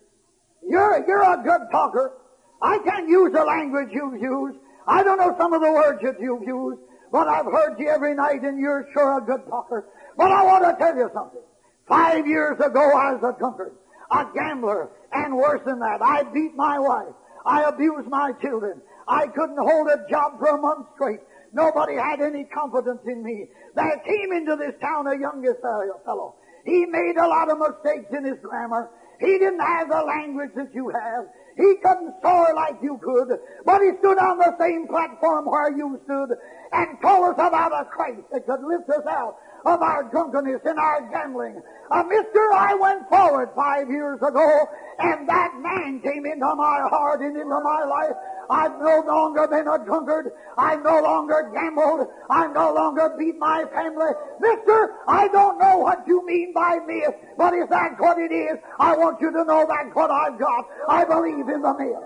You're, 0.68 1.04
you're 1.06 1.22
a 1.22 1.42
good 1.42 1.62
talker. 1.72 2.12
I 2.61 2.78
can't 2.84 3.08
use 3.08 3.32
the 3.32 3.44
language 3.44 3.88
you've 3.92 4.20
used. 4.20 4.58
I 4.91 5.05
don't 5.05 5.18
know 5.18 5.36
some 5.38 5.53
of 5.53 5.62
the 5.62 5.70
words 5.70 6.03
that 6.03 6.20
you've 6.20 6.43
used, 6.43 6.80
but 7.12 7.28
I've 7.28 7.47
heard 7.47 7.78
you 7.78 7.88
every 7.88 8.12
night 8.16 8.43
and 8.43 8.59
you're 8.59 8.88
sure 8.93 9.18
a 9.18 9.20
good 9.20 9.47
talker. 9.49 9.86
But 10.16 10.32
I 10.32 10.43
want 10.43 10.64
to 10.64 10.74
tell 10.84 10.97
you 10.97 11.09
something. 11.14 11.43
Five 11.86 12.26
years 12.26 12.59
ago 12.59 12.80
I 12.80 13.14
was 13.14 13.22
a 13.22 13.38
drunkard, 13.38 13.76
a 14.11 14.26
gambler, 14.34 14.91
and 15.12 15.36
worse 15.36 15.61
than 15.64 15.78
that. 15.78 16.03
I 16.03 16.24
beat 16.24 16.57
my 16.57 16.80
wife. 16.80 17.14
I 17.47 17.62
abused 17.68 18.09
my 18.09 18.32
children. 18.43 18.82
I 19.07 19.28
couldn't 19.28 19.59
hold 19.59 19.86
a 19.86 20.11
job 20.11 20.41
for 20.41 20.49
a 20.49 20.59
month 20.59 20.88
straight. 20.97 21.20
Nobody 21.53 21.95
had 21.95 22.20
any 22.20 22.45
confidence 22.45 23.01
in 23.07 23.22
me. 23.22 23.47
There 23.76 24.03
came 24.05 24.32
into 24.32 24.57
this 24.57 24.74
town 24.80 25.07
a 25.07 25.18
youngest 25.18 25.62
uh, 25.62 25.86
fellow. 26.05 26.34
He 26.64 26.84
made 26.86 27.16
a 27.16 27.26
lot 27.26 27.49
of 27.49 27.59
mistakes 27.59 28.11
in 28.11 28.24
his 28.24 28.38
grammar. 28.43 28.91
He 29.20 29.38
didn't 29.38 29.61
have 29.61 29.88
the 29.88 30.03
language 30.03 30.51
that 30.57 30.74
you 30.74 30.88
have. 30.91 31.26
He 31.57 31.74
couldn't 31.82 32.14
soar 32.22 32.55
like 32.55 32.76
you 32.82 32.98
could, 33.03 33.38
but 33.64 33.80
he 33.82 33.90
stood 33.98 34.18
on 34.18 34.38
the 34.38 34.55
same 34.59 34.86
platform 34.86 35.46
where 35.46 35.70
you 35.72 36.01
stood 36.05 36.30
and 36.72 37.01
told 37.03 37.34
us 37.34 37.34
about 37.34 37.72
a 37.72 37.84
Christ 37.86 38.22
that 38.32 38.46
could 38.46 38.62
lift 38.62 38.88
us 38.90 39.07
out 39.09 39.36
of 39.66 39.82
our 39.82 40.05
drunkenness 40.11 40.62
and 40.64 40.78
our 40.78 41.03
gambling. 41.11 41.61
Uh, 41.90 42.03
mister, 42.05 42.53
I 42.53 42.74
went 42.74 43.09
forward 43.09 43.51
five 43.55 43.88
years 43.90 44.18
ago, 44.22 44.68
and 44.98 45.28
that 45.28 45.51
man 45.59 46.01
came 46.01 46.24
into 46.24 46.55
my 46.55 46.86
heart 46.88 47.20
and 47.20 47.36
into 47.36 47.61
my 47.61 47.84
life. 47.84 48.16
I've 48.51 48.76
no 48.80 49.03
longer 49.07 49.46
been 49.46 49.68
a 49.68 49.78
drunkard. 49.84 50.32
I've 50.59 50.82
no 50.82 51.01
longer 51.01 51.51
gambled. 51.55 52.09
I've 52.28 52.53
no 52.53 52.72
longer 52.74 53.14
beat 53.16 53.38
my 53.38 53.64
family. 53.72 54.11
Mister, 54.40 54.90
I 55.07 55.28
don't 55.28 55.59
know 55.59 55.78
what 55.78 55.98
you 56.07 56.26
mean 56.26 56.53
by 56.53 56.78
myth, 56.86 57.14
but 57.38 57.55
if 57.55 57.70
that's 57.70 57.94
what 57.98 58.18
it 58.18 58.32
is, 58.32 58.59
I 58.78 58.96
want 58.96 59.20
you 59.20 59.30
to 59.30 59.44
know 59.44 59.66
that's 59.68 59.94
what 59.94 60.11
I've 60.11 60.38
got. 60.38 60.64
I 60.88 61.05
believe 61.05 61.48
in 61.48 61.62
the 61.62 61.74
myth. 61.78 61.96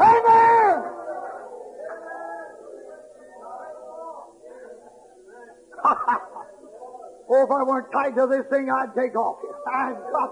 Amen! 0.00 0.82
oh, 7.30 7.44
if 7.44 7.50
I 7.50 7.62
weren't 7.62 7.92
tied 7.92 8.16
to 8.16 8.26
this 8.26 8.44
thing, 8.50 8.68
I'd 8.70 8.94
take 8.96 9.14
off. 9.14 9.38
Thank 9.70 9.98
God. 10.12 10.30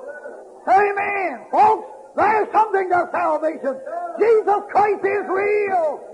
Amen. 0.68 1.46
Folks, 1.52 1.97
there's 2.18 2.52
something 2.52 2.88
to 2.90 3.08
salvation. 3.12 3.80
Jesus 4.18 4.62
Christ 4.70 5.04
is 5.04 5.24
real. 5.28 6.04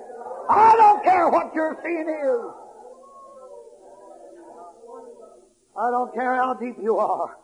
I 0.49 0.75
don't 0.77 1.03
care 1.03 1.29
what 1.29 1.55
your 1.55 1.79
sin 1.83 2.07
is. 2.09 2.65
I 5.77 5.91
don't 5.91 6.15
care 6.15 6.37
how 6.37 6.55
deep 6.55 6.77
you 6.81 6.99
are. 6.99 7.37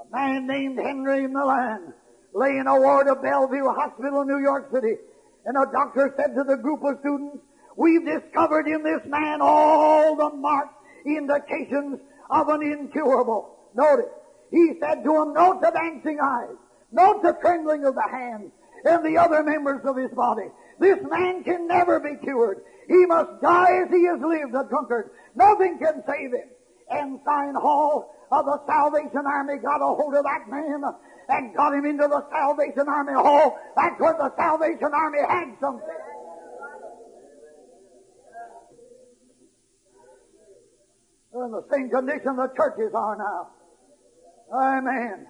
A 0.00 0.16
man 0.16 0.46
named 0.46 0.78
Henry 0.78 1.26
Milan 1.26 1.92
lay 2.32 2.56
in 2.56 2.66
a 2.66 2.80
ward 2.80 3.08
of 3.08 3.22
Bellevue 3.22 3.66
Hospital 3.66 4.22
in 4.22 4.28
New 4.28 4.40
York 4.40 4.70
City. 4.72 4.96
And 5.44 5.56
a 5.56 5.66
doctor 5.70 6.14
said 6.16 6.34
to 6.34 6.44
the 6.44 6.56
group 6.56 6.82
of 6.84 6.98
students, 7.00 7.38
we've 7.76 8.04
discovered 8.04 8.66
in 8.66 8.82
this 8.82 9.00
man 9.06 9.40
all 9.40 10.16
the 10.16 10.30
marked 10.36 10.74
indications 11.04 12.00
of 12.30 12.48
an 12.48 12.62
incurable. 12.62 13.56
Notice, 13.74 14.10
he 14.50 14.72
said 14.80 15.04
to 15.04 15.22
him, 15.22 15.34
note 15.34 15.60
the 15.60 15.70
dancing 15.70 16.18
eyes, 16.22 16.56
note 16.92 17.22
the 17.22 17.36
trembling 17.40 17.84
of 17.84 17.94
the 17.94 18.08
hands 18.10 18.52
and 18.84 19.04
the 19.04 19.18
other 19.18 19.42
members 19.42 19.84
of 19.84 19.96
his 19.96 20.10
body. 20.12 20.48
This 20.78 20.98
man 21.08 21.42
can 21.44 21.66
never 21.66 22.00
be 22.00 22.16
cured. 22.22 22.62
He 22.88 23.06
must 23.06 23.40
die 23.42 23.82
as 23.82 23.90
he 23.90 24.04
has 24.06 24.20
lived, 24.20 24.54
a 24.54 24.68
drunkard. 24.68 25.10
Nothing 25.34 25.78
can 25.78 26.02
save 26.06 26.32
him. 26.32 26.48
Ensign 26.90 27.54
Hall 27.54 28.14
of 28.30 28.44
the 28.44 28.60
Salvation 28.66 29.26
Army 29.26 29.58
got 29.58 29.82
a 29.82 29.94
hold 29.94 30.14
of 30.14 30.24
that 30.24 30.48
man 30.48 30.82
and 31.28 31.56
got 31.56 31.74
him 31.74 31.84
into 31.84 32.06
the 32.06 32.24
Salvation 32.30 32.88
Army 32.88 33.14
Hall. 33.14 33.58
That's 33.76 33.98
where 34.00 34.14
the 34.14 34.32
Salvation 34.36 34.90
Army 34.92 35.18
had 35.28 35.56
something. 35.60 35.88
They're 41.32 41.44
in 41.44 41.50
the 41.50 41.66
same 41.70 41.90
condition 41.90 42.36
the 42.36 42.48
churches 42.56 42.94
are 42.94 43.16
now. 43.16 43.50
Amen. 44.54 45.26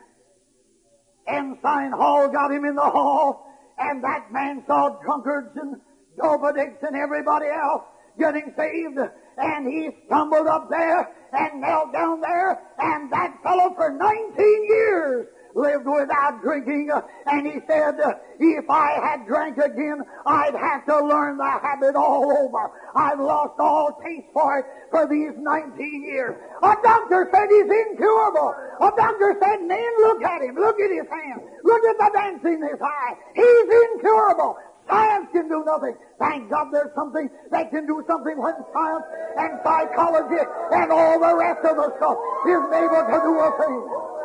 Ensign 1.26 1.92
Hall 1.92 2.28
got 2.28 2.52
him 2.52 2.64
in 2.64 2.74
the 2.74 2.82
hall, 2.82 3.46
and 3.78 4.02
that 4.02 4.32
man 4.32 4.62
saw 4.66 4.90
drunkards 5.02 5.56
and 5.56 5.76
dope 6.18 6.42
and 6.82 6.96
everybody 6.96 7.46
else 7.48 7.82
getting 8.18 8.52
saved, 8.56 8.98
and 9.36 9.66
he 9.66 9.90
stumbled 10.06 10.46
up 10.46 10.68
there 10.70 11.08
and 11.32 11.60
knelt 11.60 11.92
down 11.92 12.20
there, 12.20 12.58
and 12.78 13.12
that 13.12 13.42
fellow 13.42 13.74
for 13.74 13.90
19 13.90 14.64
years 14.68 15.26
lived 15.56 15.86
without 15.88 16.42
drinking, 16.42 16.90
uh, 16.92 17.00
and 17.26 17.46
he 17.46 17.58
said, 17.66 17.98
uh, 17.98 18.12
if 18.38 18.68
I 18.68 19.00
had 19.00 19.26
drank 19.26 19.56
again, 19.56 20.04
I'd 20.26 20.54
have 20.54 20.84
to 20.86 21.00
learn 21.00 21.38
the 21.38 21.48
habit 21.48 21.96
all 21.96 22.30
over. 22.30 22.70
I've 22.94 23.18
lost 23.18 23.58
all 23.58 23.98
taste 24.04 24.28
for 24.32 24.60
it 24.60 24.66
for 24.90 25.08
these 25.08 25.32
19 25.34 26.04
years. 26.04 26.36
A 26.62 26.74
doctor 26.84 27.28
said 27.32 27.48
he's 27.48 27.72
incurable. 27.88 28.54
A 28.80 28.90
doctor 28.96 29.34
said, 29.40 29.64
man, 29.64 29.90
look 30.04 30.22
at 30.22 30.42
him. 30.42 30.54
Look 30.54 30.76
at 30.78 30.90
his 30.92 31.08
hand. 31.08 31.40
Look 31.64 31.82
at 31.84 31.96
the 31.96 32.10
dancing 32.12 32.60
in 32.60 32.68
his 32.68 32.80
eye. 32.80 33.14
He's 33.34 33.68
incurable. 33.96 34.56
Science 34.88 35.26
can 35.32 35.48
do 35.48 35.64
nothing. 35.64 35.96
Thank 36.20 36.48
God 36.48 36.68
there's 36.70 36.94
something 36.94 37.28
that 37.50 37.70
can 37.70 37.86
do 37.86 38.04
something 38.06 38.38
when 38.38 38.54
science 38.72 39.04
and 39.36 39.58
psychology 39.64 40.38
and 40.72 40.92
all 40.92 41.18
the 41.18 41.34
rest 41.34 41.64
of 41.64 41.76
the 41.76 41.90
stuff 41.96 42.16
isn't 42.46 42.74
able 42.74 43.02
to 43.02 43.18
do 43.24 43.34
a 43.40 43.50
thing. 43.58 44.15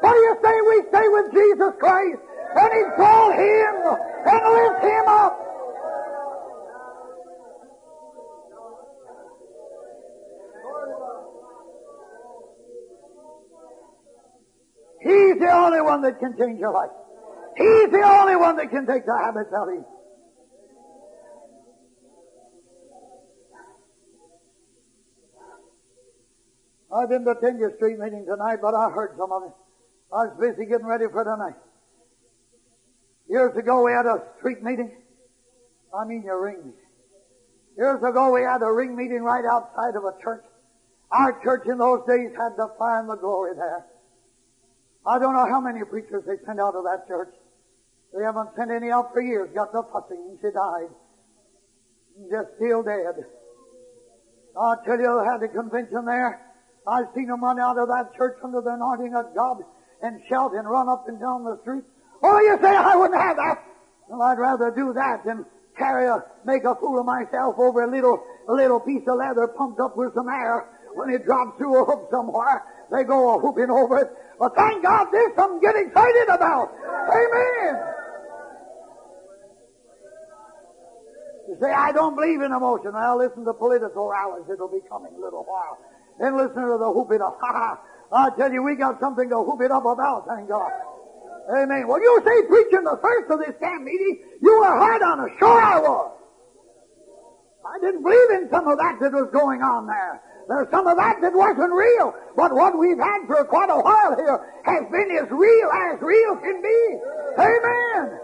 What 0.00 0.12
do 0.12 0.18
you 0.18 0.36
say 0.42 0.54
we 0.68 0.76
stay 0.88 1.08
with 1.08 1.32
Jesus 1.32 1.72
Christ 1.78 2.20
and 2.56 2.70
exalt 2.72 3.34
Him 3.34 3.74
and 4.26 4.40
lift 4.54 4.84
Him 4.84 5.08
up? 5.08 5.50
He's 15.02 15.38
the 15.38 15.50
only 15.50 15.80
one 15.80 16.02
that 16.02 16.18
can 16.18 16.36
change 16.36 16.60
your 16.60 16.72
life. 16.72 16.90
He's 17.56 17.90
the 17.90 18.02
only 18.04 18.36
one 18.36 18.56
that 18.56 18.70
can 18.70 18.86
take 18.86 19.06
the 19.06 19.16
habits 19.16 19.50
out 19.56 19.68
of 19.68 19.74
you. 19.74 19.84
I've 26.92 27.08
been 27.08 27.24
to 27.24 27.34
Tenure 27.40 27.72
Street 27.76 27.98
meeting 27.98 28.26
tonight, 28.26 28.58
but 28.60 28.74
I 28.74 28.90
heard 28.90 29.14
some 29.16 29.30
of 29.30 29.42
it. 29.44 29.59
I 30.12 30.26
was 30.26 30.34
busy 30.40 30.66
getting 30.68 30.86
ready 30.86 31.06
for 31.06 31.22
tonight. 31.22 31.54
Years 33.28 33.56
ago 33.56 33.84
we 33.84 33.92
had 33.92 34.06
a 34.06 34.18
street 34.38 34.60
meeting. 34.62 34.90
I 35.94 36.04
mean 36.04 36.24
your 36.24 36.42
ring 36.42 36.58
meeting. 36.58 36.90
Years 37.78 38.02
ago 38.02 38.34
we 38.34 38.42
had 38.42 38.60
a 38.62 38.72
ring 38.72 38.96
meeting 38.96 39.22
right 39.22 39.44
outside 39.44 39.94
of 39.94 40.02
a 40.02 40.10
church. 40.20 40.42
Our 41.12 41.38
church 41.44 41.62
in 41.66 41.78
those 41.78 42.02
days 42.08 42.30
had 42.34 42.58
the 42.58 42.74
fire 42.76 42.98
and 42.98 43.08
the 43.08 43.16
glory 43.16 43.54
there. 43.54 43.86
I 45.06 45.18
don't 45.20 45.32
know 45.32 45.46
how 45.46 45.60
many 45.60 45.84
preachers 45.84 46.24
they 46.26 46.42
sent 46.44 46.58
out 46.58 46.74
of 46.74 46.82
that 46.84 47.06
church. 47.06 47.30
They 48.12 48.24
haven't 48.24 48.50
sent 48.56 48.70
any 48.72 48.90
out 48.90 49.12
for 49.12 49.22
years. 49.22 49.48
Got 49.54 49.70
the 49.70 49.84
fussing 49.92 50.38
she 50.42 50.50
died. 50.50 50.90
Just 52.30 52.48
still 52.56 52.82
dead. 52.82 53.14
I'll 54.58 54.82
tell 54.84 54.98
you, 54.98 55.20
I 55.20 55.32
had 55.32 55.42
a 55.42 55.48
convention 55.48 56.04
there. 56.04 56.42
I've 56.86 57.06
seen 57.14 57.28
them 57.28 57.42
run 57.42 57.60
out 57.60 57.78
of 57.78 57.86
that 57.88 58.10
church 58.16 58.36
under 58.42 58.60
the 58.60 58.74
anointing 58.74 59.14
of 59.14 59.32
God 59.34 59.62
and 60.02 60.20
shout 60.28 60.52
and 60.54 60.68
run 60.68 60.88
up 60.88 61.08
and 61.08 61.20
down 61.20 61.44
the 61.44 61.58
street. 61.62 61.84
Oh, 62.22 62.40
you 62.40 62.58
say 62.60 62.74
I 62.76 62.96
wouldn't 62.96 63.20
have 63.20 63.36
that? 63.36 63.64
Well, 64.08 64.22
I'd 64.22 64.38
rather 64.38 64.70
do 64.70 64.92
that 64.94 65.24
than 65.24 65.44
carry 65.76 66.06
a, 66.06 66.24
make 66.44 66.64
a 66.64 66.74
fool 66.76 66.98
of 67.00 67.06
myself 67.06 67.56
over 67.58 67.82
a 67.82 67.90
little, 67.90 68.22
a 68.48 68.52
little 68.52 68.80
piece 68.80 69.02
of 69.08 69.16
leather 69.16 69.46
pumped 69.48 69.80
up 69.80 69.96
with 69.96 70.14
some 70.14 70.28
air. 70.28 70.68
When 70.94 71.08
it 71.10 71.24
drops 71.24 71.56
through 71.56 71.82
a 71.82 71.84
hook 71.84 72.08
somewhere, 72.10 72.64
they 72.90 73.04
go 73.04 73.34
a 73.34 73.38
whooping 73.38 73.70
over 73.70 73.98
it. 73.98 74.10
But 74.38 74.56
thank 74.56 74.82
God 74.82 75.06
there's 75.12 75.34
something 75.36 75.60
to 75.60 75.66
get 75.66 75.76
excited 75.76 76.28
about. 76.28 76.74
Amen. 76.82 77.90
You 81.48 81.56
say, 81.60 81.70
I 81.70 81.92
don't 81.92 82.14
believe 82.16 82.40
in 82.42 82.52
emotion. 82.52 82.92
Well, 82.92 83.18
listen 83.18 83.44
to 83.44 83.54
political 83.54 84.08
rallies. 84.08 84.46
It'll 84.52 84.68
be 84.68 84.82
coming 84.88 85.14
a 85.14 85.20
little 85.20 85.44
while. 85.44 85.78
Then 86.18 86.36
listen 86.36 86.62
to 86.62 86.78
the 86.78 86.90
whooping 86.90 87.22
up. 87.22 87.38
I 88.12 88.30
tell 88.36 88.52
you, 88.52 88.62
we 88.62 88.74
got 88.74 88.98
something 88.98 89.28
to 89.28 89.38
whoop 89.42 89.60
it 89.62 89.70
up 89.70 89.84
about, 89.84 90.26
thank 90.26 90.48
God. 90.48 90.72
Amen. 91.50 91.86
Well, 91.86 92.00
you 92.00 92.20
say 92.24 92.46
preaching 92.46 92.84
the 92.84 92.98
first 93.02 93.30
of 93.30 93.38
this 93.38 93.54
camp 93.60 93.82
meeting, 93.82 94.18
you 94.42 94.60
were 94.60 94.76
hard 94.78 95.02
on 95.02 95.20
us. 95.20 95.30
Sure 95.38 95.62
I 95.62 95.78
was. 95.78 96.16
I 97.66 97.78
didn't 97.78 98.02
believe 98.02 98.30
in 98.30 98.48
some 98.50 98.66
of 98.66 98.78
that 98.78 98.98
that 99.00 99.12
was 99.12 99.30
going 99.32 99.62
on 99.62 99.86
there. 99.86 100.20
There's 100.48 100.70
some 100.70 100.86
of 100.86 100.96
that 100.96 101.20
that 101.22 101.32
wasn't 101.32 101.72
real. 101.72 102.14
But 102.34 102.52
what 102.52 102.76
we've 102.76 102.98
had 102.98 103.26
for 103.26 103.44
quite 103.44 103.70
a 103.70 103.78
while 103.78 104.16
here 104.16 104.38
has 104.64 104.82
been 104.90 105.10
as 105.14 105.30
real 105.30 105.70
as 105.70 106.00
real 106.02 106.36
can 106.36 106.62
be. 106.62 106.98
Amen. 107.38 108.18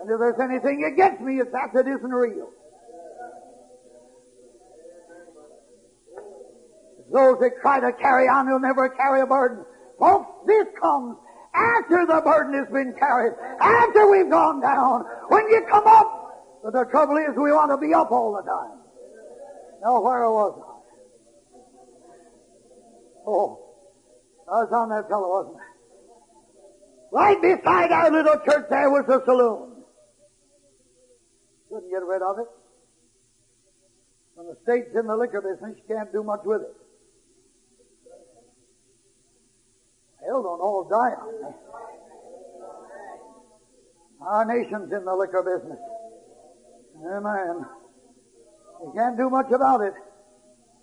And 0.00 0.10
if 0.10 0.18
there's 0.18 0.40
anything 0.40 0.84
against 0.84 1.22
me, 1.22 1.40
it's 1.40 1.52
that 1.52 1.72
that 1.72 1.88
isn't 1.88 2.12
real. 2.12 2.52
Those 7.12 7.38
that 7.40 7.52
try 7.62 7.80
to 7.80 7.92
carry 7.92 8.28
on 8.28 8.50
will 8.50 8.60
never 8.60 8.88
carry 8.90 9.20
a 9.20 9.26
burden. 9.26 9.64
Folks, 9.98 10.28
this 10.46 10.66
comes 10.80 11.16
after 11.54 12.06
the 12.06 12.20
burden 12.24 12.54
has 12.54 12.68
been 12.72 12.94
carried, 12.98 13.32
after 13.60 14.10
we've 14.10 14.30
gone 14.30 14.60
down. 14.60 15.04
When 15.28 15.48
you 15.48 15.64
come 15.68 15.86
up 15.86 16.18
But 16.62 16.72
the 16.72 16.84
trouble 16.90 17.16
is 17.16 17.36
we 17.36 17.52
want 17.52 17.70
to 17.70 17.78
be 17.78 17.94
up 17.94 18.10
all 18.10 18.32
the 18.32 18.42
time. 18.42 18.78
Now 19.82 20.02
where 20.02 20.28
was 20.30 20.58
I? 20.58 20.68
Oh, 23.26 23.58
I 24.48 24.64
was 24.64 24.72
on 24.72 24.88
that 24.90 25.08
fellow, 25.08 25.28
wasn't 25.28 25.56
I? 25.56 25.68
Right 27.10 27.40
beside 27.40 27.92
our 27.92 28.10
little 28.10 28.38
church 28.44 28.66
there 28.70 28.90
was 28.90 29.04
a 29.08 29.24
saloon. 29.24 29.84
Couldn't 31.68 31.90
get 31.90 32.02
rid 32.02 32.22
of 32.22 32.38
it. 32.38 32.48
When 34.34 34.46
the 34.46 34.56
state's 34.62 34.94
in 34.94 35.06
the 35.06 35.16
liquor 35.16 35.40
business, 35.40 35.76
you 35.76 35.94
can't 35.94 36.12
do 36.12 36.22
much 36.22 36.40
with 36.44 36.62
it. 36.62 36.76
Hell 40.28 40.42
don't 40.42 40.60
all 40.60 40.84
die 40.84 41.16
on 41.16 41.32
me. 41.40 41.48
Our 44.20 44.44
nation's 44.44 44.92
in 44.92 45.04
the 45.06 45.14
liquor 45.16 45.40
business. 45.40 45.78
Amen. 47.00 47.64
You 48.82 48.92
can't 48.94 49.16
do 49.16 49.30
much 49.30 49.50
about 49.50 49.80
it. 49.80 49.94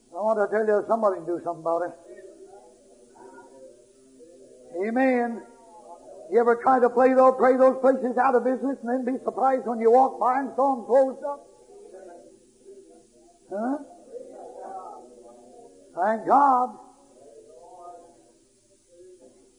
I 0.09 0.17
want 0.17 0.39
to 0.41 0.47
tell 0.49 0.65
you 0.65 0.83
somebody 0.87 1.17
can 1.17 1.27
do 1.27 1.39
something 1.45 1.61
about 1.61 1.83
it. 1.85 1.93
Amen. 4.87 5.43
You 6.31 6.39
ever 6.39 6.55
try 6.63 6.79
to 6.79 6.89
play 6.89 7.13
those, 7.13 7.35
pray 7.37 7.55
those 7.55 7.77
places 7.81 8.17
out 8.17 8.33
of 8.33 8.43
business 8.43 8.77
and 8.81 8.89
then 8.89 9.05
be 9.05 9.21
surprised 9.23 9.67
when 9.67 9.79
you 9.79 9.91
walk 9.91 10.19
by 10.19 10.39
and 10.39 10.49
saw 10.55 10.75
them 10.75 10.85
closed 10.85 11.21
up? 11.21 11.45
Huh? 13.53 13.77
Thank 15.93 16.27
God. 16.27 16.84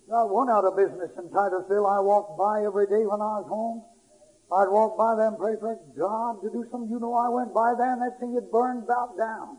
Got 0.09 0.30
one 0.30 0.48
out 0.48 0.64
of 0.64 0.76
business 0.76 1.11
in 1.18 1.30
Titusville 1.30 1.86
I 1.86 1.98
walked 1.98 2.38
by 2.38 2.62
every 2.62 2.86
day 2.86 3.02
when 3.07 3.18
I 3.18 3.42
was 3.42 3.48
home. 3.50 3.82
I'd 4.54 4.70
walk 4.70 4.94
by 4.94 5.18
and 5.18 5.34
pray 5.38 5.59
for 5.59 5.74
God 5.98 6.38
to 6.42 6.48
do 6.50 6.62
something. 6.70 6.90
You 6.90 7.00
know, 7.02 7.14
I 7.14 7.28
went 7.28 7.50
by 7.52 7.74
there 7.74 7.90
and 7.92 8.02
that 8.02 8.14
thing 8.22 8.34
had 8.38 8.46
burned 8.50 8.84
about 8.86 9.18
down. 9.18 9.59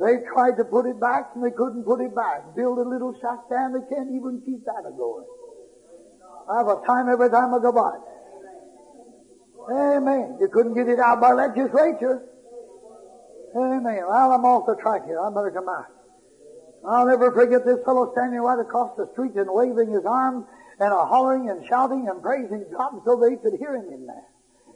They 0.00 0.16
tried 0.32 0.56
to 0.56 0.64
put 0.64 0.86
it 0.88 0.98
back 1.00 1.28
and 1.36 1.44
they 1.44 1.52
couldn't 1.52 1.84
put 1.84 2.00
it 2.00 2.14
back. 2.16 2.40
Build 2.56 2.78
a 2.80 2.88
little 2.88 3.12
shack 3.20 3.44
there 3.50 3.66
and 3.66 3.76
they 3.76 3.84
can't 3.92 4.08
even 4.08 4.40
keep 4.46 4.64
that 4.64 4.88
a 4.88 4.92
going. 4.96 5.28
I 6.48 6.58
have 6.64 6.68
a 6.68 6.80
time 6.86 7.08
every 7.12 7.28
time 7.28 7.52
I 7.52 7.60
go 7.60 7.72
by. 7.72 7.92
Amen. 9.72 10.38
You 10.40 10.48
couldn't 10.48 10.74
get 10.74 10.88
it 10.88 10.98
out 10.98 11.20
by 11.20 11.32
legislature. 11.32 12.24
Amen. 13.56 14.04
Well, 14.08 14.32
I'm 14.32 14.44
off 14.44 14.64
the 14.66 14.76
track 14.80 15.04
here. 15.04 15.20
I 15.20 15.28
better 15.28 15.52
come 15.52 15.66
back. 15.66 15.95
I'll 16.84 17.06
never 17.06 17.32
forget 17.32 17.64
this 17.64 17.78
fellow 17.84 18.12
standing 18.12 18.40
right 18.40 18.58
across 18.58 18.96
the 18.96 19.08
street 19.12 19.34
and 19.34 19.48
waving 19.50 19.92
his 19.92 20.04
arms 20.04 20.44
and 20.78 20.92
a 20.92 21.04
hollering 21.06 21.48
and 21.48 21.64
shouting 21.68 22.08
and 22.08 22.22
praising 22.22 22.64
God 22.70 22.94
until 22.94 23.18
they 23.18 23.36
could 23.36 23.58
hear 23.58 23.74
him 23.76 23.88
in 23.92 24.06
there. 24.06 24.26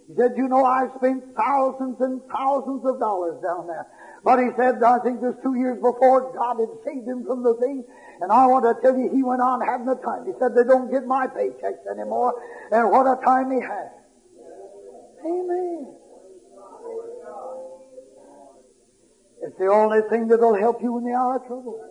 He 0.08 0.16
said, 0.16 0.32
you 0.36 0.48
know, 0.48 0.64
I've 0.64 0.90
spent 0.98 1.22
thousands 1.36 2.00
and 2.00 2.20
thousands 2.32 2.82
of 2.84 2.98
dollars 2.98 3.38
down 3.42 3.66
there. 3.68 3.86
But 4.24 4.40
he 4.40 4.50
said, 4.56 4.82
I 4.82 4.98
think 4.98 5.20
just 5.20 5.38
two 5.42 5.54
years 5.54 5.76
before, 5.76 6.32
God 6.34 6.58
had 6.58 6.68
saved 6.84 7.06
him 7.06 7.24
from 7.24 7.42
the 7.42 7.54
thing. 7.54 7.84
And 8.20 8.32
I 8.32 8.46
want 8.46 8.64
to 8.66 8.74
tell 8.82 8.98
you, 8.98 9.08
he 9.14 9.22
went 9.22 9.40
on 9.40 9.60
having 9.60 9.88
a 9.88 9.94
time. 10.02 10.26
He 10.26 10.32
said, 10.40 10.52
they 10.56 10.64
don't 10.64 10.90
get 10.90 11.06
my 11.06 11.26
paychecks 11.28 11.86
anymore. 11.88 12.34
And 12.72 12.90
what 12.90 13.06
a 13.06 13.22
time 13.24 13.50
he 13.50 13.60
had. 13.60 13.88
Amen. 15.24 15.94
It's 19.42 19.56
the 19.58 19.68
only 19.68 20.00
thing 20.10 20.28
that'll 20.28 20.58
help 20.58 20.82
you 20.82 20.98
in 20.98 21.04
the 21.04 21.14
hour 21.16 21.36
of 21.36 21.46
trouble. 21.46 21.89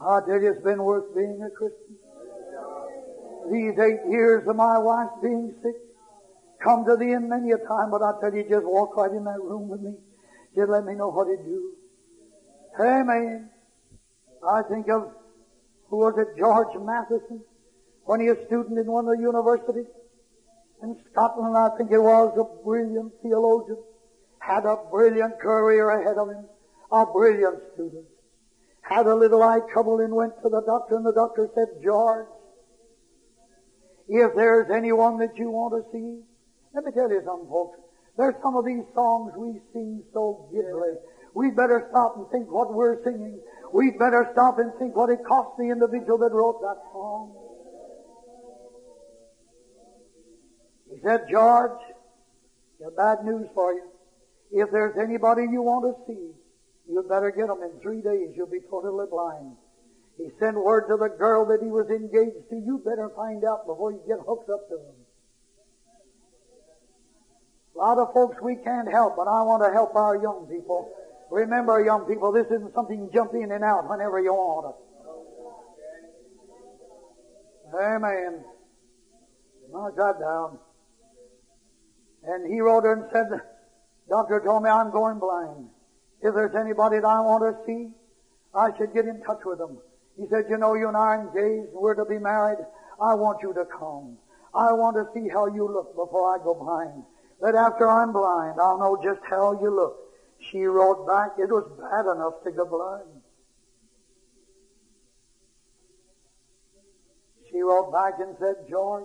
I 0.00 0.20
tell 0.26 0.40
you, 0.40 0.50
it's 0.50 0.62
been 0.62 0.82
worth 0.82 1.14
being 1.14 1.40
a 1.42 1.50
Christian. 1.50 1.96
These 3.52 3.78
eight 3.78 4.10
years 4.10 4.46
of 4.48 4.56
my 4.56 4.78
wife 4.78 5.10
being 5.22 5.54
sick 5.62 5.76
come 6.62 6.84
to 6.86 6.96
the 6.96 7.12
end 7.12 7.28
many 7.28 7.52
a 7.52 7.58
time, 7.58 7.90
but 7.90 8.02
I 8.02 8.12
tell 8.20 8.34
you, 8.34 8.44
just 8.48 8.64
walk 8.64 8.96
right 8.96 9.10
in 9.10 9.24
that 9.24 9.40
room 9.40 9.68
with 9.68 9.82
me. 9.82 9.94
Just 10.56 10.70
let 10.70 10.84
me 10.84 10.94
know 10.94 11.08
what 11.08 11.24
to 11.24 11.36
do. 11.36 11.72
Amen. 12.80 13.50
I 14.48 14.62
think 14.62 14.88
of, 14.88 15.10
who 15.88 15.98
was 15.98 16.14
it, 16.18 16.38
George 16.38 16.74
Matheson, 16.80 17.42
when 18.04 18.20
he 18.20 18.28
was 18.28 18.38
a 18.38 18.46
student 18.46 18.78
in 18.78 18.86
one 18.86 19.06
of 19.06 19.16
the 19.16 19.22
universities 19.22 19.86
in 20.82 20.96
Scotland, 21.12 21.56
I 21.56 21.76
think 21.76 21.90
it 21.92 22.00
was, 22.00 22.36
a 22.36 22.64
brilliant 22.64 23.12
theologian, 23.22 23.78
had 24.38 24.64
a 24.64 24.76
brilliant 24.90 25.38
career 25.38 25.88
ahead 25.90 26.18
of 26.18 26.28
him, 26.28 26.44
a 26.90 27.06
brilliant 27.06 27.60
student 27.74 28.04
had 28.84 29.06
a 29.06 29.14
little 29.14 29.42
eye 29.42 29.60
trouble 29.72 30.00
and 30.00 30.14
went 30.14 30.34
to 30.42 30.48
the 30.48 30.62
doctor 30.66 30.96
and 30.96 31.06
the 31.06 31.12
doctor 31.12 31.48
said, 31.54 31.82
George, 31.82 32.28
if 34.08 34.34
there's 34.36 34.70
anyone 34.70 35.18
that 35.18 35.36
you 35.36 35.50
want 35.50 35.72
to 35.72 35.90
see, 35.90 36.20
let 36.74 36.84
me 36.84 36.92
tell 36.92 37.10
you 37.10 37.22
something 37.24 37.48
folks. 37.48 37.78
There's 38.16 38.34
some 38.42 38.56
of 38.56 38.64
these 38.64 38.84
songs 38.94 39.32
we 39.36 39.60
sing 39.72 40.02
so 40.12 40.48
giddily. 40.52 40.94
We'd 41.34 41.56
better 41.56 41.86
stop 41.90 42.16
and 42.16 42.26
think 42.30 42.52
what 42.52 42.72
we're 42.72 43.02
singing. 43.02 43.40
We'd 43.72 43.98
better 43.98 44.28
stop 44.32 44.58
and 44.58 44.70
think 44.78 44.94
what 44.94 45.10
it 45.10 45.24
cost 45.26 45.56
the 45.58 45.70
individual 45.70 46.18
that 46.18 46.30
wrote 46.30 46.60
that 46.60 46.78
song. 46.92 47.34
He 50.92 51.00
said, 51.02 51.26
George, 51.28 51.80
got 52.80 52.96
bad 52.96 53.24
news 53.24 53.48
for 53.54 53.72
you. 53.72 53.82
If 54.52 54.70
there's 54.70 54.96
anybody 54.96 55.42
you 55.50 55.62
want 55.62 55.90
to 55.90 56.12
see, 56.12 56.30
You'd 56.88 57.08
better 57.08 57.30
get 57.30 57.48
him 57.48 57.62
in 57.62 57.80
three 57.80 58.02
days. 58.02 58.34
You'll 58.36 58.46
be 58.50 58.60
totally 58.68 59.06
blind. 59.10 59.56
He 60.16 60.30
sent 60.38 60.56
word 60.56 60.86
to 60.88 60.96
the 60.96 61.08
girl 61.08 61.46
that 61.46 61.60
he 61.62 61.68
was 61.68 61.88
engaged 61.90 62.48
to. 62.50 62.56
You 62.56 62.82
better 62.84 63.10
find 63.16 63.44
out 63.44 63.66
before 63.66 63.92
you 63.92 64.00
get 64.06 64.18
hooked 64.26 64.50
up 64.50 64.68
to 64.68 64.74
him. 64.74 64.94
A 67.74 67.78
lot 67.78 67.98
of 67.98 68.14
folks 68.14 68.36
we 68.40 68.56
can't 68.56 68.90
help, 68.90 69.16
but 69.16 69.26
I 69.26 69.42
want 69.42 69.64
to 69.64 69.72
help 69.72 69.96
our 69.96 70.16
young 70.16 70.46
people. 70.46 70.92
Remember, 71.30 71.82
young 71.82 72.06
people, 72.06 72.30
this 72.30 72.46
isn't 72.46 72.74
something 72.74 73.00
you 73.00 73.10
jump 73.12 73.34
in 73.34 73.50
and 73.50 73.64
out 73.64 73.88
whenever 73.88 74.20
you 74.20 74.32
want 74.32 74.70
it. 74.70 74.76
Amen. 77.74 78.44
Mark 79.72 79.96
that 79.96 80.20
down. 80.20 80.58
And 82.22 82.52
he 82.52 82.60
wrote 82.60 82.84
her 82.84 82.92
and 82.92 83.10
said, 83.10 83.40
Doctor 84.08 84.40
told 84.44 84.62
me 84.62 84.70
I'm 84.70 84.92
going 84.92 85.18
blind. 85.18 85.68
If 86.24 86.32
there's 86.34 86.54
anybody 86.54 87.00
that 87.00 87.06
I 87.06 87.20
want 87.20 87.44
to 87.44 87.54
see, 87.66 87.90
I 88.54 88.74
should 88.78 88.94
get 88.94 89.04
in 89.04 89.20
touch 89.20 89.44
with 89.44 89.58
them. 89.58 89.76
He 90.16 90.24
said, 90.30 90.46
you 90.48 90.56
know, 90.56 90.72
you 90.72 90.88
and 90.88 90.96
I 90.96 91.00
are 91.00 91.20
engaged, 91.20 91.68
we're 91.74 91.94
to 91.94 92.06
be 92.06 92.18
married. 92.18 92.64
I 92.98 93.12
want 93.12 93.42
you 93.42 93.52
to 93.52 93.66
come. 93.66 94.16
I 94.54 94.72
want 94.72 94.96
to 94.96 95.04
see 95.12 95.28
how 95.28 95.48
you 95.48 95.68
look 95.68 95.94
before 95.94 96.34
I 96.34 96.42
go 96.42 96.54
blind. 96.54 97.04
That 97.42 97.54
after 97.54 97.86
I'm 97.90 98.12
blind, 98.12 98.58
I'll 98.58 98.78
know 98.78 98.96
just 99.04 99.20
how 99.28 99.52
you 99.60 99.68
look. 99.68 99.98
She 100.50 100.62
wrote 100.64 101.06
back, 101.06 101.32
it 101.36 101.50
was 101.50 101.68
bad 101.78 102.10
enough 102.10 102.42
to 102.44 102.52
go 102.52 102.64
blind. 102.64 103.20
She 107.50 107.60
wrote 107.60 107.92
back 107.92 108.14
and 108.18 108.34
said, 108.40 108.66
George, 108.70 109.04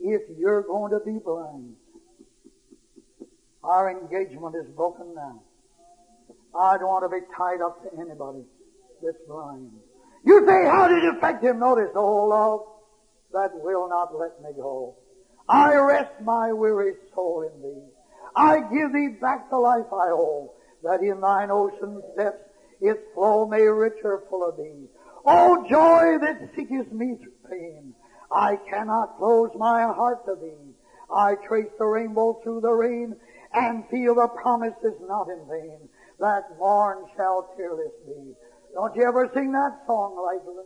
if 0.00 0.20
you're 0.36 0.62
going 0.62 0.92
to 0.92 1.00
be 1.00 1.18
blind, 1.18 1.76
our 3.64 3.90
engagement 3.90 4.54
is 4.56 4.68
broken 4.76 5.14
now. 5.14 5.40
I 6.58 6.76
don't 6.76 6.88
want 6.88 7.04
to 7.04 7.08
be 7.08 7.24
tied 7.36 7.60
up 7.60 7.82
to 7.82 8.00
anybody 8.00 8.44
that's 9.02 9.16
blind. 9.26 9.70
You 10.24 10.44
say, 10.46 10.64
how 10.66 10.88
did 10.88 11.02
it 11.02 11.16
affect 11.16 11.42
him? 11.42 11.58
Notice, 11.58 11.90
oh 11.94 12.26
love, 12.26 12.60
that 13.32 13.50
will 13.54 13.88
not 13.88 14.14
let 14.14 14.40
me 14.42 14.50
go. 14.56 14.96
I 15.48 15.74
rest 15.74 16.12
my 16.22 16.52
weary 16.52 16.94
soul 17.14 17.42
in 17.42 17.62
thee. 17.62 17.88
I 18.36 18.60
give 18.60 18.92
thee 18.92 19.08
back 19.20 19.50
the 19.50 19.58
life 19.58 19.92
I 19.92 20.10
owe, 20.10 20.52
that 20.84 21.00
in 21.00 21.20
thine 21.20 21.50
ocean 21.50 22.02
depths 22.16 22.44
its 22.80 23.00
flow 23.14 23.46
may 23.46 23.62
richer 23.62 24.22
full 24.28 24.48
of 24.48 24.56
thee. 24.56 24.86
Oh 25.24 25.64
joy 25.68 26.18
that 26.20 26.50
seeketh 26.54 26.92
me 26.92 27.16
through 27.16 27.50
pain, 27.50 27.94
I 28.30 28.56
cannot 28.68 29.16
close 29.16 29.50
my 29.56 29.82
heart 29.82 30.24
to 30.26 30.34
thee. 30.40 30.74
I 31.14 31.34
trace 31.46 31.70
the 31.78 31.84
rainbow 31.84 32.40
through 32.42 32.60
the 32.60 32.72
rain 32.72 33.14
and 33.52 33.84
feel 33.90 34.14
the 34.14 34.28
promise 34.28 34.74
is 34.82 34.98
not 35.02 35.28
in 35.28 35.46
vain 35.48 35.88
that 36.22 36.56
morn 36.56 37.04
shall 37.16 37.50
tearless 37.56 37.92
be. 38.06 38.32
Don't 38.74 38.94
you 38.94 39.02
ever 39.02 39.28
sing 39.34 39.50
that 39.52 39.82
song 39.86 40.14
lately? 40.16 40.64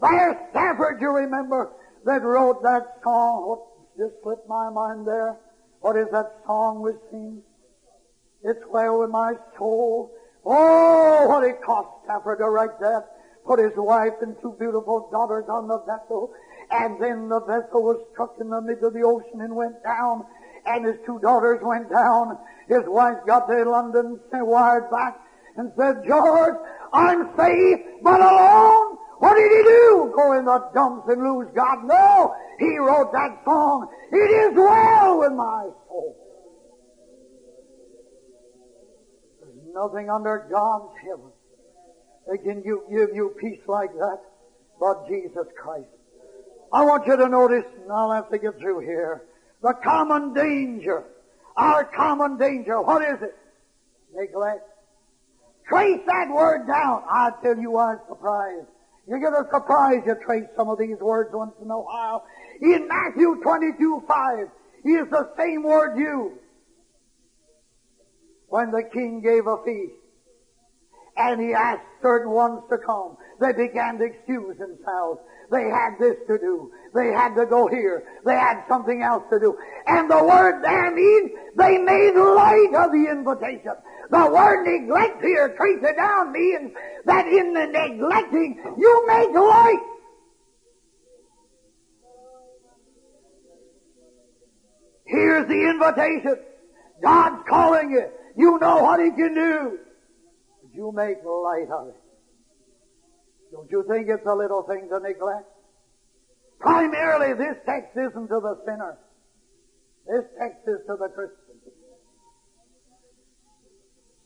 There's 0.00 0.36
Spafford, 0.50 1.00
you 1.00 1.10
remember, 1.10 1.72
that 2.04 2.22
wrote 2.22 2.62
that 2.62 3.02
song. 3.02 3.48
What 3.48 3.60
just 3.98 4.22
slipped 4.22 4.48
my 4.48 4.70
mind 4.70 5.06
there? 5.06 5.36
What 5.80 5.96
is 5.96 6.06
that 6.12 6.30
song 6.46 6.82
we 6.82 6.92
sing? 7.10 7.42
It's 8.44 8.62
well 8.70 9.00
with 9.00 9.10
my 9.10 9.34
soul. 9.58 10.12
Oh, 10.44 11.26
what 11.26 11.42
it 11.42 11.60
cost 11.66 12.04
Spafford 12.04 12.38
to 12.38 12.48
write 12.48 12.78
that. 12.80 13.10
Put 13.44 13.58
his 13.58 13.72
wife 13.76 14.14
and 14.22 14.36
two 14.40 14.54
beautiful 14.58 15.08
daughters 15.10 15.44
on 15.48 15.66
the 15.66 15.78
vessel. 15.80 16.32
And 16.70 17.02
then 17.02 17.28
the 17.28 17.40
vessel 17.40 17.82
was 17.82 17.98
struck 18.12 18.36
in 18.40 18.50
the 18.50 18.60
middle 18.60 18.88
of 18.88 18.94
the 18.94 19.02
ocean 19.02 19.40
and 19.40 19.56
went 19.56 19.82
down 19.82 20.24
and 20.66 20.84
his 20.84 20.96
two 21.06 21.18
daughters 21.20 21.60
went 21.62 21.90
down. 21.90 22.36
His 22.68 22.82
wife 22.86 23.18
got 23.26 23.46
to 23.46 23.64
London, 23.68 24.20
wired 24.32 24.90
back, 24.90 25.20
and 25.56 25.72
said, 25.76 26.02
George, 26.06 26.54
I'm 26.92 27.30
safe, 27.36 27.80
but 28.02 28.20
alone. 28.20 28.98
What 29.18 29.34
did 29.34 29.50
he 29.50 29.62
do? 29.62 30.12
Go 30.14 30.38
in 30.38 30.44
the 30.44 30.70
dumps 30.74 31.08
and 31.08 31.22
lose 31.22 31.48
God? 31.54 31.84
No! 31.84 32.34
He 32.58 32.76
wrote 32.78 33.12
that 33.12 33.40
song. 33.44 33.88
It 34.12 34.50
is 34.50 34.56
well 34.56 35.20
with 35.20 35.32
my 35.32 35.62
soul. 35.88 36.16
There's 39.40 39.74
nothing 39.74 40.10
under 40.10 40.46
God's 40.50 40.92
heaven 41.02 41.32
that 42.26 42.38
can 42.42 42.62
give 42.62 43.14
you 43.14 43.34
peace 43.40 43.62
like 43.66 43.92
that 43.94 44.20
but 44.78 45.08
Jesus 45.08 45.46
Christ. 45.56 45.88
I 46.72 46.84
want 46.84 47.06
you 47.06 47.16
to 47.16 47.28
notice, 47.28 47.64
and 47.82 47.92
I'll 47.92 48.12
have 48.12 48.30
to 48.30 48.38
get 48.38 48.58
through 48.58 48.80
here, 48.80 49.22
the 49.62 49.72
common 49.82 50.34
danger. 50.34 51.04
Our 51.56 51.84
common 51.84 52.36
danger. 52.38 52.80
What 52.82 53.02
is 53.02 53.22
it? 53.22 53.34
Neglect. 54.14 54.62
Trace 55.68 56.00
that 56.06 56.28
word 56.30 56.66
down. 56.66 57.02
I 57.10 57.30
tell 57.42 57.56
you, 57.56 57.76
I'm 57.78 57.98
surprised. 58.08 58.66
You 59.08 59.20
get 59.20 59.32
a 59.32 59.46
surprise, 59.52 60.02
you 60.04 60.16
trace 60.24 60.46
some 60.56 60.68
of 60.68 60.78
these 60.78 60.98
words 60.98 61.30
once 61.32 61.54
in 61.62 61.70
a 61.70 61.78
while. 61.78 62.24
In 62.60 62.88
Matthew 62.88 63.40
22, 63.42 64.02
5, 64.06 64.38
is 64.84 65.10
the 65.10 65.30
same 65.38 65.62
word 65.62 65.96
used. 65.98 66.40
When 68.48 68.70
the 68.70 68.82
king 68.92 69.20
gave 69.22 69.46
a 69.46 69.56
feast, 69.64 69.94
and 71.16 71.40
he 71.40 71.52
asked 71.52 71.86
certain 72.02 72.30
ones 72.30 72.62
to 72.70 72.78
come, 72.78 73.16
they 73.40 73.52
began 73.52 73.98
to 73.98 74.04
excuse 74.04 74.56
themselves. 74.58 75.20
They 75.50 75.64
had 75.64 75.98
this 76.00 76.16
to 76.26 76.38
do. 76.38 76.72
They 76.94 77.12
had 77.12 77.34
to 77.36 77.46
go 77.46 77.68
here. 77.68 78.04
They 78.24 78.34
had 78.34 78.64
something 78.68 79.02
else 79.02 79.22
to 79.30 79.38
do. 79.38 79.56
And 79.86 80.10
the 80.10 80.22
word 80.24 80.62
there 80.62 80.90
means 80.90 81.30
they 81.56 81.78
made 81.78 82.14
light 82.14 82.72
of 82.74 82.92
the 82.92 83.06
invitation. 83.10 83.72
The 84.10 84.30
word 84.30 84.64
neglect 84.64 85.22
here, 85.22 85.54
trace 85.56 85.82
it 85.82 85.96
down, 85.96 86.32
means 86.32 86.72
that 87.04 87.26
in 87.26 87.52
the 87.52 87.66
neglecting, 87.66 88.60
you 88.78 89.06
make 89.06 89.34
light. 89.34 89.82
Here's 95.06 95.46
the 95.46 95.70
invitation. 95.70 96.36
God's 97.02 97.42
calling 97.48 97.90
you. 97.90 98.08
You 98.36 98.58
know 98.58 98.82
what 98.82 99.00
He 99.00 99.10
can 99.10 99.34
do. 99.34 99.78
You 100.72 100.92
make 100.92 101.18
light 101.24 101.68
of 101.70 101.88
it. 101.88 102.05
Don't 103.52 103.70
you 103.70 103.84
think 103.88 104.08
it's 104.08 104.26
a 104.26 104.34
little 104.34 104.62
thing 104.62 104.88
to 104.90 105.00
neglect? 105.00 105.46
Primarily, 106.58 107.34
this 107.34 107.56
text 107.66 107.96
isn't 107.96 108.28
to 108.28 108.40
the 108.40 108.58
sinner. 108.64 108.98
This 110.06 110.24
text 110.38 110.62
is 110.66 110.78
to 110.86 110.96
the 110.96 111.08
Christian. 111.08 111.46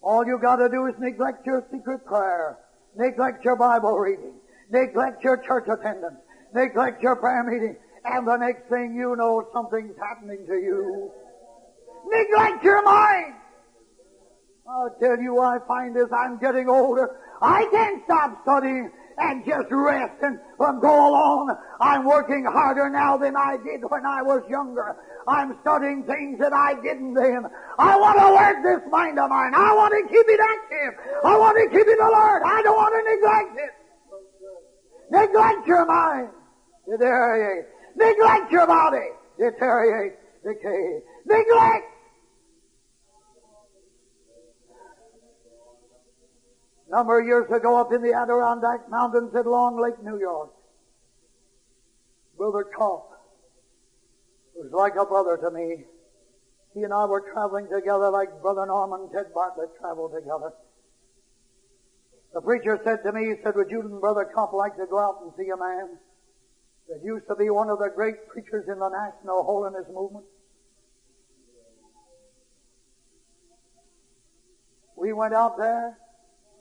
All 0.02 0.26
you 0.26 0.38
got 0.40 0.56
to 0.56 0.68
do 0.68 0.86
is 0.86 0.94
neglect 0.98 1.46
your 1.46 1.66
secret 1.70 2.06
prayer, 2.06 2.58
neglect 2.96 3.44
your 3.44 3.56
Bible 3.56 3.98
reading, 3.98 4.32
neglect 4.70 5.22
your 5.22 5.36
church 5.36 5.68
attendance, 5.68 6.16
neglect 6.54 7.02
your 7.02 7.16
prayer 7.16 7.44
meeting, 7.44 7.76
and 8.04 8.26
the 8.26 8.36
next 8.36 8.68
thing 8.70 8.94
you 8.94 9.14
know, 9.16 9.46
something's 9.52 9.96
happening 9.98 10.46
to 10.46 10.54
you. 10.54 11.10
Neglect 12.06 12.64
your 12.64 12.82
mind. 12.82 13.34
I'll 14.68 14.96
tell 15.00 15.20
you, 15.20 15.40
I 15.40 15.58
find 15.66 15.96
as 15.96 16.08
I'm 16.16 16.38
getting 16.38 16.68
older, 16.68 17.18
I 17.42 17.66
can't 17.70 18.02
stop 18.04 18.42
studying 18.42 18.90
and 19.20 19.44
just 19.44 19.68
rest 19.70 20.16
and 20.22 20.38
um, 20.58 20.80
go 20.80 20.88
along. 20.88 21.54
I'm 21.80 22.04
working 22.04 22.44
harder 22.44 22.88
now 22.88 23.16
than 23.16 23.36
I 23.36 23.56
did 23.56 23.80
when 23.88 24.04
I 24.06 24.22
was 24.22 24.42
younger. 24.48 24.96
I'm 25.28 25.52
studying 25.60 26.04
things 26.04 26.38
that 26.40 26.52
I 26.52 26.74
didn't 26.80 27.14
then. 27.14 27.44
I 27.78 27.96
want 27.96 28.16
to 28.18 28.28
work 28.32 28.56
this 28.64 28.82
mind 28.90 29.18
of 29.18 29.28
mine. 29.28 29.52
I 29.54 29.74
want 29.76 29.92
to 29.92 30.02
keep 30.08 30.26
it 30.26 30.40
active. 30.40 30.92
I 31.24 31.36
want 31.36 31.56
to 31.60 31.66
keep 31.68 31.86
it 31.86 32.00
alert. 32.00 32.42
I 32.44 32.62
don't 32.62 32.76
want 32.76 32.94
to 32.96 33.02
neglect 33.04 33.52
it. 33.60 33.74
Neglect 35.10 35.66
your 35.66 35.84
mind. 35.86 36.30
Deteriorate. 36.88 37.66
Neglect 37.96 38.50
your 38.50 38.66
body. 38.66 39.08
Deteriorate. 39.38 40.12
Decay. 40.44 41.00
Neglect. 41.26 41.84
A 46.90 46.96
number 46.96 47.20
of 47.20 47.26
years 47.26 47.48
ago 47.52 47.78
up 47.78 47.92
in 47.92 48.02
the 48.02 48.12
Adirondack 48.12 48.90
Mountains 48.90 49.32
at 49.36 49.46
Long 49.46 49.80
Lake, 49.80 50.02
New 50.02 50.18
York, 50.18 50.50
Brother 52.36 52.64
Kopp 52.76 53.10
was 54.56 54.72
like 54.72 54.94
a 54.96 55.04
brother 55.04 55.36
to 55.36 55.50
me. 55.52 55.84
He 56.74 56.82
and 56.82 56.92
I 56.92 57.04
were 57.04 57.22
traveling 57.32 57.68
together 57.72 58.10
like 58.10 58.42
Brother 58.42 58.66
Norman 58.66 59.02
and 59.02 59.12
Ted 59.12 59.32
Bartlett 59.32 59.70
traveled 59.78 60.14
together. 60.18 60.52
The 62.34 62.40
preacher 62.40 62.80
said 62.82 63.04
to 63.04 63.12
me, 63.12 63.26
he 63.26 63.34
said, 63.44 63.54
would 63.54 63.70
you 63.70 63.82
and 63.82 64.00
Brother 64.00 64.28
Kopp 64.34 64.52
like 64.52 64.76
to 64.76 64.86
go 64.86 64.98
out 64.98 65.20
and 65.22 65.30
see 65.38 65.48
a 65.48 65.56
man 65.56 65.96
that 66.88 67.04
used 67.04 67.28
to 67.28 67.36
be 67.36 67.50
one 67.50 67.70
of 67.70 67.78
the 67.78 67.90
great 67.94 68.26
preachers 68.26 68.64
in 68.66 68.80
the 68.80 68.88
National 68.88 69.44
Holiness 69.44 69.86
Movement? 69.94 70.24
We 74.96 75.12
went 75.12 75.34
out 75.34 75.56
there. 75.56 75.96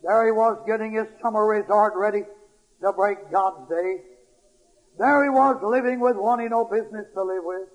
There 0.04 0.26
he 0.26 0.32
was 0.32 0.58
getting 0.66 0.94
his 0.94 1.08
summer 1.22 1.46
resort 1.46 1.94
ready 1.96 2.24
to 2.82 2.94
break 2.94 3.32
God's 3.32 3.70
day. 3.70 4.02
There 4.98 5.24
he 5.24 5.30
was 5.30 5.58
living 5.64 6.00
with 6.00 6.16
one 6.16 6.40
he 6.40 6.48
no 6.48 6.66
business 6.66 7.06
to 7.14 7.24
live 7.24 7.44
with. 7.44 7.68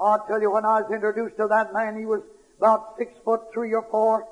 I'll 0.00 0.24
tell 0.26 0.40
you, 0.40 0.50
when 0.50 0.64
I 0.64 0.82
was 0.82 0.90
introduced 0.92 1.36
to 1.36 1.48
that 1.48 1.72
man, 1.72 1.98
he 1.98 2.06
was 2.06 2.22
about 2.58 2.94
six 2.98 3.12
foot 3.24 3.40
three 3.52 3.74
or 3.74 3.86
four, 3.90 4.26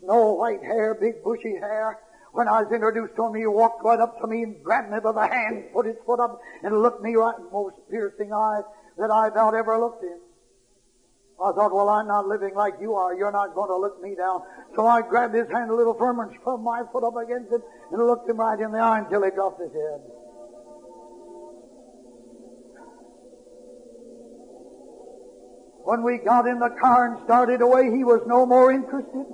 snow 0.00 0.32
white 0.32 0.62
hair, 0.62 0.94
big 0.94 1.22
bushy 1.22 1.56
hair. 1.60 1.98
When 2.32 2.48
I 2.48 2.62
was 2.62 2.72
introduced 2.72 3.16
to 3.16 3.26
him, 3.26 3.34
he 3.34 3.46
walked 3.46 3.84
right 3.84 3.98
up 3.98 4.20
to 4.20 4.26
me 4.26 4.44
and 4.44 4.62
grabbed 4.62 4.90
me 4.90 4.98
by 5.00 5.12
the 5.12 5.26
hand, 5.26 5.64
put 5.74 5.86
his 5.86 5.96
foot 6.06 6.20
up, 6.20 6.40
and 6.62 6.80
looked 6.80 7.02
me 7.02 7.14
right 7.16 7.36
in 7.36 7.44
the 7.44 7.50
most 7.50 7.76
piercing 7.90 8.32
eyes 8.32 8.62
that 8.98 9.10
I've 9.10 9.36
ever 9.36 9.78
looked 9.78 10.02
in. 10.04 10.18
I 11.40 11.52
thought, 11.52 11.72
well, 11.72 11.88
I'm 11.88 12.06
not 12.06 12.28
living 12.28 12.54
like 12.54 12.74
you 12.80 12.94
are. 12.94 13.14
You're 13.14 13.32
not 13.32 13.54
going 13.54 13.70
to 13.70 13.76
look 13.76 14.00
me 14.02 14.14
down. 14.14 14.42
So 14.76 14.86
I 14.86 15.00
grabbed 15.00 15.34
his 15.34 15.48
hand 15.48 15.70
a 15.70 15.74
little 15.74 15.94
firmer 15.94 16.24
and 16.24 16.32
shoved 16.44 16.62
my 16.62 16.82
foot 16.92 17.02
up 17.02 17.16
against 17.16 17.50
it 17.50 17.62
and 17.90 18.06
looked 18.06 18.28
him 18.28 18.36
right 18.36 18.60
in 18.60 18.72
the 18.72 18.78
eye 18.78 18.98
until 18.98 19.24
he 19.24 19.30
dropped 19.30 19.60
his 19.60 19.72
head. 19.72 20.00
When 25.82 26.02
we 26.02 26.18
got 26.18 26.46
in 26.46 26.58
the 26.58 26.68
car 26.78 27.06
and 27.06 27.24
started 27.24 27.62
away, 27.62 27.90
he 27.90 28.04
was 28.04 28.20
no 28.26 28.44
more 28.44 28.70
interested 28.70 29.24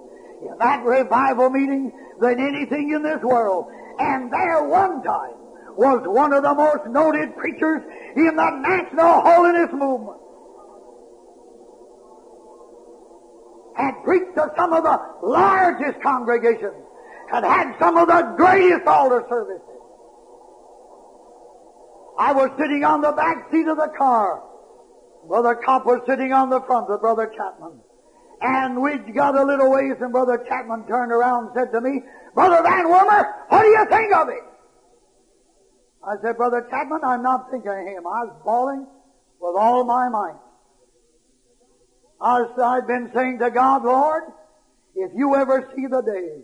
in 0.43 0.59
that 0.61 0.85
revival 0.85 1.51
meeting 1.51 1.91
than 2.21 2.39
anything 2.39 2.93
in 2.95 3.03
this 3.03 3.21
world. 3.23 3.67
And 3.99 4.33
there 4.33 4.63
one 4.63 5.03
time 5.03 5.35
was 5.77 6.07
one 6.07 6.33
of 6.33 6.45
the 6.45 6.55
most 6.55 6.87
noted 6.87 7.37
preachers 7.37 7.83
in 8.15 8.37
the 8.37 8.51
National 8.63 9.23
Holiness 9.23 9.71
Movement. 9.73 10.21
Had 13.77 14.03
preached 14.05 14.35
to 14.37 14.51
some 14.57 14.73
of 14.73 14.85
the 14.85 14.99
largest 15.23 16.01
congregations, 16.03 16.75
had 17.31 17.45
had 17.45 17.77
some 17.79 17.97
of 17.97 18.09
the 18.09 18.35
greatest 18.37 18.87
altar 18.87 19.25
services. 19.29 19.63
I 22.19 22.33
was 22.33 22.51
sitting 22.59 22.85
on 22.85 23.03
the 23.03 23.13
back 23.13 23.51
seat 23.53 23.69
of 23.69 23.77
the 23.77 23.93
car. 23.97 24.43
Brother 25.29 25.55
Kopp 25.55 25.85
was 25.85 26.01
sitting 26.07 26.33
on 26.33 26.49
the 26.49 26.61
front 26.63 26.89
with 26.89 27.01
Brother 27.01 27.31
Chapman. 27.37 27.81
And 28.41 28.81
we 28.81 28.99
got 29.13 29.37
a 29.37 29.45
little 29.45 29.71
ways 29.71 29.97
and 30.01 30.13
Brother 30.13 30.45
Chapman 30.49 30.87
turned 30.87 31.13
around 31.13 31.47
and 31.47 31.53
said 31.55 31.73
to 31.73 31.81
me, 31.81 32.03
Brother 32.35 32.63
Van 32.63 32.87
Wormer, 32.87 33.25
what 33.49 33.63
do 33.63 33.69
you 33.69 33.87
think 33.91 34.15
of 34.15 34.29
it? 34.29 34.45
I 36.07 36.15
said, 36.23 36.37
Brother 36.37 36.67
Chapman, 36.71 37.01
I'm 37.03 37.23
not 37.23 37.51
thinking 37.51 37.71
of 37.71 37.79
him. 37.79 38.07
I 38.07 38.25
was 38.25 38.41
bawling 38.45 38.87
with 39.41 39.57
all 39.57 39.85
my 39.85 40.09
might. 40.09 40.37
I 42.21 42.43
was, 42.43 42.51
I'd 42.59 42.87
been 42.87 43.11
saying 43.15 43.39
to 43.41 43.51
God, 43.51 43.85
Lord, 43.85 44.23
if 44.95 45.11
you 45.15 45.35
ever 45.35 45.71
see 45.77 45.87
the 45.87 46.01
day 46.01 46.41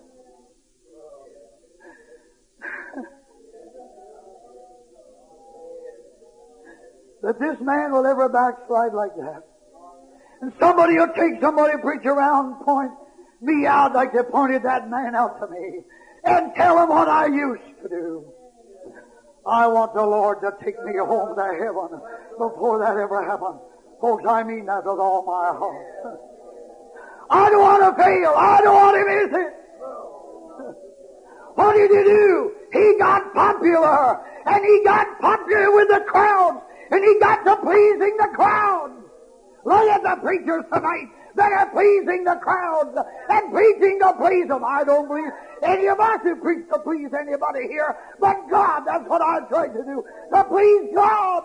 that 7.23 7.41
this 7.41 7.61
man 7.61 7.91
will 7.93 8.07
ever 8.07 8.29
backslide 8.29 8.95
like 8.95 9.17
that. 9.17 9.43
And 10.41 10.53
somebody 10.61 10.99
will 10.99 11.13
take 11.15 11.41
somebody, 11.41 11.73
preach 11.83 12.07
around, 12.07 12.65
point 12.65 12.93
me 13.41 13.67
out 13.67 13.93
like 13.93 14.13
they 14.13 14.23
pointed 14.23 14.63
that 14.63 14.89
man 14.89 15.17
out 15.17 15.41
to 15.41 15.49
me, 15.49 15.81
and 16.25 16.55
tell 16.55 16.81
him 16.83 16.89
what 16.89 17.09
I 17.09 17.27
used 17.27 17.83
to 17.83 17.89
do. 17.89 18.33
I 19.45 19.67
want 19.67 19.95
the 19.95 20.07
Lord 20.07 20.41
to 20.43 20.53
take 20.65 20.81
me 20.85 20.97
home 20.99 21.35
to 21.35 21.43
heaven 21.43 22.01
before 22.39 22.79
that 22.79 22.97
ever 22.97 23.25
happened. 23.25 23.59
Folks, 24.03 24.25
I 24.29 24.43
mean 24.43 24.67
that 24.67 24.85
with 24.85 24.99
all 24.99 25.25
my 25.25 25.57
heart. 25.57 26.21
I 27.31 27.49
don't 27.49 27.63
want 27.63 27.97
to 27.97 28.03
fail. 28.03 28.35
I 28.37 28.61
don't 28.61 28.75
want 28.75 28.97
to 28.99 29.05
miss 29.09 29.47
it. 29.47 29.53
What 31.55 31.73
did 31.75 31.91
he 31.91 32.03
do? 32.05 32.53
He 32.73 32.99
got 32.99 33.33
popular, 33.33 34.21
and 34.45 34.65
he 34.65 34.83
got 34.85 35.21
popular 35.21 35.71
with 35.73 35.89
the 35.89 36.05
crowds 36.07 36.63
and 36.93 37.03
he 37.03 37.19
got 37.19 37.43
to 37.45 37.57
pleasing 37.57 38.17
the 38.19 38.29
crowd. 38.35 38.93
Look 39.65 39.89
at 39.89 40.03
the 40.03 40.21
preachers 40.21 40.65
tonight. 40.73 41.09
than 41.35 41.53
are 41.53 41.71
pleasing 41.71 42.25
the 42.25 42.37
crowds 42.43 42.95
and 43.31 43.51
preaching 43.51 43.99
to 44.03 44.13
please 44.21 44.49
them. 44.49 44.63
I 44.63 44.85
don't 44.85 45.09
believe 45.09 45.33
any 45.63 45.89
of 45.89 45.99
us 45.99 46.21
who 46.23 46.37
preach 46.37 46.69
to 46.69 46.79
please 46.81 47.09
anybody 47.19 47.69
here 47.69 47.97
but 48.21 48.37
God. 48.51 48.83
That's 48.85 49.09
what 49.09 49.23
I've 49.23 49.49
tried 49.49 49.73
to 49.73 49.83
do, 49.85 50.05
to 50.35 50.45
please 50.45 50.91
God. 50.95 51.45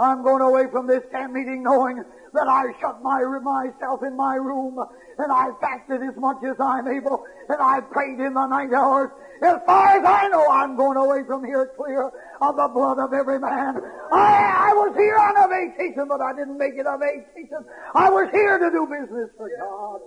I'm 0.00 0.22
going 0.22 0.40
away 0.40 0.64
from 0.72 0.86
this 0.86 1.02
camp 1.12 1.32
meeting 1.34 1.62
knowing 1.62 2.02
that 2.32 2.48
I 2.48 2.72
shut 2.80 3.02
my, 3.02 3.20
myself 3.42 4.00
in 4.02 4.16
my 4.16 4.36
room 4.36 4.78
and 5.18 5.30
I 5.30 5.48
fasted 5.60 6.00
as 6.02 6.16
much 6.16 6.38
as 6.42 6.56
I'm 6.58 6.88
able 6.88 7.22
and 7.48 7.60
I 7.60 7.80
prayed 7.80 8.18
in 8.18 8.32
the 8.32 8.46
night 8.46 8.72
hours. 8.72 9.10
As 9.42 9.58
far 9.66 9.88
as 9.98 10.04
I 10.04 10.28
know, 10.28 10.46
I'm 10.48 10.76
going 10.76 10.96
away 10.96 11.22
from 11.26 11.44
here 11.44 11.68
clear 11.76 12.10
of 12.40 12.56
the 12.56 12.68
blood 12.72 12.98
of 12.98 13.12
every 13.12 13.38
man. 13.38 13.76
I, 14.12 14.70
I 14.70 14.74
was 14.74 14.94
here 14.96 15.16
on 15.16 15.36
a 15.36 15.48
vacation, 15.48 16.06
but 16.08 16.20
I 16.20 16.32
didn't 16.32 16.56
make 16.56 16.74
it 16.76 16.86
a 16.86 16.96
vacation. 16.96 17.60
I 17.94 18.08
was 18.10 18.28
here 18.32 18.58
to 18.58 18.70
do 18.70 18.86
business 18.88 19.28
for 19.36 19.48
God. 19.60 20.00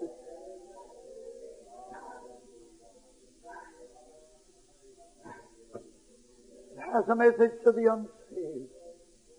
As 6.98 7.08
a 7.10 7.16
message 7.16 7.54
to 7.66 7.72
the 7.72 7.92
unsaved. 7.94 8.13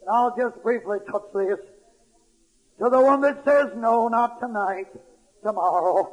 And 0.07 0.15
I'll 0.15 0.37
just 0.37 0.63
briefly 0.63 0.99
touch 1.11 1.23
this. 1.35 1.59
To 2.81 2.91
the 2.91 3.01
one 3.01 3.21
that 3.23 3.45
says, 3.45 3.71
no, 3.77 4.09
not 4.09 4.41
tonight, 4.41 4.89
tomorrow. 5.43 6.13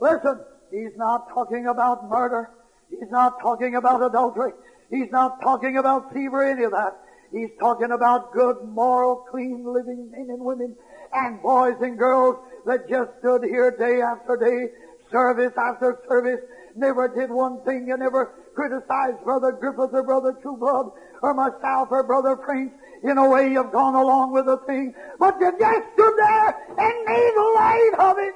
Listen, 0.00 0.40
he's 0.70 0.96
not 0.96 1.28
talking 1.32 1.66
about 1.66 2.08
murder. 2.10 2.50
He's 2.90 3.10
not 3.10 3.40
talking 3.40 3.76
about 3.76 4.02
adultery. 4.02 4.52
He's 4.90 5.10
not 5.10 5.40
talking 5.40 5.78
about 5.78 6.12
thievery, 6.12 6.50
any 6.50 6.64
of 6.64 6.72
that. 6.72 6.98
He's 7.32 7.50
talking 7.58 7.92
about 7.92 8.32
good, 8.32 8.56
moral, 8.68 9.24
clean 9.30 9.64
living 9.64 10.10
men 10.10 10.28
and 10.28 10.44
women 10.44 10.76
and 11.14 11.40
boys 11.40 11.76
and 11.80 11.96
girls 11.96 12.36
that 12.66 12.88
just 12.88 13.10
stood 13.20 13.44
here 13.44 13.70
day 13.70 14.02
after 14.02 14.36
day, 14.36 14.72
service 15.10 15.52
after 15.56 15.98
service, 16.08 16.40
never 16.76 17.08
did 17.08 17.30
one 17.30 17.62
thing 17.64 17.90
and 17.90 18.00
never 18.00 18.34
criticized 18.54 19.22
Brother 19.24 19.52
Griffith 19.52 19.94
or 19.94 20.02
Brother 20.02 20.36
Trueblood 20.42 20.92
or 21.22 21.34
myself 21.34 21.88
or 21.90 22.02
Brother 22.02 22.36
Prince 22.36 22.72
in 23.02 23.18
a 23.18 23.28
way 23.28 23.50
you've 23.50 23.72
gone 23.72 23.94
along 23.94 24.32
with 24.32 24.46
the 24.46 24.58
thing, 24.58 24.94
but 25.18 25.36
you 25.40 25.50
just 25.58 25.92
stood 25.94 26.14
there 26.16 26.48
and 26.78 27.04
made 27.04 27.34
light 27.54 27.92
of 27.98 28.18
it. 28.18 28.34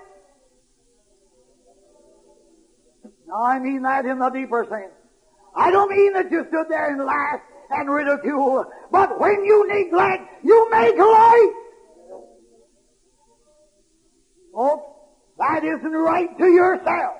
Now 3.29 3.45
I 3.45 3.59
mean 3.59 3.83
that 3.83 4.07
in 4.07 4.19
the 4.19 4.31
deeper 4.31 4.67
sense. 4.69 4.93
I 5.55 5.71
don't 5.71 5.91
mean 5.91 6.13
that 6.15 6.31
you 6.31 6.45
stood 6.49 6.67
there 6.69 6.91
and 6.93 7.05
laughed 7.05 7.45
and 7.71 7.91
ridiculed, 7.91 8.67
but 8.91 9.19
when 9.21 9.45
you 9.45 9.67
neglect, 9.69 10.45
you 10.45 10.71
make 10.71 10.97
light. 10.97 11.53
Folks, 14.53 14.85
that 15.39 15.65
isn't 15.65 15.93
right 15.93 16.37
to 16.39 16.47
yourself. 16.47 17.17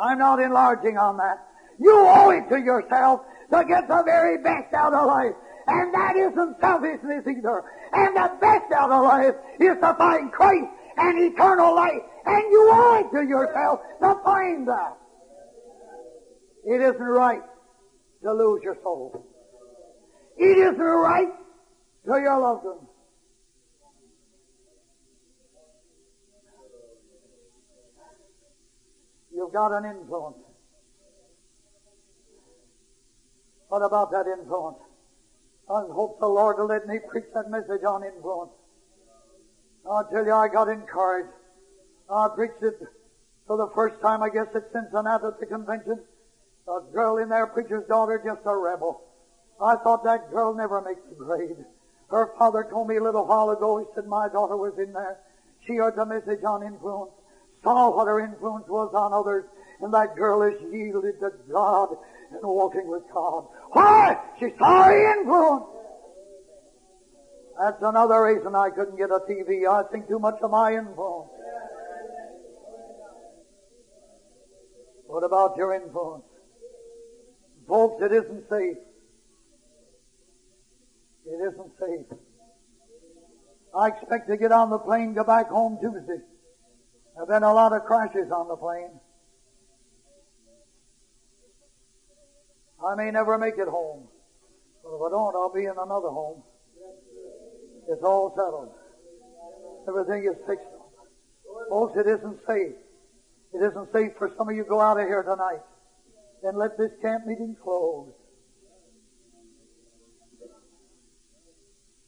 I'm 0.00 0.18
not 0.18 0.38
enlarging 0.38 0.96
on 0.96 1.16
that. 1.16 1.44
You 1.80 1.94
owe 1.96 2.30
it 2.30 2.48
to 2.50 2.60
yourself 2.60 3.20
to 3.52 3.64
get 3.64 3.88
the 3.88 4.02
very 4.04 4.38
best 4.38 4.72
out 4.74 4.92
of 4.92 5.06
life. 5.06 5.34
And 5.68 5.92
that 5.92 6.16
isn't 6.16 6.60
selfishness 6.60 7.26
either. 7.28 7.62
And 7.92 8.16
the 8.16 8.32
best 8.40 8.72
out 8.72 8.90
of 8.90 9.04
life 9.04 9.34
is 9.60 9.76
to 9.80 9.94
find 9.98 10.32
Christ 10.32 10.66
and 10.96 11.32
eternal 11.32 11.74
life. 11.74 12.00
And 12.24 12.42
you 12.50 12.70
owe 12.72 13.08
to 13.12 13.22
yourself 13.22 13.80
to 14.00 14.14
find 14.24 14.66
that. 14.66 14.96
It 16.64 16.80
isn't 16.80 16.98
right 16.98 17.42
to 18.22 18.32
lose 18.32 18.62
your 18.62 18.78
soul. 18.82 19.26
It 20.38 20.56
isn't 20.56 20.78
right 20.78 21.28
to 22.06 22.18
your 22.18 22.40
loved 22.40 22.64
ones. 22.64 22.88
You've 29.34 29.52
got 29.52 29.72
an 29.72 29.84
influence. 29.84 30.38
What 33.68 33.82
about 33.82 34.10
that 34.12 34.24
influence? 34.26 34.78
I 35.70 35.84
hope 35.92 36.18
the 36.18 36.26
Lord 36.26 36.56
will 36.58 36.66
let 36.66 36.86
me 36.86 36.98
preach 37.10 37.26
that 37.34 37.50
message 37.50 37.84
on 37.84 38.02
influence. 38.02 38.52
I'll 39.88 40.04
tell 40.04 40.24
you, 40.24 40.32
I 40.32 40.48
got 40.48 40.68
encouraged. 40.68 41.28
I 42.10 42.28
preached 42.34 42.62
it 42.62 42.80
for 43.46 43.58
the 43.58 43.68
first 43.74 44.00
time, 44.00 44.22
I 44.22 44.30
guess, 44.30 44.46
at 44.54 44.72
Cincinnati 44.72 45.26
at 45.26 45.40
the 45.40 45.46
convention. 45.46 46.00
A 46.68 46.80
girl 46.92 47.18
in 47.18 47.28
there, 47.28 47.46
preacher's 47.46 47.86
daughter, 47.86 48.20
just 48.24 48.40
a 48.46 48.56
rebel. 48.56 49.02
I 49.60 49.76
thought 49.76 50.04
that 50.04 50.30
girl 50.30 50.54
never 50.54 50.80
makes 50.80 51.00
the 51.08 51.16
grade. 51.16 51.64
Her 52.10 52.32
father 52.38 52.66
told 52.70 52.88
me 52.88 52.96
a 52.96 53.02
little 53.02 53.26
while 53.26 53.50
ago, 53.50 53.78
he 53.78 53.84
said 53.94 54.06
my 54.06 54.28
daughter 54.28 54.56
was 54.56 54.78
in 54.78 54.92
there. 54.92 55.18
She 55.66 55.74
heard 55.74 55.96
the 55.96 56.06
message 56.06 56.44
on 56.44 56.62
influence, 56.62 57.12
saw 57.62 57.94
what 57.94 58.06
her 58.06 58.20
influence 58.20 58.68
was 58.68 58.94
on 58.94 59.12
others, 59.12 59.44
and 59.80 59.92
that 59.92 60.16
girl 60.16 60.40
has 60.40 60.58
yielded 60.72 61.20
to 61.20 61.30
God 61.52 61.96
and 62.30 62.42
walking 62.42 62.88
with 62.88 63.02
God. 63.12 63.46
Why? 63.72 64.18
She 64.38 64.50
saw 64.58 64.90
influence. 64.90 65.64
That's 67.58 67.82
another 67.82 68.22
reason 68.22 68.54
I 68.54 68.70
couldn't 68.70 68.96
get 68.96 69.10
a 69.10 69.20
TV. 69.28 69.66
I 69.68 69.82
think 69.90 70.08
too 70.08 70.18
much 70.18 70.36
of 70.42 70.50
my 70.50 70.74
influence. 70.74 71.30
What 75.06 75.24
about 75.24 75.56
your 75.56 75.74
influence? 75.74 76.24
Folks, 77.66 78.02
it 78.02 78.12
isn't 78.12 78.48
safe. 78.48 78.76
It 81.26 81.52
isn't 81.52 81.72
safe. 81.80 82.18
I 83.76 83.88
expect 83.88 84.28
to 84.28 84.36
get 84.36 84.52
on 84.52 84.70
the 84.70 84.78
plane, 84.78 85.14
go 85.14 85.24
back 85.24 85.48
home 85.48 85.78
Tuesday. 85.80 86.22
There 87.14 87.20
have 87.20 87.28
been 87.28 87.42
a 87.42 87.52
lot 87.52 87.72
of 87.72 87.84
crashes 87.84 88.30
on 88.30 88.48
the 88.48 88.56
plane. 88.56 89.00
I 92.84 92.94
may 92.94 93.10
never 93.10 93.38
make 93.38 93.58
it 93.58 93.68
home. 93.68 94.08
But 94.82 94.94
if 94.94 95.02
I 95.02 95.10
don't, 95.10 95.34
I'll 95.34 95.52
be 95.52 95.64
in 95.64 95.72
another 95.72 96.08
home. 96.08 96.42
It's 97.88 98.02
all 98.02 98.32
settled. 98.36 98.74
Everything 99.88 100.30
is 100.30 100.36
fixed. 100.46 100.66
Folks, 101.68 101.98
it 101.98 102.06
isn't 102.06 102.38
safe. 102.46 102.76
It 103.54 103.62
isn't 103.64 103.92
safe 103.92 104.12
for 104.18 104.30
some 104.36 104.48
of 104.48 104.54
you 104.54 104.62
to 104.62 104.68
go 104.68 104.80
out 104.80 105.00
of 105.00 105.06
here 105.06 105.22
tonight 105.22 105.62
and 106.42 106.56
let 106.56 106.76
this 106.78 106.92
camp 107.02 107.26
meeting 107.26 107.56
close. 107.62 108.12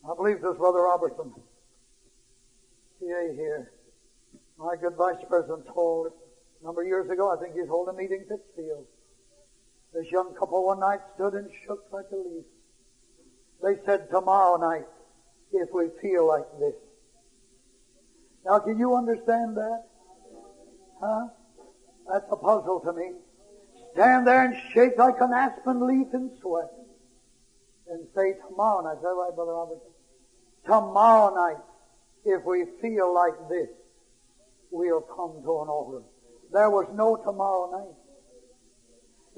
I 0.04 0.14
believe 0.14 0.40
this 0.40 0.56
Brother 0.56 0.82
Robertson, 0.82 1.32
PA 1.32 3.22
here, 3.34 3.72
my 4.58 4.76
good 4.80 4.96
vice 4.96 5.22
president 5.28 5.66
told 5.72 6.12
a 6.60 6.64
number 6.64 6.82
of 6.82 6.88
years 6.88 7.10
ago, 7.10 7.30
I 7.30 7.40
think 7.40 7.54
he's 7.54 7.68
holding 7.68 7.94
a 7.94 7.98
meeting 7.98 8.22
at 8.22 8.28
Pittsfield. 8.28 8.86
This 9.92 10.06
young 10.12 10.34
couple 10.38 10.66
one 10.66 10.80
night 10.80 11.00
stood 11.14 11.34
and 11.34 11.48
shook 11.66 11.84
like 11.92 12.06
a 12.12 12.16
leaf. 12.16 12.44
They 13.62 13.74
said, 13.84 14.08
tomorrow 14.10 14.56
night, 14.56 14.86
if 15.52 15.68
we 15.72 15.88
feel 16.00 16.26
like 16.26 16.46
this. 16.58 16.74
Now, 18.44 18.60
can 18.60 18.78
you 18.78 18.94
understand 18.94 19.56
that? 19.56 19.84
Huh? 21.02 21.26
That's 22.10 22.26
a 22.30 22.36
puzzle 22.36 22.80
to 22.80 22.92
me. 22.92 23.12
Stand 23.92 24.26
there 24.26 24.44
and 24.44 24.54
shake 24.72 24.96
like 24.96 25.20
an 25.20 25.32
aspen 25.32 25.86
leaf 25.86 26.06
in 26.14 26.30
sweat. 26.40 26.70
And 27.88 28.06
say, 28.14 28.34
tomorrow 28.48 28.84
night, 28.84 28.98
is 28.98 29.02
that 29.02 29.08
right, 29.08 29.34
Brother 29.34 29.52
Robertson? 29.52 29.90
Tomorrow 30.64 31.34
night, 31.34 31.62
if 32.24 32.44
we 32.44 32.64
feel 32.80 33.12
like 33.12 33.34
this, 33.48 33.68
we'll 34.70 35.00
come 35.00 35.42
to 35.42 35.62
an 35.62 35.68
altar. 35.68 36.04
There 36.52 36.70
was 36.70 36.86
no 36.94 37.16
tomorrow 37.16 37.70
night. 37.72 37.96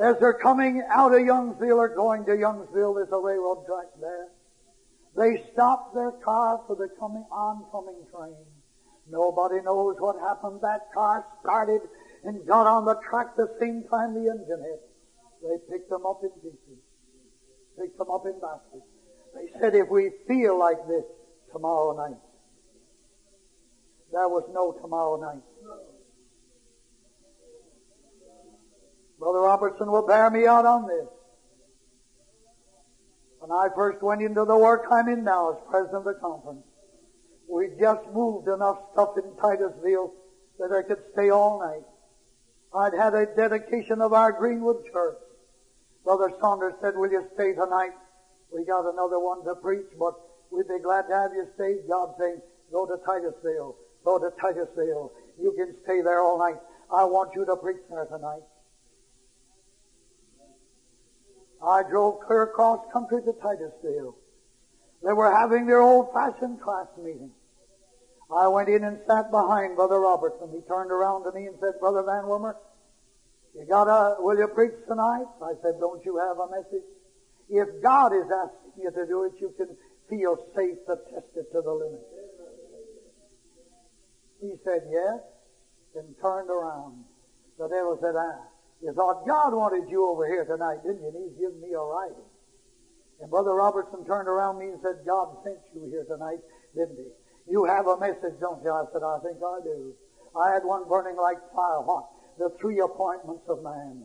As 0.02 0.18
they're 0.18 0.34
coming 0.34 0.82
out 0.90 1.14
of 1.14 1.20
Youngsville 1.20 1.76
or 1.76 1.94
going 1.94 2.24
to 2.24 2.32
Youngsville, 2.32 2.96
there's 2.96 3.12
a 3.12 3.20
railroad 3.22 3.64
track 3.66 3.86
there. 4.00 4.28
They 5.14 5.44
stopped 5.52 5.94
their 5.94 6.10
car 6.24 6.60
for 6.66 6.74
the 6.74 6.88
coming 6.98 7.24
oncoming 7.30 8.02
train. 8.10 8.34
Nobody 9.08 9.62
knows 9.62 9.94
what 10.00 10.18
happened. 10.18 10.58
That 10.60 10.90
car 10.92 11.24
started 11.40 11.82
and 12.24 12.44
got 12.48 12.66
on 12.66 12.84
the 12.84 12.96
track 13.08 13.36
the 13.36 13.54
same 13.60 13.84
time 13.88 14.14
the 14.14 14.26
engine 14.28 14.64
hit. 14.66 14.82
They 15.40 15.72
picked 15.72 15.90
them 15.90 16.04
up 16.04 16.18
in 16.24 16.30
pieces. 16.40 16.82
Picked 17.78 17.98
them 17.98 18.10
up 18.10 18.26
in 18.26 18.40
baskets. 18.40 18.86
They 19.34 19.60
said 19.60 19.76
if 19.76 19.88
we 19.88 20.10
feel 20.26 20.58
like 20.58 20.84
this 20.88 21.04
tomorrow 21.52 21.96
night. 21.96 22.18
There 24.10 24.28
was 24.28 24.50
no 24.52 24.72
tomorrow 24.82 25.20
night. 25.20 25.42
Brother 29.22 29.38
Robertson 29.38 29.88
will 29.88 30.04
bear 30.04 30.30
me 30.30 30.48
out 30.48 30.66
on 30.66 30.88
this. 30.88 31.06
When 33.38 33.52
I 33.52 33.68
first 33.72 34.02
went 34.02 34.20
into 34.20 34.44
the 34.44 34.58
work 34.58 34.82
I'm 34.90 35.06
in 35.06 35.22
now 35.22 35.52
as 35.52 35.58
president 35.70 35.98
of 35.98 36.04
the 36.06 36.20
conference, 36.20 36.66
we 37.48 37.70
just 37.78 38.02
moved 38.12 38.48
enough 38.48 38.78
stuff 38.92 39.10
in 39.16 39.30
Titusville 39.40 40.12
that 40.58 40.72
I 40.72 40.82
could 40.82 40.98
stay 41.12 41.30
all 41.30 41.60
night. 41.60 41.86
I'd 42.74 42.98
had 42.98 43.14
a 43.14 43.26
dedication 43.26 44.00
of 44.00 44.12
our 44.12 44.32
Greenwood 44.32 44.82
church. 44.92 45.18
Brother 46.02 46.32
Saunders 46.40 46.74
said, 46.82 46.96
will 46.96 47.12
you 47.12 47.24
stay 47.34 47.52
tonight? 47.52 47.92
We 48.52 48.64
got 48.64 48.92
another 48.92 49.20
one 49.20 49.44
to 49.44 49.54
preach, 49.54 49.86
but 50.00 50.14
we'd 50.50 50.66
be 50.66 50.82
glad 50.82 51.02
to 51.02 51.14
have 51.14 51.30
you 51.32 51.46
stay. 51.54 51.76
God 51.88 52.14
saying, 52.18 52.40
go 52.72 52.86
to 52.86 52.96
Titusville. 53.06 53.76
Go 54.04 54.18
to 54.18 54.30
Titusville. 54.40 55.12
You 55.38 55.52
can 55.52 55.76
stay 55.84 56.02
there 56.02 56.20
all 56.20 56.40
night. 56.40 56.58
I 56.92 57.04
want 57.04 57.30
you 57.36 57.44
to 57.46 57.54
preach 57.54 57.82
there 57.88 58.06
tonight. 58.06 58.42
I 61.66 61.82
drove 61.88 62.20
clear 62.26 62.42
across 62.42 62.80
country 62.92 63.22
to 63.22 63.32
Titusville. 63.40 64.16
They 65.04 65.12
were 65.12 65.32
having 65.34 65.66
their 65.66 65.80
old-fashioned 65.80 66.60
class 66.60 66.86
meeting. 66.98 67.30
I 68.34 68.48
went 68.48 68.68
in 68.68 68.84
and 68.84 68.98
sat 69.06 69.30
behind 69.30 69.76
Brother 69.76 70.00
Robertson. 70.00 70.50
He 70.52 70.60
turned 70.66 70.90
around 70.90 71.24
to 71.24 71.32
me 71.32 71.46
and 71.46 71.56
said, 71.60 71.78
Brother 71.80 72.02
Van 72.02 72.24
Wormer, 72.24 72.54
you 73.54 73.66
got 73.68 73.88
a, 73.88 74.16
will 74.18 74.38
you 74.38 74.48
preach 74.48 74.72
tonight? 74.88 75.26
I 75.42 75.52
said, 75.62 75.78
don't 75.78 76.04
you 76.04 76.18
have 76.18 76.38
a 76.38 76.50
message? 76.50 76.86
If 77.48 77.82
God 77.82 78.14
is 78.14 78.24
asking 78.30 78.82
you 78.82 78.90
to 78.90 79.06
do 79.06 79.24
it, 79.24 79.32
you 79.40 79.52
can 79.56 79.76
feel 80.08 80.36
safe 80.56 80.78
to 80.86 80.96
test 81.12 81.26
it 81.36 81.52
to 81.52 81.60
the 81.60 81.72
limit. 81.72 82.00
He 84.40 84.54
said, 84.64 84.82
yes, 84.90 85.20
and 85.94 86.14
turned 86.20 86.48
around. 86.48 87.04
The 87.58 87.68
devil 87.68 87.98
said, 88.00 88.14
ah, 88.16 88.40
you 88.82 88.92
thought 88.92 89.26
God 89.26 89.54
wanted 89.54 89.88
you 89.88 90.08
over 90.10 90.26
here 90.26 90.44
tonight, 90.44 90.82
didn't 90.82 91.02
you? 91.02 91.08
And 91.14 91.18
he's 91.22 91.38
giving 91.38 91.62
me 91.62 91.70
a 91.72 91.80
writing. 91.80 92.26
And 93.20 93.30
Brother 93.30 93.54
Robertson 93.54 94.04
turned 94.04 94.26
around 94.26 94.58
me 94.58 94.74
and 94.74 94.80
said, 94.82 95.06
God 95.06 95.38
sent 95.44 95.58
you 95.72 95.86
here 95.86 96.04
tonight, 96.10 96.42
didn't 96.74 96.98
he? 96.98 97.06
You 97.46 97.64
have 97.64 97.86
a 97.86 97.96
message, 97.96 98.34
don't 98.40 98.62
you? 98.62 98.70
I 98.70 98.82
said, 98.92 99.02
I 99.06 99.18
think 99.22 99.38
I 99.38 99.62
do. 99.62 99.94
I 100.34 100.52
had 100.52 100.64
one 100.64 100.88
burning 100.88 101.16
like 101.16 101.38
fire. 101.54 101.80
What? 101.80 102.10
The 102.38 102.50
three 102.60 102.80
appointments 102.80 103.44
of 103.48 103.62
man. 103.62 104.02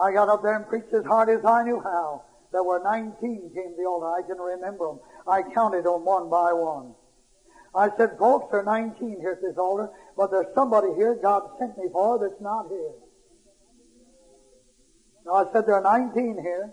I 0.00 0.12
got 0.12 0.28
up 0.28 0.42
there 0.42 0.54
and 0.54 0.68
preached 0.68 0.92
as 0.92 1.04
hard 1.04 1.28
as 1.28 1.44
I 1.44 1.64
knew 1.64 1.80
how. 1.80 2.22
There 2.52 2.62
were 2.62 2.78
19 2.78 3.18
came 3.54 3.70
to 3.70 3.76
the 3.76 3.84
altar. 3.88 4.06
I 4.06 4.22
can 4.22 4.38
remember 4.38 4.86
them. 4.86 5.00
I 5.26 5.42
counted 5.42 5.84
them 5.84 6.04
one 6.04 6.30
by 6.30 6.52
one. 6.52 6.94
I 7.76 7.90
said, 7.98 8.16
folks, 8.18 8.48
there 8.50 8.60
are 8.60 8.64
19 8.64 9.20
here 9.20 9.32
at 9.32 9.42
this 9.42 9.58
altar, 9.58 9.90
but 10.16 10.30
there's 10.30 10.48
somebody 10.54 10.88
here 10.96 11.14
God 11.14 11.42
sent 11.58 11.76
me 11.76 11.84
for 11.92 12.18
that's 12.18 12.40
not 12.40 12.68
here. 12.68 12.96
Now, 15.26 15.44
I 15.44 15.52
said, 15.52 15.66
there 15.66 15.74
are 15.74 15.82
19 15.82 16.38
here, 16.40 16.72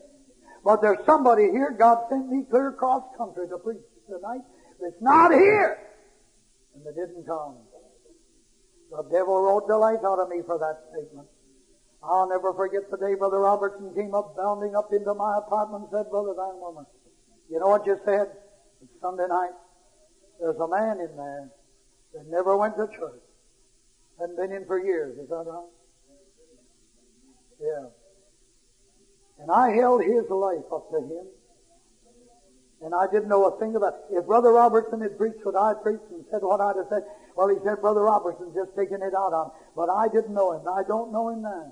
but 0.63 0.81
there's 0.81 1.03
somebody 1.05 1.51
here 1.51 1.75
God 1.77 2.07
sent 2.09 2.29
me 2.29 2.45
clear 2.49 2.69
across 2.69 3.03
country 3.17 3.49
to 3.49 3.57
preach 3.57 3.83
tonight 4.07 4.41
that's 4.79 5.01
not 5.01 5.33
here. 5.33 5.77
And 6.75 6.85
they 6.85 6.95
didn't 6.95 7.25
come. 7.27 7.57
The 8.91 9.03
devil 9.11 9.41
wrote 9.41 9.67
the 9.67 9.77
life 9.77 9.99
out 10.05 10.19
of 10.19 10.29
me 10.29 10.41
for 10.45 10.57
that 10.59 10.87
statement. 10.93 11.27
I'll 12.01 12.29
never 12.29 12.53
forget 12.53 12.89
the 12.91 12.97
day 12.97 13.15
Brother 13.15 13.39
Robertson 13.39 13.93
came 13.95 14.13
up, 14.13 14.37
bounding 14.37 14.75
up 14.75 14.93
into 14.93 15.13
my 15.13 15.39
apartment 15.39 15.89
and 15.89 15.91
said, 15.91 16.11
Brother 16.11 16.33
Van 16.35 16.55
Wormer, 16.61 16.85
you 17.49 17.59
know 17.59 17.67
what 17.67 17.85
you 17.87 17.99
said? 18.05 18.27
It's 18.81 18.91
Sunday 19.01 19.27
night. 19.27 19.55
There's 20.43 20.59
a 20.59 20.67
man 20.67 20.99
in 20.99 21.15
there 21.15 21.49
that 22.13 22.27
never 22.27 22.57
went 22.57 22.75
to 22.75 22.85
church. 22.87 23.23
Hadn't 24.19 24.35
been 24.35 24.51
in 24.51 24.65
for 24.65 24.77
years. 24.77 25.17
Is 25.17 25.29
that 25.29 25.45
right? 25.47 25.71
Yeah. 27.61 27.87
And 29.39 29.49
I 29.49 29.71
held 29.71 30.03
his 30.03 30.29
life 30.29 30.67
up 30.69 30.91
to 30.91 30.97
him. 30.97 31.27
And 32.83 32.93
I 32.93 33.07
didn't 33.07 33.29
know 33.29 33.45
a 33.45 33.57
thing 33.57 33.77
about 33.77 33.93
it. 34.11 34.17
If 34.19 34.25
Brother 34.25 34.51
Robertson 34.51 34.99
had 34.99 35.17
preached 35.17 35.45
what 35.45 35.55
I 35.55 35.75
preached 35.81 36.11
and 36.11 36.25
said 36.29 36.41
what 36.41 36.59
I'd 36.59 36.75
have 36.75 36.87
said, 36.89 37.03
well, 37.37 37.47
he 37.47 37.55
said, 37.63 37.79
Brother 37.79 38.01
Robertson's 38.01 38.53
just 38.53 38.75
taking 38.75 38.99
it 38.99 39.15
out 39.15 39.31
on 39.31 39.45
him. 39.45 39.51
But 39.77 39.89
I 39.89 40.09
didn't 40.09 40.33
know 40.33 40.51
him. 40.51 40.67
I 40.67 40.83
don't 40.85 41.13
know 41.13 41.29
him 41.29 41.43
now. 41.43 41.71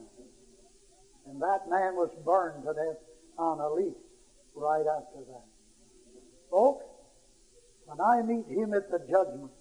And 1.27 1.41
that 1.41 1.67
man 1.67 1.95
was 1.99 2.09
burned 2.23 2.63
to 2.63 2.73
death 2.73 3.03
on 3.37 3.59
a 3.59 3.67
leaf 3.67 3.99
right 4.55 4.87
after 4.87 5.19
that. 5.27 5.43
Folks, 6.49 6.85
when 7.91 7.99
I 7.99 8.21
meet 8.21 8.47
him 8.47 8.73
at 8.73 8.89
the 8.89 8.99
judgment, 8.99 9.51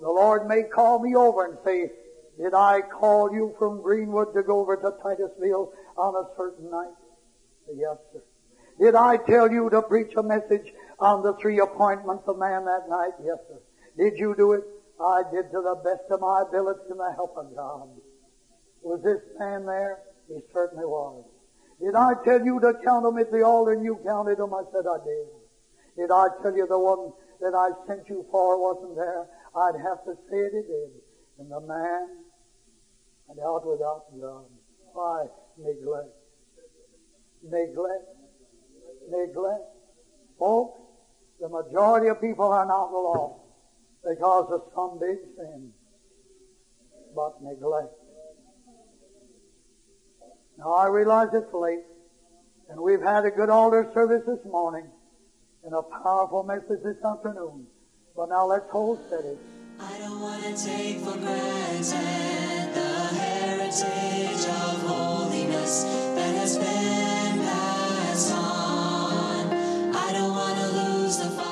the 0.00 0.08
Lord 0.08 0.46
may 0.46 0.62
call 0.62 0.98
me 0.98 1.14
over 1.14 1.46
and 1.46 1.56
say, 1.64 1.90
did 2.38 2.54
I 2.54 2.82
call 2.82 3.32
you 3.32 3.54
from 3.58 3.80
Greenwood 3.80 4.34
to 4.34 4.42
go 4.42 4.60
over 4.60 4.76
to 4.76 4.92
Titusville 5.02 5.72
on 5.96 6.14
a 6.14 6.28
certain 6.36 6.70
night? 6.70 6.92
Yes, 7.74 7.96
sir. 8.12 8.22
Did 8.78 8.94
I 8.94 9.16
tell 9.16 9.50
you 9.50 9.70
to 9.70 9.80
preach 9.82 10.12
a 10.16 10.22
message 10.22 10.72
on 10.98 11.22
the 11.22 11.34
three 11.40 11.60
appointments 11.60 12.24
of 12.26 12.38
man 12.38 12.64
that 12.66 12.88
night? 12.88 13.12
Yes, 13.24 13.38
sir. 13.48 13.60
Did 13.96 14.18
you 14.18 14.34
do 14.36 14.52
it? 14.52 14.64
I 15.00 15.22
did 15.32 15.50
to 15.52 15.60
the 15.62 15.80
best 15.82 16.10
of 16.10 16.20
my 16.20 16.42
ability 16.46 16.80
and 16.90 17.00
the 17.00 17.12
help 17.14 17.36
of 17.36 17.54
God. 17.56 17.88
Was 18.82 19.02
this 19.02 19.20
man 19.38 19.64
there? 19.64 19.98
He 20.28 20.40
certainly 20.52 20.84
was. 20.84 21.24
Did 21.80 21.94
I 21.94 22.12
tell 22.24 22.44
you 22.44 22.60
to 22.60 22.74
count 22.84 23.04
them 23.04 23.18
at 23.18 23.30
the 23.30 23.42
altar 23.42 23.72
and 23.72 23.84
you 23.84 23.98
counted 24.04 24.38
them? 24.38 24.52
I 24.52 24.62
said 24.72 24.84
I 24.86 24.98
did. 25.04 25.26
Did 25.96 26.10
I 26.10 26.28
tell 26.42 26.56
you 26.56 26.66
the 26.66 26.78
one 26.78 27.12
that 27.42 27.54
I 27.58 27.74
sent 27.88 28.08
you 28.08 28.24
for 28.30 28.54
wasn't 28.56 28.94
there, 28.94 29.26
I'd 29.54 29.74
have 29.82 30.04
to 30.06 30.14
say 30.30 30.38
it 30.38 30.52
did. 30.52 30.90
And 31.38 31.50
the 31.50 31.60
man 31.60 32.06
and 33.28 33.38
out 33.40 33.66
without 33.66 34.04
God. 34.20 34.46
Why 34.92 35.26
neglect? 35.58 36.14
Neglect. 37.42 38.06
Neglect. 39.10 39.64
Folks, 40.38 40.78
the 41.40 41.48
majority 41.48 42.06
of 42.08 42.20
people 42.20 42.46
are 42.46 42.66
not 42.66 42.92
lost 42.92 43.40
because 44.08 44.46
of 44.52 44.62
some 44.74 45.00
big 45.00 45.18
sin, 45.36 45.72
but 47.16 47.42
neglect. 47.42 47.90
Now 50.58 50.74
I 50.74 50.86
realize 50.86 51.28
it's 51.32 51.52
late, 51.52 51.82
and 52.68 52.80
we've 52.80 53.02
had 53.02 53.24
a 53.24 53.30
good 53.30 53.50
altar 53.50 53.90
service 53.92 54.22
this 54.26 54.44
morning 54.44 54.91
and 55.64 55.74
a 55.74 55.82
powerful 55.82 56.42
message 56.42 56.82
this 56.82 56.96
afternoon. 57.04 57.66
But 58.16 58.28
now 58.28 58.46
let's 58.46 58.70
hold 58.70 58.98
steady. 59.06 59.36
I 59.78 59.98
don't 59.98 60.20
want 60.20 60.42
to 60.42 60.64
take 60.64 60.98
for 60.98 61.16
granted 61.18 62.74
the 62.74 62.94
heritage 63.16 64.44
of 64.46 64.82
holiness 64.82 65.84
that 65.84 66.34
has 66.36 66.58
been 66.58 67.44
passed 67.44 68.32
on. 68.32 69.94
I 69.94 70.12
don't 70.12 70.30
want 70.30 70.58
to 70.58 70.66
lose 70.68 71.18
the. 71.18 71.51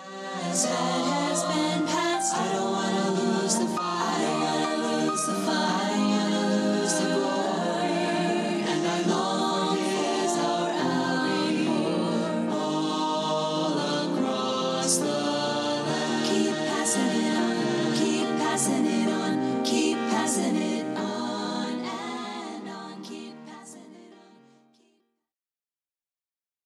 Has 0.41 0.65
been 0.65 1.20